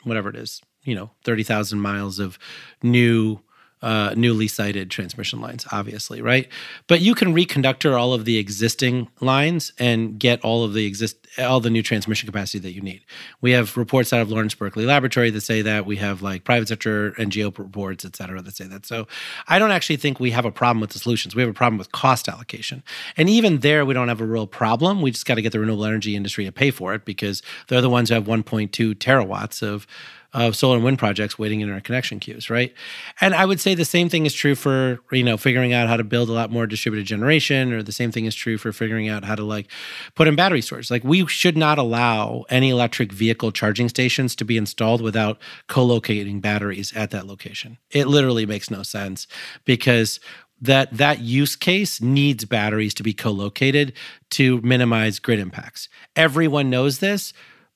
whatever 0.05 0.29
it 0.29 0.37
is, 0.37 0.62
you 0.85 0.94
know, 0.94 1.11
30,000 1.25 1.81
miles 1.81 2.20
of 2.20 2.38
new 2.83 3.40
uh, 3.83 4.14
newly 4.16 4.49
sited 4.49 4.90
transmission 4.90 5.40
lines, 5.40 5.66
obviously, 5.73 6.23
right? 6.23 6.49
But 6.87 7.01
you 7.01 7.14
can 7.14 7.35
reconductor 7.35 7.99
all 7.99 8.14
of 8.14 8.25
the 8.25 8.38
existing 8.38 9.09
lines 9.21 9.73
and 9.79 10.18
get 10.18 10.40
all 10.45 10.64
of 10.64 10.73
the 10.73 10.87
exist 10.87 11.16
all 11.38 11.61
the 11.61 11.71
new 11.71 11.83
transmission 11.83 12.27
capacity 12.27 12.59
that 12.59 12.73
you 12.73 12.83
need. 12.83 13.03
We 13.40 13.53
have 13.53 13.77
reports 13.77 14.12
out 14.12 14.21
of 14.21 14.31
Lawrence 14.31 14.55
Berkeley 14.55 14.85
Laboratory 14.85 15.31
that 15.31 15.40
say 15.40 15.62
that. 15.62 15.87
We 15.87 15.97
have 15.97 16.21
like 16.21 16.45
private 16.45 16.68
sector 16.68 17.12
NGO 17.12 17.57
reports, 17.57 18.05
et 18.05 18.14
cetera, 18.16 18.42
that 18.42 18.55
say 18.55 18.66
that. 18.66 18.85
So 18.87 19.07
I 19.49 19.59
don't 19.59 19.71
actually 19.71 19.97
think 19.97 20.21
we 20.21 20.31
have 20.33 20.45
a 20.45 20.53
problem 20.53 20.81
with 20.81 20.90
the 20.90 20.99
solutions. 20.99 21.35
We 21.35 21.42
have 21.42 21.51
a 21.51 21.55
problem 21.55 21.79
with 21.79 21.90
cost 21.92 22.29
allocation. 22.29 22.83
And 23.16 23.31
even 23.31 23.61
there, 23.61 23.85
we 23.87 23.95
don't 23.95 24.09
have 24.09 24.21
a 24.21 24.27
real 24.27 24.47
problem. 24.47 25.01
We 25.01 25.11
just 25.11 25.27
got 25.27 25.37
to 25.37 25.42
get 25.42 25.53
the 25.53 25.61
renewable 25.61 25.87
energy 25.87 26.14
industry 26.14 26.45
to 26.45 26.53
pay 26.53 26.71
for 26.71 26.95
it 26.95 27.05
because 27.05 27.42
they're 27.68 27.81
the 27.81 27.90
ones 27.90 28.11
who 28.11 28.14
have 28.14 28.25
1.2 28.25 28.95
terawatts 28.95 29.62
of 29.62 29.87
of 30.35 30.57
solar 30.57 30.77
and 30.77 30.85
wind 30.85 30.99
projects 30.99 31.38
waiting 31.38 31.61
in 31.61 31.71
our 31.71 31.81
connection 31.81 32.18
queues, 32.18 32.49
right? 32.49 32.73
And 33.21 33.35
I 33.35 33.45
would 33.45 33.61
say 33.61 33.75
the 33.75 33.85
same 33.85 34.09
thing 34.09 34.25
is 34.25 34.33
true 34.33 34.55
for, 34.55 35.01
you 35.11 35.23
know, 35.23 35.37
figuring 35.37 35.73
out 35.73 35.88
how 35.88 35.97
to 35.97 36.05
build 36.05 36.29
a 36.29 36.33
lot 36.33 36.51
more 36.51 36.66
distributed 36.66 37.07
generation, 37.07 37.73
or 37.73 37.83
the 37.83 37.92
same 37.92 38.11
thing 38.11 38.25
is 38.25 38.35
true 38.35 38.57
for 38.57 38.73
figuring 38.73 39.09
out 39.09 39.25
how 39.25 39.35
to 39.35 39.45
like 39.45 39.71
put 40.14 40.29
in 40.29 40.35
battery 40.35 40.62
storage. 40.62 40.90
Like 40.90 41.05
we 41.05 41.27
should 41.27 41.57
not 41.57 41.79
allow 41.79 42.45
any 42.49 42.71
electric 42.71 43.12
vehicle 43.12 43.53
charging 43.53 43.88
stations 43.88 44.35
to 44.37 44.45
be 44.45 44.57
installed 44.57 45.03
without 45.03 45.38
co-locating 45.68 46.40
batteries 46.40 46.92
at 46.95 47.11
that 47.11 47.27
location. 47.27 47.79
It 47.90 48.07
literally 48.07 48.47
makes 48.47 48.71
no 48.71 48.83
sense 48.83 49.27
because 49.64 50.18
that 50.62 50.97
that 50.97 51.18
use 51.18 51.57
case 51.57 52.01
needs 52.01 52.45
batteries 52.45 52.95
to 52.95 53.03
be 53.03 53.12
co-located 53.12 53.92
to 54.31 54.61
minimize 54.62 55.18
grid 55.18 55.40
impacts. 55.40 55.88
Everyone 56.14 56.71
knows 56.71 57.01
this, 57.01 57.33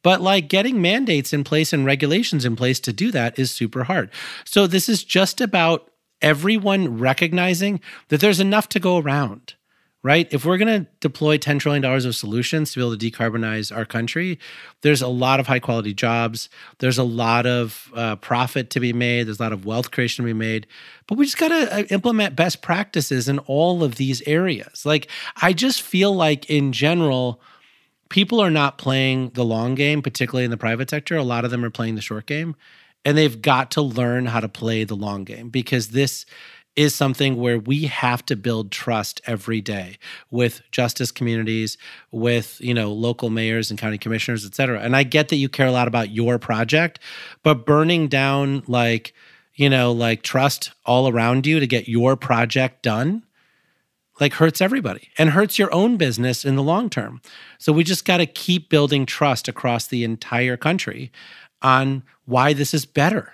but 0.07 0.21
like 0.21 0.47
getting 0.47 0.81
mandates 0.81 1.33
in 1.33 1.43
place 1.43 1.73
and 1.73 1.85
regulations 1.85 2.45
in 2.45 2.55
place 2.55 2.79
to 2.79 2.93
do 2.93 3.11
that 3.11 3.37
is 3.37 3.51
super 3.51 3.83
hard. 3.83 4.09
So 4.45 4.69
this 4.69 4.89
is 4.89 5.03
just 5.03 5.41
about 5.41 5.91
everyone 6.23 6.97
recognizing 6.97 7.81
that 8.07 8.21
there's 8.21 8.39
enough 8.39 8.69
to 8.69 8.79
go 8.79 8.99
around, 8.99 9.55
right? 10.05 10.29
If 10.33 10.45
we're 10.45 10.59
going 10.59 10.85
to 10.85 10.89
deploy 11.01 11.39
$10 11.39 11.59
trillion 11.59 11.85
of 11.85 12.15
solutions 12.15 12.71
to 12.71 12.79
be 12.79 12.87
able 12.87 12.97
to 12.97 13.11
decarbonize 13.11 13.77
our 13.77 13.85
country, 13.85 14.39
there's 14.83 15.03
a 15.03 15.09
lot 15.09 15.41
of 15.41 15.49
high 15.49 15.59
quality 15.59 15.93
jobs. 15.93 16.49
There's 16.79 16.99
a 16.99 17.03
lot 17.03 17.45
of 17.45 17.91
uh, 17.93 18.15
profit 18.15 18.71
to 18.71 18.79
be 18.79 18.93
made. 18.93 19.27
There's 19.27 19.41
a 19.41 19.43
lot 19.43 19.53
of 19.53 19.67
wealth 19.67 19.91
creation 19.91 20.25
to 20.25 20.29
be 20.29 20.39
made. 20.39 20.69
But 21.09 21.19
we 21.19 21.25
just 21.25 21.37
got 21.37 21.49
to 21.49 21.79
uh, 21.79 21.83
implement 21.91 22.37
best 22.37 22.63
practices 22.63 23.29
in 23.29 23.41
all 23.41 23.83
of 23.83 23.97
these 23.97 24.23
areas. 24.23 24.87
Like, 24.87 25.09
I 25.43 25.53
just 25.53 25.83
feel 25.83 26.15
like 26.15 26.49
in 26.49 26.71
general, 26.71 27.41
people 28.09 28.41
are 28.41 28.51
not 28.51 28.79
playing 28.79 29.31
the 29.31 29.45
long 29.45 29.75
game, 29.75 30.03
particularly 30.03 30.45
in 30.45 30.51
the 30.51 30.57
private 30.57 30.91
sector. 30.91 31.17
A 31.17 31.23
lot 31.23 31.45
of 31.45 31.51
them 31.51 31.65
are 31.65 31.71
playing 31.71 31.95
the 31.95 32.01
short 32.01 32.27
game. 32.27 32.57
And 33.05 33.17
they've 33.17 33.41
got 33.41 33.71
to 33.73 33.83
learn 33.83 34.27
how 34.27 34.41
to 34.41 34.49
play 34.49 34.83
the 34.83 34.97
long 34.97 35.23
game 35.25 35.49
because 35.49 35.89
this 35.89 36.27
is 36.75 36.95
something 36.95 37.37
where 37.37 37.59
we 37.59 37.85
have 37.85 38.25
to 38.27 38.37
build 38.37 38.71
trust 38.71 39.21
every 39.27 39.61
day 39.61 39.97
with 40.31 40.61
justice 40.71 41.11
communities, 41.11 41.79
with 42.11 42.61
you 42.61 42.75
know 42.75 42.93
local 42.93 43.31
mayors 43.31 43.71
and 43.71 43.81
county 43.81 43.97
commissioners, 43.97 44.45
et 44.45 44.55
cetera. 44.55 44.81
And 44.81 44.95
I 44.95 45.03
get 45.03 45.29
that 45.29 45.37
you 45.37 45.49
care 45.49 45.67
a 45.67 45.73
lot 45.73 45.89
about 45.89 46.11
your 46.11 46.39
project, 46.39 46.99
but 47.43 47.65
burning 47.65 48.09
down 48.09 48.63
like 48.67 49.15
you 49.55 49.71
know 49.71 49.93
like 49.93 50.23
trust 50.23 50.73
all 50.85 51.09
around 51.09 51.47
you 51.47 51.61
to 51.61 51.67
get 51.67 51.89
your 51.89 52.17
project 52.17 52.83
done 52.83 53.23
like 54.21 54.35
hurts 54.35 54.61
everybody 54.61 55.11
and 55.19 55.31
hurts 55.31 55.59
your 55.59 55.73
own 55.75 55.97
business 55.97 56.45
in 56.45 56.57
the 56.57 56.63
long 56.63 56.89
term. 56.91 57.21
So 57.59 57.73
we 57.73 57.85
just 57.85 58.05
got 58.05 58.19
to 58.19 58.27
keep 58.27 58.69
building 58.69 59.07
trust 59.07 59.49
across 59.49 59.87
the 59.87 60.05
entire 60.05 60.57
country 60.57 61.13
on 61.63 62.03
why 62.25 62.53
this 62.53 62.75
is 62.75 62.87
better. 62.87 63.33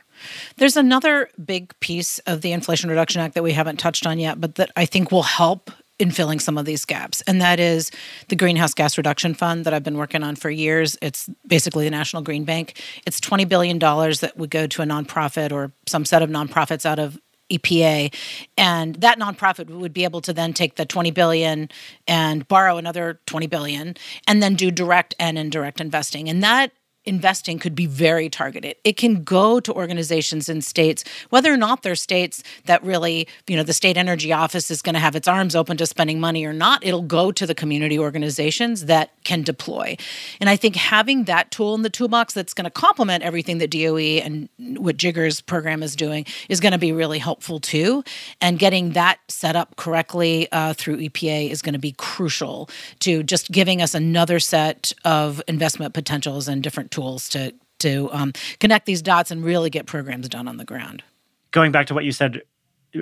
There's 0.57 0.77
another 0.77 1.29
big 1.45 1.79
piece 1.81 2.19
of 2.21 2.43
the 2.43 2.53
Inflation 2.53 2.89
Reduction 2.91 3.21
Act 3.21 3.35
that 3.35 3.43
we 3.43 3.53
haven't 3.53 3.79
touched 3.79 4.07
on 4.07 4.19
yet, 4.19 4.41
but 4.41 4.55
that 4.57 4.71
I 4.77 4.87
think 4.87 5.11
will 5.11 5.25
help 5.25 5.71
in 5.99 6.11
filling 6.11 6.41
some 6.41 6.59
of 6.59 6.65
these 6.65 6.85
gaps. 6.85 7.21
And 7.23 7.41
that 7.41 7.61
is 7.61 7.91
the 8.29 8.37
Greenhouse 8.37 8.75
Gas 8.75 8.97
Reduction 8.97 9.35
Fund 9.35 9.65
that 9.65 9.75
I've 9.75 9.85
been 9.85 9.97
working 9.97 10.23
on 10.23 10.37
for 10.37 10.51
years. 10.51 10.97
It's 11.03 11.29
basically 11.47 11.85
the 11.85 11.91
National 11.91 12.23
Green 12.23 12.45
Bank. 12.45 12.81
It's 13.07 13.21
$20 13.21 13.49
billion 13.49 13.79
that 13.79 14.33
would 14.37 14.51
go 14.51 14.67
to 14.67 14.83
a 14.83 14.85
nonprofit 14.85 15.53
or 15.53 15.73
some 15.87 16.05
set 16.05 16.23
of 16.23 16.31
nonprofits 16.31 16.85
out 16.87 16.99
of 16.99 17.21
EPA, 17.53 18.15
and 18.57 18.95
that 18.97 19.19
nonprofit 19.19 19.69
would 19.71 19.93
be 19.93 20.05
able 20.05 20.21
to 20.23 20.33
then 20.33 20.53
take 20.53 20.77
the 20.77 20.87
20 20.87 21.11
billion 21.11 21.69
and 22.09 22.47
borrow 22.49 22.77
another 22.77 23.21
20 23.27 23.47
billion, 23.47 23.97
and 24.27 24.43
then 24.43 24.55
do 24.55 24.71
direct 24.71 25.15
and 25.19 25.39
indirect 25.39 25.81
investing, 25.81 26.29
and 26.29 26.43
that 26.43 26.73
investing 27.05 27.59
could 27.59 27.75
be 27.75 27.87
very 27.87 28.29
targeted. 28.29 28.77
It 28.85 28.97
can 28.97 29.25
go 29.25 29.61
to 29.61 29.73
organizations 29.73 30.49
in 30.49 30.63
states, 30.63 31.05
whether 31.31 31.53
or 31.53 31.57
not 31.57 31.83
they're 31.83 31.95
states 31.95 32.43
that 32.67 32.83
really, 32.85 33.27
you 33.49 33.57
know, 33.57 33.63
the 33.63 33.73
state 33.73 33.97
energy 33.97 34.33
office 34.33 34.71
is 34.71 34.83
going 34.83 34.95
to 34.95 35.01
have 35.01 35.17
its 35.17 35.27
arms 35.27 35.57
open 35.57 35.77
to 35.79 35.87
spending 35.87 36.21
money 36.21 36.45
or 36.45 36.53
not. 36.53 36.85
It'll 36.85 37.03
go 37.03 37.33
to 37.33 37.47
the 37.47 37.55
community 37.55 37.99
organizations 37.99 38.87
that 38.87 39.11
can 39.25 39.43
deploy. 39.43 39.97
And 40.41 40.49
I 40.49 40.57
think 40.57 40.77
having 40.77 41.25
that 41.25 41.51
tool 41.51 41.75
in 41.75 41.83
the 41.83 41.91
toolbox 41.91 42.35
that's 42.35 42.55
going 42.55 42.65
to 42.65 42.71
complement 42.71 43.25
everything 43.25 43.59
that 43.59 43.71
DOE 43.71 44.21
and 44.23 44.49
what 44.79 44.97
Jigar's 44.97 45.41
program 45.41 45.83
is 45.83 45.97
doing 45.97 46.25
is 46.49 46.61
going 46.61 46.73
to 46.73 46.79
be 46.79 46.93
really 46.93 47.19
helpful 47.19 47.59
too. 47.59 48.05
And 48.41 48.59
getting 48.59 48.91
that 48.91 49.19
set 49.29 49.57
up 49.57 49.77
correctly 49.77 50.51
uh, 50.53 50.75
through 50.75 50.99
EPA 50.99 51.51
is 51.51 51.63
going 51.63 51.73
to 51.73 51.79
be 51.79 51.93
crucial 51.93 52.71
to 53.01 53.23
just 53.23 53.51
giving 53.51 53.83
us 53.83 53.95
another 53.95 54.39
set 54.39 54.93
of 55.05 55.43
investment 55.49 55.95
potentials 55.95 56.47
and 56.47 56.63
different 56.63 56.92
tools 56.93 57.29
to 57.31 57.53
to 57.81 58.09
um, 58.13 58.33
connect 58.61 58.87
these 58.87 59.03
dots 59.03 59.31
and 59.33 59.45
really 59.45 59.69
get 59.69 59.87
programs 59.87 60.29
done 60.29 60.47
on 60.47 60.57
the 60.57 60.65
ground. 60.65 61.03
Going 61.51 61.73
back 61.73 61.87
to 61.87 61.95
what 61.95 62.05
you 62.05 62.13
said 62.13 62.43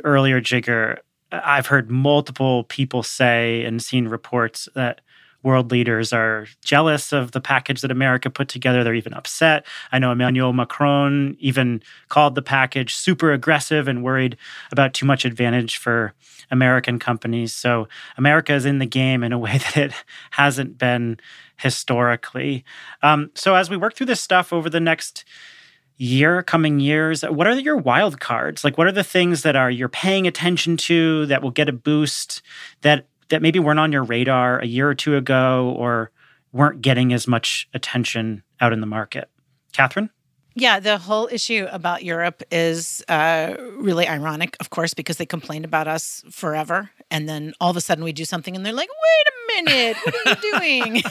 earlier, 0.04 0.40
Jigar, 0.40 0.98
I've 1.32 1.66
heard 1.66 1.90
multiple 1.90 2.64
people 2.64 3.02
say 3.02 3.62
and 3.64 3.82
seen 3.82 4.08
reports 4.08 4.68
that 4.74 5.02
world 5.42 5.70
leaders 5.70 6.12
are 6.12 6.46
jealous 6.62 7.12
of 7.12 7.32
the 7.32 7.40
package 7.40 7.80
that 7.80 7.90
America 7.90 8.28
put 8.30 8.48
together. 8.48 8.84
They're 8.84 8.94
even 8.94 9.14
upset. 9.14 9.66
I 9.92 9.98
know 9.98 10.12
Emmanuel 10.12 10.52
Macron 10.52 11.36
even 11.38 11.82
called 12.08 12.34
the 12.34 12.42
package 12.42 12.94
super 12.94 13.32
aggressive 13.32 13.88
and 13.88 14.02
worried 14.02 14.36
about 14.70 14.94
too 14.94 15.06
much 15.06 15.24
advantage 15.24 15.78
for 15.78 16.12
American 16.50 16.98
companies. 16.98 17.54
So 17.54 17.88
America 18.18 18.52
is 18.52 18.66
in 18.66 18.78
the 18.78 18.86
game 18.86 19.22
in 19.22 19.32
a 19.32 19.38
way 19.46 19.58
that 19.58 19.76
it 19.76 19.92
hasn't 20.32 20.78
been 20.78 21.18
historically. 21.56 22.64
Um, 23.02 23.30
so 23.34 23.54
as 23.54 23.70
we 23.70 23.76
work 23.76 23.94
through 23.94 24.06
this 24.06 24.20
stuff 24.20 24.52
over 24.52 24.68
the 24.68 24.80
next 24.80 25.24
year, 26.00 26.42
coming 26.42 26.80
years, 26.80 27.22
what 27.22 27.46
are 27.46 27.58
your 27.58 27.76
wild 27.76 28.20
cards? 28.20 28.64
Like, 28.64 28.78
what 28.78 28.86
are 28.86 28.92
the 28.92 29.04
things 29.04 29.42
that 29.42 29.54
are 29.54 29.70
you're 29.70 29.88
paying 29.88 30.26
attention 30.26 30.78
to 30.78 31.26
that 31.26 31.42
will 31.42 31.50
get 31.50 31.68
a 31.68 31.72
boost 31.72 32.40
that 32.80 33.06
that 33.30 33.42
maybe 33.42 33.58
weren't 33.58 33.80
on 33.80 33.90
your 33.90 34.04
radar 34.04 34.58
a 34.60 34.66
year 34.66 34.88
or 34.88 34.94
two 34.94 35.16
ago 35.16 35.74
or 35.76 36.10
weren't 36.52 36.82
getting 36.82 37.12
as 37.12 37.26
much 37.26 37.68
attention 37.74 38.42
out 38.60 38.72
in 38.72 38.80
the 38.80 38.86
market? 38.86 39.30
Katherine? 39.72 40.10
Yeah, 40.54 40.80
the 40.80 40.98
whole 40.98 41.28
issue 41.30 41.66
about 41.70 42.02
Europe 42.02 42.42
is 42.50 43.04
uh, 43.08 43.54
really 43.76 44.08
ironic, 44.08 44.56
of 44.60 44.70
course, 44.70 44.94
because 44.94 45.16
they 45.16 45.26
complained 45.26 45.64
about 45.64 45.86
us 45.86 46.24
forever. 46.30 46.90
And 47.10 47.28
then 47.28 47.54
all 47.60 47.70
of 47.70 47.76
a 47.76 47.80
sudden 47.80 48.02
we 48.02 48.12
do 48.12 48.24
something 48.24 48.56
and 48.56 48.66
they're 48.66 48.72
like, 48.72 48.88
wait 48.88 49.62
a 49.62 49.64
minute, 49.64 49.96
what 50.04 50.26
are 50.26 50.30
you 50.30 50.58
doing? 50.90 51.02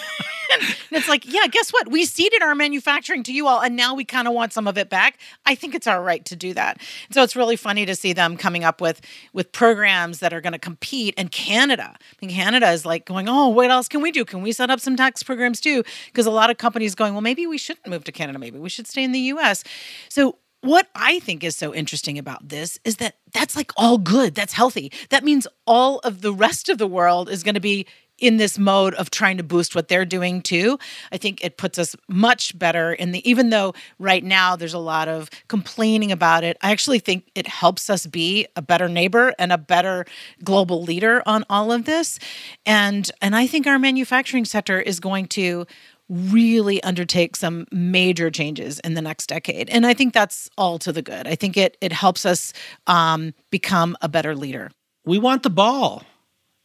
And 0.51 0.61
it's 0.91 1.07
like, 1.07 1.31
yeah, 1.31 1.47
guess 1.47 1.71
what? 1.71 1.89
We 1.89 2.05
ceded 2.05 2.41
our 2.41 2.55
manufacturing 2.55 3.23
to 3.23 3.33
you 3.33 3.47
all, 3.47 3.61
and 3.61 3.75
now 3.75 3.93
we 3.95 4.05
kind 4.05 4.27
of 4.27 4.33
want 4.33 4.53
some 4.53 4.67
of 4.67 4.77
it 4.77 4.89
back. 4.89 5.19
I 5.45 5.55
think 5.55 5.75
it's 5.75 5.87
our 5.87 6.01
right 6.01 6.23
to 6.25 6.35
do 6.35 6.53
that. 6.53 6.81
So 7.11 7.23
it's 7.23 7.35
really 7.35 7.55
funny 7.55 7.85
to 7.85 7.95
see 7.95 8.13
them 8.13 8.37
coming 8.37 8.63
up 8.63 8.81
with 8.81 9.01
with 9.33 9.51
programs 9.51 10.19
that 10.19 10.33
are 10.33 10.41
going 10.41 10.53
to 10.53 10.59
compete. 10.59 11.13
And 11.17 11.31
Canada, 11.31 11.95
I 11.95 12.25
mean, 12.25 12.35
Canada 12.35 12.69
is 12.71 12.85
like 12.85 13.05
going, 13.05 13.29
oh, 13.29 13.47
what 13.49 13.69
else 13.69 13.87
can 13.87 14.01
we 14.01 14.11
do? 14.11 14.25
Can 14.25 14.41
we 14.41 14.51
set 14.51 14.69
up 14.69 14.79
some 14.79 14.95
tax 14.95 15.23
programs 15.23 15.59
too? 15.59 15.83
Because 16.07 16.25
a 16.25 16.31
lot 16.31 16.49
of 16.49 16.57
companies 16.57 16.95
going, 16.95 17.13
well, 17.13 17.21
maybe 17.21 17.47
we 17.47 17.57
shouldn't 17.57 17.87
move 17.87 18.03
to 18.05 18.11
Canada. 18.11 18.39
Maybe 18.39 18.59
we 18.59 18.69
should 18.69 18.87
stay 18.87 19.03
in 19.03 19.11
the 19.11 19.19
U.S. 19.19 19.63
So 20.09 20.37
what 20.61 20.87
I 20.93 21.19
think 21.19 21.43
is 21.43 21.55
so 21.55 21.73
interesting 21.73 22.17
about 22.17 22.49
this 22.49 22.79
is 22.83 22.97
that 22.97 23.15
that's 23.33 23.55
like 23.55 23.71
all 23.77 23.97
good. 23.97 24.35
That's 24.35 24.53
healthy. 24.53 24.91
That 25.09 25.23
means 25.23 25.47
all 25.65 25.99
of 25.99 26.21
the 26.21 26.33
rest 26.33 26.69
of 26.69 26.77
the 26.77 26.87
world 26.87 27.29
is 27.29 27.43
going 27.43 27.55
to 27.55 27.61
be 27.61 27.85
in 28.21 28.37
this 28.37 28.57
mode 28.57 28.93
of 28.95 29.09
trying 29.09 29.37
to 29.37 29.43
boost 29.43 29.75
what 29.75 29.87
they're 29.87 30.05
doing 30.05 30.41
too. 30.41 30.77
I 31.11 31.17
think 31.17 31.43
it 31.43 31.57
puts 31.57 31.79
us 31.79 31.95
much 32.07 32.57
better 32.57 32.93
in 32.93 33.11
the 33.11 33.27
even 33.29 33.49
though 33.49 33.73
right 33.97 34.23
now 34.23 34.55
there's 34.55 34.73
a 34.73 34.79
lot 34.79 35.07
of 35.07 35.29
complaining 35.47 36.11
about 36.11 36.43
it. 36.43 36.57
I 36.61 36.71
actually 36.71 36.99
think 36.99 37.29
it 37.35 37.47
helps 37.47 37.89
us 37.89 38.05
be 38.05 38.47
a 38.55 38.61
better 38.61 38.87
neighbor 38.87 39.33
and 39.39 39.51
a 39.51 39.57
better 39.57 40.05
global 40.43 40.83
leader 40.83 41.21
on 41.25 41.45
all 41.49 41.71
of 41.71 41.85
this. 41.85 42.19
And 42.65 43.09
and 43.21 43.35
I 43.35 43.47
think 43.47 43.67
our 43.67 43.79
manufacturing 43.79 44.45
sector 44.45 44.79
is 44.79 44.99
going 44.99 45.27
to 45.27 45.65
really 46.09 46.81
undertake 46.83 47.35
some 47.35 47.67
major 47.71 48.31
changes 48.31 48.79
in 48.79 48.95
the 48.95 49.01
next 49.01 49.27
decade 49.27 49.69
and 49.69 49.85
i 49.85 49.93
think 49.93 50.11
that's 50.11 50.49
all 50.57 50.79
to 50.79 50.91
the 50.91 51.03
good 51.03 51.27
i 51.27 51.35
think 51.35 51.55
it 51.55 51.77
it 51.81 51.91
helps 51.91 52.25
us 52.25 52.51
um, 52.87 53.31
become 53.51 53.95
a 54.01 54.09
better 54.09 54.35
leader 54.35 54.71
we 55.05 55.19
want 55.19 55.43
the 55.43 55.51
ball 55.51 56.03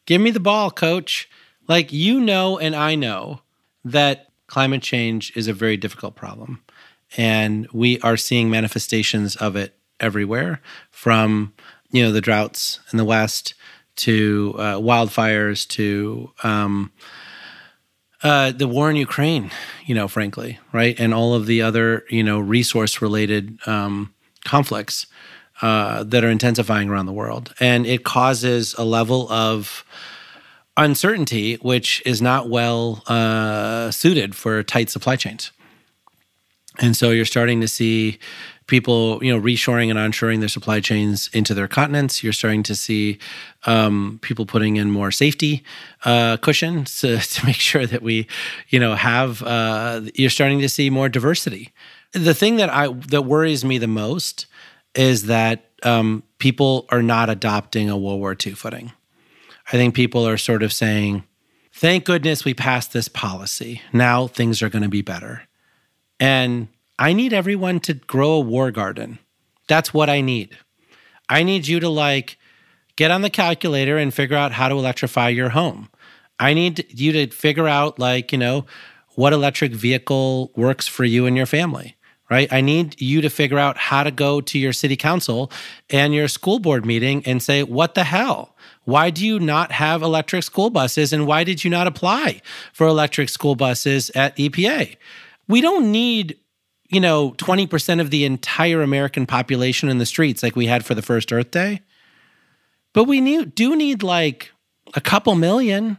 give 0.06 0.20
me 0.20 0.30
the 0.30 0.40
ball 0.40 0.70
coach 0.70 1.28
like, 1.68 1.92
you 1.92 2.20
know, 2.20 2.58
and 2.58 2.74
I 2.74 2.94
know 2.94 3.40
that 3.84 4.30
climate 4.46 4.82
change 4.82 5.32
is 5.36 5.48
a 5.48 5.52
very 5.52 5.76
difficult 5.76 6.14
problem. 6.14 6.62
And 7.16 7.68
we 7.72 8.00
are 8.00 8.16
seeing 8.16 8.50
manifestations 8.50 9.36
of 9.36 9.56
it 9.56 9.76
everywhere 10.00 10.60
from, 10.90 11.52
you 11.90 12.02
know, 12.02 12.12
the 12.12 12.20
droughts 12.20 12.80
in 12.92 12.98
the 12.98 13.04
West 13.04 13.54
to 13.96 14.54
uh, 14.58 14.76
wildfires 14.76 15.66
to 15.68 16.30
um, 16.42 16.92
uh, 18.22 18.50
the 18.52 18.66
war 18.66 18.90
in 18.90 18.96
Ukraine, 18.96 19.50
you 19.84 19.94
know, 19.94 20.08
frankly, 20.08 20.58
right? 20.72 20.98
And 20.98 21.14
all 21.14 21.34
of 21.34 21.46
the 21.46 21.62
other, 21.62 22.04
you 22.08 22.22
know, 22.22 22.40
resource 22.40 23.00
related 23.02 23.58
um, 23.66 24.14
conflicts 24.44 25.06
uh, 25.62 26.02
that 26.04 26.24
are 26.24 26.30
intensifying 26.30 26.88
around 26.88 27.06
the 27.06 27.12
world. 27.12 27.54
And 27.60 27.86
it 27.86 28.02
causes 28.02 28.74
a 28.76 28.84
level 28.84 29.30
of 29.30 29.84
uncertainty, 30.76 31.56
which 31.56 32.02
is 32.04 32.20
not 32.20 32.48
well 32.48 33.02
uh, 33.06 33.90
suited 33.90 34.34
for 34.34 34.62
tight 34.62 34.90
supply 34.90 35.16
chains. 35.16 35.52
And 36.80 36.96
so 36.96 37.10
you're 37.10 37.24
starting 37.24 37.60
to 37.60 37.68
see 37.68 38.18
people, 38.66 39.22
you 39.22 39.32
know, 39.32 39.40
reshoring 39.40 39.90
and 39.90 39.98
onshoring 39.98 40.40
their 40.40 40.48
supply 40.48 40.80
chains 40.80 41.28
into 41.32 41.54
their 41.54 41.68
continents. 41.68 42.22
You're 42.22 42.32
starting 42.32 42.62
to 42.64 42.74
see 42.74 43.18
um, 43.66 44.18
people 44.22 44.46
putting 44.46 44.76
in 44.76 44.90
more 44.90 45.10
safety 45.10 45.62
uh, 46.04 46.36
cushions 46.38 46.96
to, 47.00 47.18
to 47.18 47.46
make 47.46 47.56
sure 47.56 47.86
that 47.86 48.02
we, 48.02 48.26
you 48.68 48.80
know, 48.80 48.94
have. 48.94 49.42
Uh, 49.42 50.02
you're 50.14 50.30
starting 50.30 50.60
to 50.60 50.68
see 50.68 50.90
more 50.90 51.08
diversity. 51.08 51.72
The 52.12 52.34
thing 52.34 52.56
that 52.56 52.70
I 52.70 52.88
that 53.08 53.22
worries 53.22 53.64
me 53.64 53.78
the 53.78 53.88
most 53.88 54.46
is 54.94 55.26
that 55.26 55.70
um, 55.82 56.22
people 56.38 56.86
are 56.90 57.02
not 57.02 57.28
adopting 57.28 57.90
a 57.90 57.96
World 57.96 58.20
War 58.20 58.36
II 58.44 58.54
footing. 58.54 58.92
I 59.68 59.72
think 59.72 59.94
people 59.94 60.26
are 60.26 60.36
sort 60.36 60.62
of 60.62 60.72
saying, 60.72 61.24
thank 61.72 62.04
goodness 62.04 62.44
we 62.44 62.54
passed 62.54 62.92
this 62.92 63.08
policy. 63.08 63.82
Now 63.92 64.26
things 64.26 64.62
are 64.62 64.68
going 64.68 64.82
to 64.82 64.88
be 64.88 65.02
better. 65.02 65.42
And 66.20 66.68
I 66.98 67.12
need 67.12 67.32
everyone 67.32 67.80
to 67.80 67.94
grow 67.94 68.32
a 68.32 68.40
war 68.40 68.70
garden. 68.70 69.18
That's 69.66 69.92
what 69.94 70.10
I 70.10 70.20
need. 70.20 70.56
I 71.28 71.42
need 71.42 71.66
you 71.66 71.80
to 71.80 71.88
like 71.88 72.38
get 72.96 73.10
on 73.10 73.22
the 73.22 73.30
calculator 73.30 73.96
and 73.96 74.12
figure 74.12 74.36
out 74.36 74.52
how 74.52 74.68
to 74.68 74.76
electrify 74.76 75.30
your 75.30 75.50
home. 75.50 75.88
I 76.38 76.54
need 76.54 76.86
you 76.90 77.12
to 77.12 77.26
figure 77.28 77.66
out 77.66 77.98
like, 77.98 78.32
you 78.32 78.38
know, 78.38 78.66
what 79.14 79.32
electric 79.32 79.72
vehicle 79.72 80.52
works 80.54 80.86
for 80.86 81.04
you 81.04 81.26
and 81.26 81.36
your 81.36 81.46
family, 81.46 81.96
right? 82.30 82.52
I 82.52 82.60
need 82.60 83.00
you 83.00 83.20
to 83.22 83.30
figure 83.30 83.58
out 83.58 83.76
how 83.76 84.02
to 84.02 84.10
go 84.10 84.40
to 84.40 84.58
your 84.58 84.72
city 84.72 84.96
council 84.96 85.50
and 85.90 86.14
your 86.14 86.28
school 86.28 86.58
board 86.58 86.84
meeting 86.84 87.22
and 87.24 87.42
say, 87.42 87.62
what 87.62 87.94
the 87.94 88.04
hell? 88.04 88.53
Why 88.84 89.10
do 89.10 89.24
you 89.24 89.40
not 89.40 89.72
have 89.72 90.02
electric 90.02 90.42
school 90.42 90.70
buses? 90.70 91.12
And 91.12 91.26
why 91.26 91.44
did 91.44 91.64
you 91.64 91.70
not 91.70 91.86
apply 91.86 92.42
for 92.72 92.86
electric 92.86 93.28
school 93.28 93.54
buses 93.54 94.10
at 94.14 94.36
EPA? 94.36 94.96
We 95.48 95.60
don't 95.60 95.90
need, 95.90 96.38
you 96.90 97.00
know, 97.00 97.32
20% 97.32 98.00
of 98.00 98.10
the 98.10 98.24
entire 98.24 98.82
American 98.82 99.26
population 99.26 99.88
in 99.88 99.98
the 99.98 100.06
streets 100.06 100.42
like 100.42 100.56
we 100.56 100.66
had 100.66 100.84
for 100.84 100.94
the 100.94 101.02
first 101.02 101.32
Earth 101.32 101.50
Day. 101.50 101.80
But 102.92 103.04
we 103.04 103.20
need, 103.20 103.54
do 103.54 103.74
need 103.74 104.02
like 104.02 104.52
a 104.94 105.00
couple 105.00 105.34
million. 105.34 105.98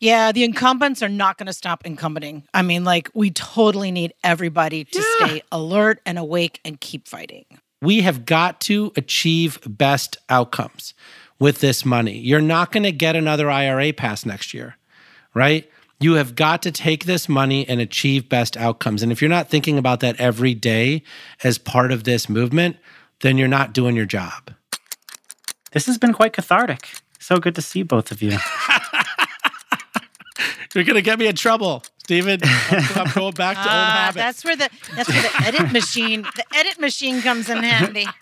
Yeah, 0.00 0.30
the 0.32 0.44
incumbents 0.44 1.02
are 1.02 1.08
not 1.08 1.38
going 1.38 1.46
to 1.46 1.54
stop 1.54 1.86
incumbenting. 1.86 2.44
I 2.52 2.60
mean, 2.60 2.84
like, 2.84 3.08
we 3.14 3.30
totally 3.30 3.90
need 3.90 4.12
everybody 4.22 4.84
to 4.84 4.98
yeah. 4.98 5.26
stay 5.26 5.42
alert 5.50 6.00
and 6.04 6.18
awake 6.18 6.60
and 6.66 6.78
keep 6.78 7.08
fighting. 7.08 7.46
We 7.80 8.02
have 8.02 8.26
got 8.26 8.60
to 8.62 8.92
achieve 8.96 9.58
best 9.66 10.18
outcomes 10.28 10.92
with 11.38 11.60
this 11.60 11.84
money. 11.84 12.18
You're 12.18 12.40
not 12.40 12.72
going 12.72 12.84
to 12.84 12.92
get 12.92 13.16
another 13.16 13.50
IRA 13.50 13.92
pass 13.92 14.24
next 14.24 14.54
year, 14.54 14.76
right? 15.34 15.70
You 15.98 16.14
have 16.14 16.34
got 16.34 16.62
to 16.62 16.70
take 16.70 17.04
this 17.04 17.28
money 17.28 17.68
and 17.68 17.80
achieve 17.80 18.28
best 18.28 18.56
outcomes. 18.56 19.02
And 19.02 19.10
if 19.10 19.20
you're 19.22 19.30
not 19.30 19.48
thinking 19.48 19.78
about 19.78 20.00
that 20.00 20.20
every 20.20 20.54
day 20.54 21.02
as 21.42 21.58
part 21.58 21.92
of 21.92 22.04
this 22.04 22.28
movement, 22.28 22.76
then 23.20 23.38
you're 23.38 23.48
not 23.48 23.72
doing 23.72 23.96
your 23.96 24.06
job. 24.06 24.52
This 25.72 25.86
has 25.86 25.98
been 25.98 26.12
quite 26.12 26.32
cathartic. 26.32 26.88
So 27.18 27.38
good 27.38 27.54
to 27.56 27.62
see 27.62 27.82
both 27.82 28.12
of 28.12 28.22
you. 28.22 28.30
you're 30.74 30.84
going 30.84 30.94
to 30.94 31.02
get 31.02 31.18
me 31.18 31.26
in 31.26 31.34
trouble. 31.34 31.82
Stephen, 32.04 32.40
I'm, 32.44 32.84
I'm 32.94 33.12
going 33.12 33.32
back 33.32 33.56
to 33.56 33.62
uh, 33.62 33.64
old 33.64 33.72
ah, 33.72 33.90
habits. 33.90 34.16
That's 34.16 34.44
where 34.44 34.54
the 34.54 34.70
that's 34.94 35.08
where 35.08 35.22
the 35.22 35.32
edit 35.44 35.72
machine 35.72 36.22
the 36.22 36.44
edit 36.54 36.78
machine 36.78 37.20
comes 37.20 37.50
in 37.50 37.62
handy. 37.64 38.06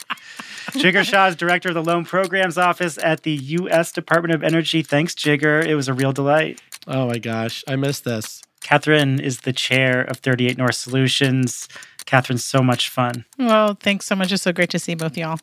Jigar 0.75 1.05
Shah 1.05 1.29
is 1.29 1.37
director 1.37 1.69
of 1.69 1.75
the 1.75 1.83
Loan 1.85 2.05
Programs 2.05 2.59
Office 2.59 2.99
at 2.99 3.23
the 3.23 3.33
U.S. 3.33 3.93
Department 3.93 4.35
of 4.35 4.43
Energy. 4.43 4.83
Thanks, 4.83 5.15
Jigar. 5.15 5.65
It 5.65 5.77
was 5.77 5.89
a 5.89 5.95
real 5.95 6.13
delight. 6.13 6.61
Oh 6.87 7.07
my 7.07 7.19
gosh, 7.19 7.63
I 7.69 7.77
missed 7.77 8.05
this. 8.05 8.43
Katherine 8.61 9.21
is 9.21 9.41
the 9.41 9.53
chair 9.53 10.03
of 10.03 10.17
38 10.19 10.59
North 10.59 10.75
Solutions. 10.75 11.69
Katherine's 12.07 12.45
so 12.45 12.61
much 12.61 12.89
fun. 12.89 13.25
Well, 13.39 13.77
thanks 13.79 14.07
so 14.07 14.17
much. 14.17 14.33
It's 14.33 14.43
so 14.43 14.53
great 14.53 14.71
to 14.71 14.79
see 14.79 14.95
both 14.95 15.17
y'all. 15.17 15.39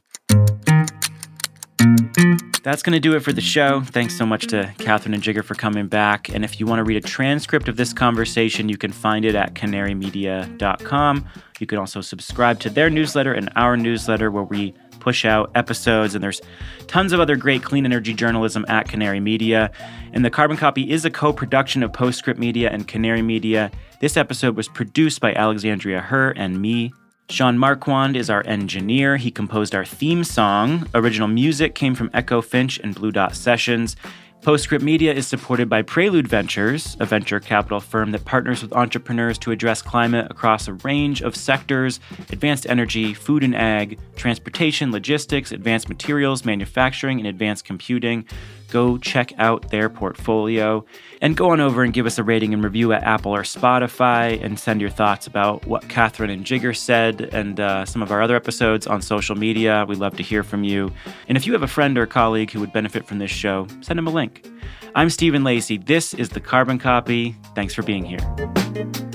That's 2.64 2.84
going 2.84 2.94
to 2.94 3.00
do 3.00 3.16
it 3.16 3.22
for 3.22 3.34
the 3.34 3.42
show. 3.42 3.82
Thanks 3.82 4.16
so 4.16 4.26
much 4.26 4.46
to 4.48 4.72
Katherine 4.78 5.16
and 5.16 5.24
Jigar 5.24 5.44
for 5.44 5.56
coming 5.56 5.88
back. 5.88 6.30
And 6.30 6.46
if 6.46 6.60
you 6.60 6.68
want 6.68 6.80
to 6.80 6.84
read 6.84 6.98
a 6.98 7.08
transcript 7.08 7.68
of 7.68 7.78
this 7.78 7.92
conversation, 7.92 8.70
you 8.70 8.78
can 8.78 8.92
find 8.92 9.26
it 9.26 9.34
at 9.34 9.56
canarymedia.com. 9.56 11.26
You 11.60 11.68
can 11.68 11.80
also 11.80 12.02
subscribe 12.02 12.60
to 12.60 12.70
their 12.70 12.90
newsletter 12.90 13.34
and 13.34 13.50
our 13.56 13.78
newsletter 13.78 14.30
where 14.30 14.44
we 14.44 14.76
push 15.02 15.26
out 15.26 15.52
episodes, 15.56 16.16
and 16.16 16.24
there's 16.24 16.42
tons 16.88 17.12
of 17.12 17.20
other 17.20 17.36
great 17.36 17.64
clean 17.64 17.86
energy 17.86 18.14
journalism 18.14 18.66
at 18.70 18.88
Canary 18.88 19.20
Media. 19.20 19.72
And 20.14 20.24
the 20.24 20.30
Carbon 20.30 20.56
Copy 20.56 20.90
is 20.90 21.04
a 21.04 21.10
co 21.10 21.34
production 21.34 21.84
of 21.84 21.92
Postscript 21.92 22.40
Media 22.40 22.70
and 22.70 22.88
Canary 22.88 23.22
Media. 23.22 23.72
This 24.00 24.16
episode 24.16 24.56
was 24.56 24.68
produced 24.68 25.20
by 25.20 25.34
Alexandria 25.34 26.00
Herr 26.00 26.32
and 26.32 26.62
me. 26.62 26.94
Sean 27.30 27.58
Marquand 27.58 28.18
is 28.18 28.30
our 28.30 28.46
engineer. 28.46 29.18
He 29.18 29.32
composed 29.32 29.74
our 29.74 29.86
theme 29.86 30.24
song. 30.24 30.88
Original 30.94 31.28
music 31.28 31.76
came 31.76 31.96
from 31.96 32.10
Echo 32.14 32.42
Finch 32.42 32.78
and 32.80 32.94
Blue 32.94 33.12
Dot 33.12 33.36
Sessions. 33.36 33.96
Postscript 34.42 34.84
Media 34.84 35.14
is 35.14 35.28
supported 35.28 35.70
by 35.70 35.84
Prelude 35.84 36.28
Ventures, 36.28 36.98
a 37.00 37.06
venture 37.06 37.40
capital 37.40 37.80
firm 37.80 38.10
that 38.10 38.26
partners 38.26 38.64
with 38.64 38.74
entrepreneurs 38.74 39.38
to 39.38 39.52
address 39.52 39.84
climate 39.84 40.32
across 40.32 40.68
a 40.68 40.74
range 40.74 41.22
of 41.22 41.36
sectors 41.36 42.00
advanced 42.32 42.66
energy, 42.66 43.14
food 43.14 43.44
and 43.44 43.56
ag, 43.56 44.00
transportation, 44.16 44.92
logistics, 44.92 45.52
advanced 45.52 45.90
materials, 45.90 46.44
manufacturing, 46.44 47.20
and 47.20 47.28
advanced 47.28 47.66
computing 47.66 48.26
go 48.72 48.98
check 48.98 49.34
out 49.38 49.70
their 49.70 49.90
portfolio 49.90 50.84
and 51.22 51.38
go 51.38 51.52
on 51.52 51.60
over 51.60 51.84
and 51.84 51.94
give 51.94 52.06
us 52.06 52.18
a 52.18 52.24
rating 52.24 52.54
and 52.54 52.64
review 52.64 52.94
at 52.94 53.04
Apple 53.04 53.36
or 53.36 53.44
Spotify 53.44 54.44
and 54.44 54.58
send 54.58 54.82
your 54.82 54.90
thoughts 54.90 55.28
about 55.28 55.66
what 55.68 55.88
Katherine 55.90 56.30
and 56.30 56.46
Jigar 56.46 56.76
said 56.76 57.30
and 57.34 57.60
uh, 57.60 57.86
some 57.86 58.02
of 58.02 58.12
our 58.12 58.22
other 58.22 58.36
episodes 58.36 58.88
on 58.88 59.02
social 59.02 59.36
media. 59.36 59.86
We'd 59.88 60.00
love 60.00 60.18
to 60.18 60.24
hear 60.24 60.44
from 60.44 60.64
you. 60.64 60.92
And 61.28 61.38
if 61.38 61.46
you 61.46 61.54
have 61.54 61.64
a 61.64 61.68
friend 61.68 61.98
or 61.98 62.06
colleague 62.06 62.52
who 62.52 62.60
would 62.62 62.74
benefit 62.74 63.06
from 63.06 63.20
this 63.20 63.32
show, 63.32 63.68
send 63.82 63.98
them 63.98 64.08
a 64.08 64.12
link. 64.12 64.48
I'm 64.96 65.10
Stephen 65.10 65.44
Lacey. 65.44 65.78
This 65.78 66.14
is 66.14 66.30
the 66.30 66.40
Carbon 66.40 66.80
Copy. 66.80 67.36
Thanks 67.56 67.74
for 67.74 67.84
being 67.84 68.04
here. 68.04 69.11